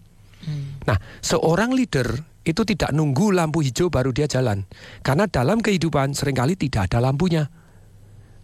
Nah, 0.86 0.98
seorang 1.20 1.74
leader 1.74 2.06
itu 2.46 2.62
tidak 2.62 2.94
nunggu 2.94 3.34
lampu 3.34 3.66
hijau 3.66 3.90
baru 3.90 4.14
dia 4.14 4.30
jalan. 4.30 4.64
Karena 5.02 5.26
dalam 5.26 5.58
kehidupan 5.60 6.14
sering 6.14 6.38
kali 6.38 6.54
tidak 6.54 6.94
ada 6.94 7.02
lampunya. 7.02 7.50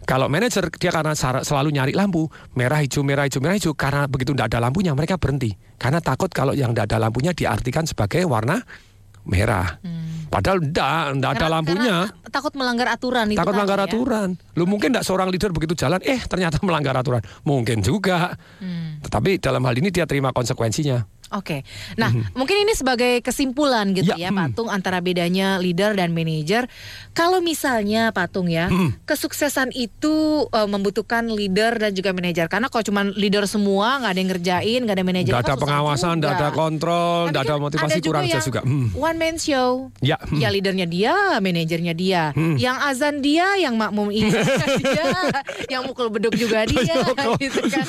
Kalau 0.05 0.27
manajer 0.27 0.65
dia 0.81 0.91
karena 0.91 1.13
selalu 1.15 1.69
nyari 1.71 1.93
lampu 1.93 2.25
merah 2.57 2.81
hijau 2.81 3.05
merah 3.05 3.29
hijau 3.29 3.37
merah 3.37 3.55
hijau 3.55 3.77
karena 3.77 4.09
begitu 4.09 4.33
tidak 4.33 4.49
ada 4.51 4.59
lampunya 4.67 4.91
mereka 4.97 5.15
berhenti 5.21 5.53
karena 5.77 6.01
takut 6.01 6.27
kalau 6.33 6.57
yang 6.57 6.73
tidak 6.73 6.89
ada 6.93 6.97
lampunya 7.07 7.31
diartikan 7.31 7.85
sebagai 7.85 8.25
warna 8.25 8.65
merah. 9.25 9.77
Padahal 10.31 10.63
tidak 10.63 11.19
tidak 11.19 11.31
ada 11.37 11.47
lampunya. 11.51 11.95
takut 12.31 12.55
melanggar 12.55 12.87
aturan 12.95 13.27
itu 13.27 13.37
Takut 13.37 13.53
melanggar 13.53 13.79
ya. 13.83 13.85
aturan. 13.91 14.29
Lu 14.55 14.63
mungkin 14.63 14.95
tidak 14.95 15.03
seorang 15.03 15.27
leader 15.27 15.51
begitu 15.51 15.75
jalan, 15.75 15.99
eh 16.07 16.23
ternyata 16.23 16.57
melanggar 16.65 16.95
aturan. 16.95 17.19
Mungkin 17.43 17.83
juga. 17.83 18.39
Hmm. 18.63 19.03
Tetapi 19.03 19.43
dalam 19.43 19.59
hal 19.67 19.75
ini 19.75 19.91
dia 19.91 20.07
terima 20.07 20.31
konsekuensinya. 20.31 21.03
Oke, 21.31 21.63
nah 21.95 22.11
mungkin 22.35 22.59
ini 22.59 22.75
sebagai 22.75 23.23
kesimpulan 23.23 23.95
gitu 23.95 24.11
ya, 24.13 24.35
Patung 24.35 24.67
antara 24.67 24.99
bedanya 24.99 25.55
leader 25.57 25.95
dan 25.95 26.11
manajer. 26.11 26.67
Kalau 27.15 27.39
misalnya 27.39 28.11
Patung 28.11 28.51
ya, 28.51 28.67
kesuksesan 29.07 29.71
itu 29.71 30.11
eh, 30.51 30.67
membutuhkan 30.67 31.31
leader 31.31 31.79
dan 31.79 31.95
juga 31.95 32.11
manajer. 32.11 32.51
Karena 32.51 32.67
kalau 32.67 32.83
cuma 32.83 33.07
leader 33.07 33.47
semua 33.47 34.03
nggak 34.03 34.11
ada 34.11 34.19
yang 34.19 34.29
ngerjain, 34.29 34.79
nggak 34.83 34.95
ada 34.99 35.05
manajer, 35.07 35.31
Tidak 35.31 35.43
kan 35.47 35.55
ada 35.55 35.63
pengawasan, 35.63 36.15
juga. 36.19 36.35
ada 36.35 36.47
kontrol, 36.51 37.19
tidak 37.31 37.41
ada 37.47 37.55
motivasi 37.55 37.87
Ada 37.87 37.95
juga 37.95 38.09
kurang 38.11 38.23
yang 38.27 38.33
jelas 38.35 38.47
juga. 38.51 38.61
Hmm. 38.67 38.87
One 38.91 39.17
man 39.17 39.35
show. 39.39 39.71
Ya, 40.03 40.17
hmm. 40.19 40.35
Ya 40.35 40.47
leadernya 40.51 40.83
dia, 40.85 41.15
manajernya 41.39 41.93
dia, 41.95 42.23
Hmm. 42.35 42.59
yang 42.59 42.75
azan 42.83 43.23
dia, 43.23 43.55
yang 43.55 43.79
makmum 43.79 44.11
ini 44.11 44.27
dia, 44.83 45.07
yang 45.71 45.87
mukul 45.87 46.11
beduk 46.11 46.35
juga 46.35 46.67
dia, 46.71 46.99
gitu 47.39 47.59
kan. 47.71 47.87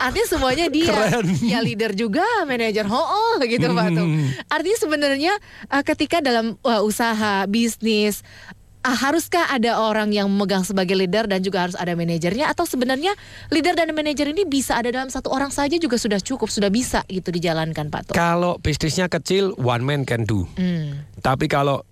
Artinya 0.00 0.26
semuanya 0.26 0.66
dia. 0.72 0.88
Keren. 0.88 1.28
Ya 1.44 1.60
leader 1.60 1.92
juga, 1.92 2.24
manajer 2.48 2.69
ho 2.86 3.40
gitu 3.42 3.66
Pak 3.72 3.88
Tung. 3.90 4.10
Hmm. 4.14 4.28
Artinya 4.46 4.78
sebenarnya 4.78 5.32
uh, 5.72 5.82
ketika 5.82 6.22
dalam 6.22 6.54
uh, 6.62 6.82
usaha 6.84 7.44
bisnis 7.50 8.22
uh, 8.84 8.96
haruskah 8.96 9.50
ada 9.52 9.80
orang 9.80 10.12
yang 10.14 10.28
memegang 10.28 10.64
sebagai 10.64 10.96
leader 10.96 11.28
dan 11.28 11.44
juga 11.44 11.68
harus 11.68 11.76
ada 11.76 11.92
manajernya 11.96 12.48
atau 12.48 12.64
sebenarnya 12.64 13.12
leader 13.52 13.76
dan 13.76 13.92
manajer 13.92 14.30
ini 14.32 14.46
bisa 14.48 14.76
ada 14.76 14.88
dalam 14.92 15.10
satu 15.12 15.32
orang 15.32 15.52
saja 15.52 15.76
juga 15.76 15.96
sudah 16.00 16.20
cukup, 16.20 16.48
sudah 16.48 16.72
bisa 16.72 17.04
gitu 17.08 17.28
dijalankan 17.32 17.88
Pak 17.88 18.00
Tung. 18.10 18.16
Kalau 18.16 18.56
bisnisnya 18.62 19.10
kecil, 19.10 19.52
one 19.58 19.84
man 19.84 20.02
can 20.08 20.24
do. 20.24 20.46
Hmm. 20.56 21.04
Tapi 21.20 21.50
kalau 21.50 21.84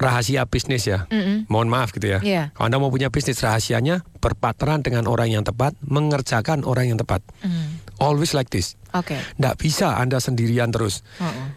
rahasia 0.00 0.46
bisnis 0.46 0.86
ya, 0.86 1.04
Mm-mm. 1.10 1.50
mohon 1.50 1.68
maaf 1.68 1.92
gitu 1.92 2.08
ya. 2.08 2.18
Iya. 2.22 2.42
Kalau 2.54 2.66
Anda 2.70 2.78
mau 2.78 2.88
punya 2.88 3.10
bisnis 3.12 3.42
rahasianya, 3.42 4.06
berpartneran 4.22 4.80
dengan 4.86 5.04
orang 5.10 5.28
yang 5.28 5.44
tepat, 5.44 5.76
mengerjakan 5.82 6.62
orang 6.64 6.94
yang 6.94 6.98
tepat. 6.98 7.20
Hmm. 7.42 7.82
Always 8.00 8.32
like 8.32 8.48
this. 8.48 8.80
Oke. 8.96 9.14
Nggak 9.36 9.60
bisa 9.60 10.00
Anda 10.00 10.18
sendirian 10.18 10.72
terus. 10.72 11.04
Uh-uh. 11.20 11.48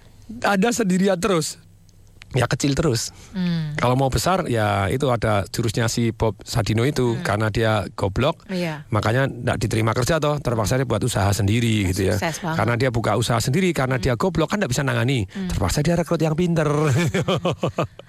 Anda 0.44 0.76
sendirian 0.76 1.18
terus. 1.24 1.63
Ya 2.34 2.50
kecil 2.50 2.74
terus. 2.74 3.14
Hmm. 3.32 3.78
Kalau 3.78 3.94
mau 3.94 4.10
besar 4.10 4.46
ya 4.46 4.90
itu 4.90 5.06
ada 5.08 5.46
jurusnya 5.48 5.86
si 5.86 6.10
Bob 6.10 6.38
Sadino 6.42 6.82
itu 6.82 7.18
karena 7.22 7.48
dia 7.48 7.86
goblok 7.94 8.46
Iya. 8.50 8.86
makanya 8.90 9.30
tidak 9.30 9.58
diterima 9.58 9.92
kerja 9.92 10.18
toh 10.18 10.38
terpaksa 10.38 10.76
dia 10.76 10.86
buat 10.86 11.00
usaha 11.00 11.30
sendiri 11.30 11.90
gitu 11.90 12.10
ya 12.10 12.18
banget. 12.18 12.58
karena 12.58 12.74
dia 12.76 12.90
buka 12.90 13.14
usaha 13.14 13.38
sendiri 13.38 13.70
karena 13.72 13.98
dia 13.98 14.14
goblok 14.14 14.50
kan 14.50 14.58
tidak 14.58 14.72
bisa 14.72 14.82
nangani 14.82 15.26
terpaksa 15.48 15.80
dia 15.80 15.94
rekrut 15.94 16.18
yang 16.18 16.34
pinter 16.34 16.66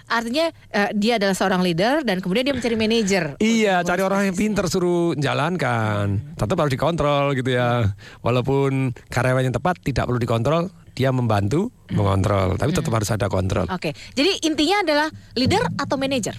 Artinya 0.06 0.52
eh, 0.70 0.90
dia 0.94 1.16
adalah 1.16 1.32
seorang 1.32 1.60
leader 1.60 2.04
dan 2.04 2.20
kemudian 2.20 2.44
dia 2.44 2.54
mencari 2.54 2.76
manajer. 2.76 3.24
iya 3.38 3.80
cari 3.80 4.00
orang 4.00 4.28
yang 4.28 4.36
pinter 4.36 4.68
suruh 4.68 5.16
jalankan 5.16 6.20
tetap 6.34 6.56
harus 6.56 6.72
dikontrol 6.72 7.32
gitu 7.32 7.50
ya 7.50 7.92
walaupun 8.20 8.92
karyawan 9.08 9.44
yang 9.44 9.54
tepat 9.54 9.80
tidak 9.80 10.04
perlu 10.04 10.20
dikontrol 10.20 10.68
dia 10.94 11.10
membantu 11.10 11.68
mengontrol 11.90 12.54
tapi 12.56 12.70
tetap 12.70 12.92
harus 12.94 13.10
ada 13.10 13.26
kontrol 13.26 13.66
Oke, 13.68 13.92
jadi 14.14 14.40
intinya 14.46 14.80
adalah 14.86 15.08
leader 15.34 15.62
atau 15.76 15.98
manajer. 15.98 16.34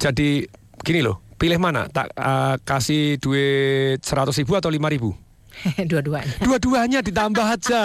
jadi 0.00 0.48
gini 0.80 1.00
loh 1.04 1.20
pilih 1.36 1.60
mana 1.60 1.88
tak 1.88 2.12
eh, 2.16 2.56
kasih 2.64 3.20
duit 3.20 4.00
100 4.02 4.32
ribu 4.40 4.52
atau 4.56 4.72
5 4.72 4.94
ribu 4.96 5.12
Dua-duanya. 5.90 6.34
Dua-duanya 6.40 7.00
ditambah 7.04 7.46
aja. 7.46 7.82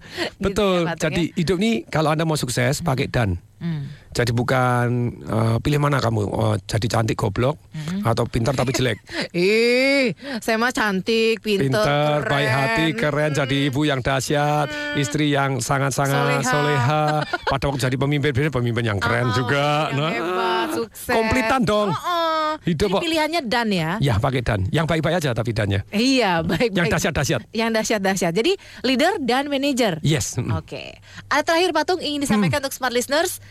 Betul. 0.44 0.84
ya, 0.84 0.92
Pak 0.92 0.96
Tung, 0.98 1.04
Jadi 1.08 1.22
hidup 1.38 1.56
nih 1.56 1.74
kalau 1.88 2.12
Anda 2.12 2.28
mau 2.28 2.36
sukses 2.36 2.82
pakai 2.84 3.08
dan. 3.08 3.40
Hmm. 3.56 3.88
Jadi 4.16 4.32
bukan 4.32 4.86
eh, 5.20 5.56
pilih 5.60 5.76
mana 5.76 6.00
kamu 6.00 6.20
oh, 6.24 6.56
jadi 6.58 6.86
cantik 6.88 7.14
goblok 7.14 7.60
Hmm. 7.76 8.00
atau 8.02 8.24
pintar 8.24 8.56
tapi 8.56 8.72
jelek. 8.72 8.96
Ih, 9.36 10.16
saya 10.40 10.56
mah 10.56 10.72
cantik, 10.72 11.44
Pintar, 11.44 12.24
keren. 12.24 12.32
baik 12.32 12.48
hati, 12.48 12.86
keren, 12.94 13.30
jadi 13.30 13.56
ibu 13.68 13.84
yang 13.84 14.00
dahsyat, 14.00 14.66
istri 14.96 15.28
yang 15.28 15.60
sangat-sangat 15.60 16.40
Soleha. 16.40 16.48
soleha. 16.48 17.04
Pada 17.44 17.68
waktu 17.68 17.84
jadi 17.84 17.96
pemimpin, 17.96 18.32
pemimpin 18.48 18.80
yang 18.82 18.96
keren 18.96 19.28
juga. 19.30 19.92
yang 19.92 20.00
Nah, 20.00 20.10
hebat, 20.10 20.68
sukses. 20.72 21.12
kompletan 21.12 21.60
dong. 21.62 21.92
Oh, 21.92 22.56
Hidup 22.58 22.88
Jadi 22.88 23.04
pilihannya 23.04 23.40
dan 23.44 23.68
ya. 23.68 23.90
Ya 24.00 24.16
pakai 24.16 24.40
dan. 24.40 24.64
Yang 24.70 24.86
baik-baik 24.88 25.20
aja 25.20 25.30
tapi 25.30 25.52
dannya. 25.52 25.84
Iya, 25.90 26.40
baik. 26.40 26.72
Yang 26.72 26.80
baik. 26.80 26.92
dahsyat-dahsyat. 26.96 27.40
Yang 27.52 27.70
dahsyat-dahsyat. 27.76 28.32
Jadi 28.32 28.52
leader 28.80 29.20
dan 29.20 29.46
manajer. 29.46 30.00
Yes. 30.00 30.40
mm. 30.40 30.48
Oke. 30.56 30.96
Ada 31.28 31.44
terakhir 31.44 31.70
Patung 31.70 32.00
ingin 32.00 32.24
disampaikan 32.24 32.58
untuk 32.58 32.72
smart 32.72 32.90
listeners 32.90 33.44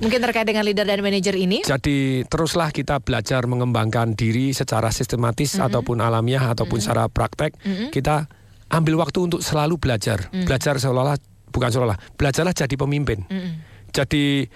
mungkin 0.00 0.18
terkait 0.24 0.48
dengan 0.48 0.64
leader 0.64 0.88
dan 0.88 1.04
manajer 1.04 1.36
ini. 1.36 1.62
Jadi 1.62 2.24
teruslah 2.26 2.72
kita 2.72 2.98
belajar 3.04 3.44
mengembangkan 3.44 4.16
diri 4.16 4.50
secara 4.56 4.88
sistematis 4.90 5.60
ataupun 5.60 6.00
alamiah 6.00 6.50
ataupun 6.50 6.80
secara 6.80 7.06
praktek. 7.06 7.54
Mhm. 7.60 7.92
Kita 7.92 8.26
ambil 8.72 8.98
waktu 8.98 9.28
untuk 9.30 9.40
selalu 9.44 9.76
belajar. 9.76 10.32
Mhm. 10.32 10.48
Belajar 10.48 10.80
seolah-olah 10.80 11.20
bukan 11.50 11.68
seolah-olah, 11.68 11.98
belajarlah 12.14 12.54
jadi 12.54 12.74
pemimpin. 12.78 13.26
Mm-mm. 13.26 13.52
Jadi 13.90 14.46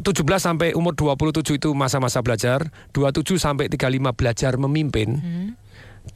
17 0.00 0.40
sampai 0.40 0.72
umur 0.72 0.96
27 0.96 1.60
itu 1.60 1.76
masa-masa 1.76 2.24
belajar, 2.24 2.72
27 2.96 3.36
sampai 3.36 3.68
35 3.68 4.16
belajar 4.16 4.56
memimpin. 4.56 5.20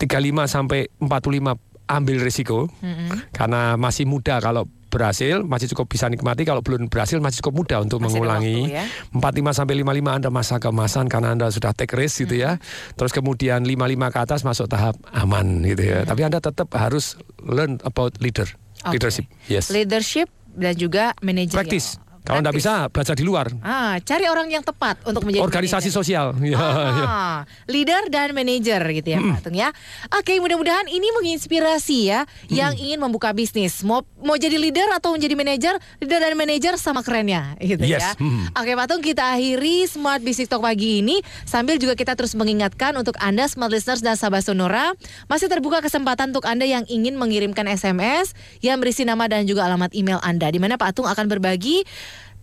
35 0.01 0.47
sampai 0.49 0.89
45 1.03 1.59
ambil 1.91 2.17
risiko 2.23 2.71
Mm-mm. 2.81 3.35
karena 3.35 3.75
masih 3.75 4.07
muda 4.07 4.39
kalau 4.39 4.71
berhasil 4.91 5.41
masih 5.41 5.71
cukup 5.71 5.87
bisa 5.89 6.11
nikmati 6.11 6.43
kalau 6.43 6.61
belum 6.61 6.91
berhasil 6.91 7.17
masih 7.17 7.41
cukup 7.41 7.55
muda 7.65 7.77
untuk 7.79 8.03
Masih 8.03 8.19
mengulangi. 8.19 8.59
waktu 8.67 8.77
ya. 8.77 8.85
45 9.15 9.55
sampai 9.55 9.75
55 9.81 10.19
Anda 10.19 10.29
masa 10.29 10.55
keemasan 10.59 11.07
karena 11.07 11.29
Anda 11.33 11.47
sudah 11.49 11.71
take 11.71 11.95
risk 11.95 12.27
gitu 12.27 12.37
ya. 12.37 12.59
Terus 12.99 13.15
kemudian 13.15 13.63
55 13.63 14.11
ke 14.11 14.19
atas 14.19 14.41
masuk 14.43 14.67
tahap 14.67 14.99
aman 15.15 15.63
gitu 15.63 15.87
ya. 15.87 16.03
Tapi 16.03 16.21
Anda 16.21 16.43
tetap 16.43 16.69
harus 16.75 17.15
learn 17.39 17.79
about 17.83 18.19
leader, 18.19 18.51
Oke. 18.83 18.99
leadership. 18.99 19.25
Yes. 19.47 19.71
Leadership 19.71 20.27
dan 20.53 20.75
juga 20.75 21.15
manajer. 21.23 21.55
Practice. 21.55 21.97
Kalau 22.31 22.41
Anda 22.41 22.53
bisa 22.53 22.73
belajar 22.87 23.13
di 23.13 23.23
luar. 23.23 23.51
Ah, 23.61 23.99
cari 24.01 24.25
orang 24.25 24.47
yang 24.47 24.63
tepat 24.63 25.03
untuk 25.03 25.23
menjadi 25.23 25.43
Organisasi 25.43 25.91
manajer. 25.91 25.99
sosial. 25.99 26.27
Ya, 26.41 26.63
ya. 27.01 27.05
Ah, 27.05 27.39
leader 27.67 28.07
dan 28.07 28.31
manajer 28.31 28.79
gitu 28.93 29.09
ya 29.09 29.19
Pak 29.19 29.39
Tung 29.43 29.55
ya. 29.55 29.75
Oke, 30.13 30.39
mudah-mudahan 30.39 30.87
ini 30.87 31.11
menginspirasi 31.13 31.99
ya 32.07 32.21
yang 32.49 32.73
ingin 32.73 32.97
membuka 32.97 33.31
bisnis. 33.31 33.83
Mau 33.83 34.01
mau 34.17 34.35
jadi 34.35 34.55
leader 34.55 34.87
atau 34.93 35.13
menjadi 35.13 35.35
manajer, 35.35 35.75
leader 35.99 36.21
dan 36.21 36.35
manajer 36.35 36.75
sama 36.77 37.01
kerennya 37.01 37.59
gitu 37.59 37.83
Yes. 37.83 38.01
ya. 38.01 38.11
Hmm. 38.17 38.47
Oke, 38.55 38.73
Pak 38.73 38.87
Tung 38.87 39.01
kita 39.01 39.27
akhiri 39.31 39.85
Smart 39.85 40.21
Business 40.21 40.47
Talk 40.47 40.61
pagi 40.61 41.01
ini 41.01 41.19
sambil 41.43 41.77
juga 41.77 41.93
kita 41.93 42.15
terus 42.15 42.33
mengingatkan 42.33 42.95
untuk 42.95 43.19
Anda 43.19 43.45
smart 43.45 43.69
listeners 43.69 44.01
dan 44.01 44.15
sahabat 44.15 44.43
Sonora 44.43 44.95
masih 45.27 45.49
terbuka 45.49 45.81
kesempatan 45.81 46.31
untuk 46.31 46.45
Anda 46.45 46.63
yang 46.63 46.85
ingin 46.87 47.17
mengirimkan 47.17 47.67
SMS 47.67 48.33
yang 48.61 48.79
berisi 48.79 49.03
nama 49.03 49.27
dan 49.27 49.45
juga 49.45 49.65
alamat 49.65 49.91
email 49.93 50.21
Anda 50.21 50.47
di 50.47 50.57
mana 50.57 50.77
Pak 50.77 50.93
Tung 50.93 51.07
akan 51.07 51.27
berbagi 51.27 51.83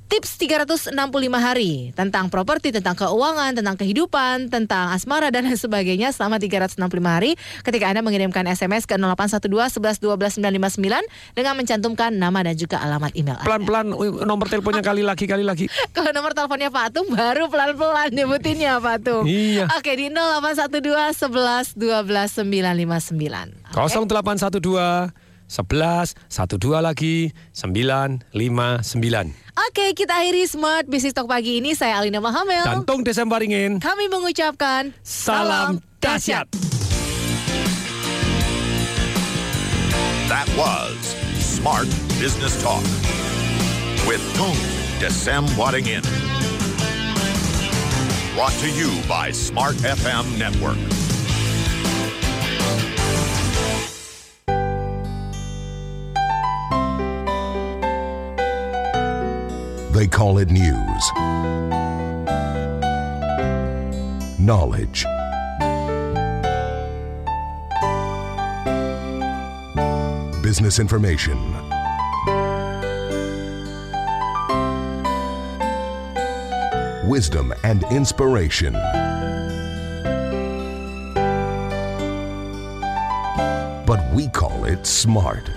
Tips 0.08 0.40
365 0.40 0.96
hari 1.36 1.92
tentang 1.92 2.32
properti, 2.32 2.72
tentang 2.72 2.96
keuangan, 2.96 3.52
tentang 3.60 3.76
kehidupan, 3.76 4.48
tentang 4.48 4.96
asmara 4.96 5.28
dan 5.36 5.52
sebagainya 5.52 6.16
selama 6.16 6.40
365 6.40 6.80
hari 7.04 7.36
ketika 7.60 7.92
Anda 7.92 8.00
mengirimkan 8.00 8.48
SMS 8.48 8.88
ke 8.88 8.96
0812 8.96 9.84
11 9.84 10.00
12 10.00 10.40
959 10.40 11.36
dengan 11.36 11.54
mencantumkan 11.60 12.16
nama 12.16 12.40
dan 12.40 12.56
juga 12.56 12.80
alamat 12.80 13.12
email 13.20 13.36
Anda. 13.36 13.48
Pelan-pelan 13.52 13.86
nomor 14.24 14.48
teleponnya 14.48 14.80
kali 14.80 15.04
lagi 15.04 15.28
kali 15.28 15.44
lagi. 15.44 15.68
Kalau 15.96 16.16
nomor 16.16 16.32
teleponnya 16.32 16.72
Pak 16.72 16.88
Tung 16.96 17.12
baru 17.12 17.52
pelan-pelan 17.52 18.08
nyebutinnya 18.16 18.80
Pak 18.80 18.98
Tung. 19.04 19.28
Iya. 19.28 19.68
Oke 19.76 19.92
di 20.00 20.08
0812 20.08 21.20
11 21.20 21.76
12 21.76 22.48
959. 22.48 23.76
0812 23.76 25.27
11 25.48 26.16
12 26.30 26.84
lagi 26.84 27.32
959. 27.56 29.34
Oke 29.58 29.96
kita 29.96 30.20
akhiri 30.22 30.44
Smart 30.46 30.86
Business 30.92 31.16
Talk 31.16 31.32
pagi 31.32 31.64
ini. 31.64 31.74
Saya 31.74 31.98
Alina 32.04 32.20
Mahamel. 32.20 32.68
Dan 32.68 32.84
Tung 32.84 33.02
Desember 33.02 33.40
ingin 33.42 33.80
Kami 33.80 34.12
mengucapkan 34.12 34.92
salam 35.02 35.80
dahsyat. 36.04 36.46
That 40.28 40.48
was 40.60 41.16
Smart 41.40 41.88
Business 42.20 42.60
Talk 42.60 42.84
with 44.06 44.22
Tung 44.36 44.60
Desem 45.00 45.48
Wadding 45.56 45.88
In. 45.88 46.04
Brought 48.36 48.54
to 48.62 48.70
you 48.70 48.92
by 49.08 49.32
Smart 49.32 49.76
FM 49.82 50.38
Network. 50.38 50.78
They 59.98 60.06
call 60.06 60.38
it 60.38 60.52
news, 60.52 61.12
knowledge, 64.38 65.08
business 70.44 70.78
information, 70.78 71.40
wisdom, 77.10 77.52
and 77.64 77.84
inspiration. 77.86 78.74
But 83.88 84.08
we 84.14 84.28
call 84.28 84.66
it 84.66 84.86
smart. 84.86 85.57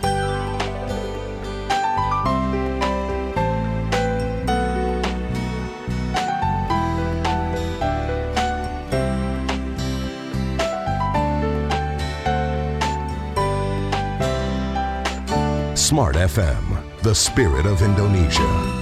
Smart 15.91 16.15
FM, 16.15 17.03
the 17.03 17.13
spirit 17.13 17.67
of 17.67 17.83
Indonesia. 17.83 18.80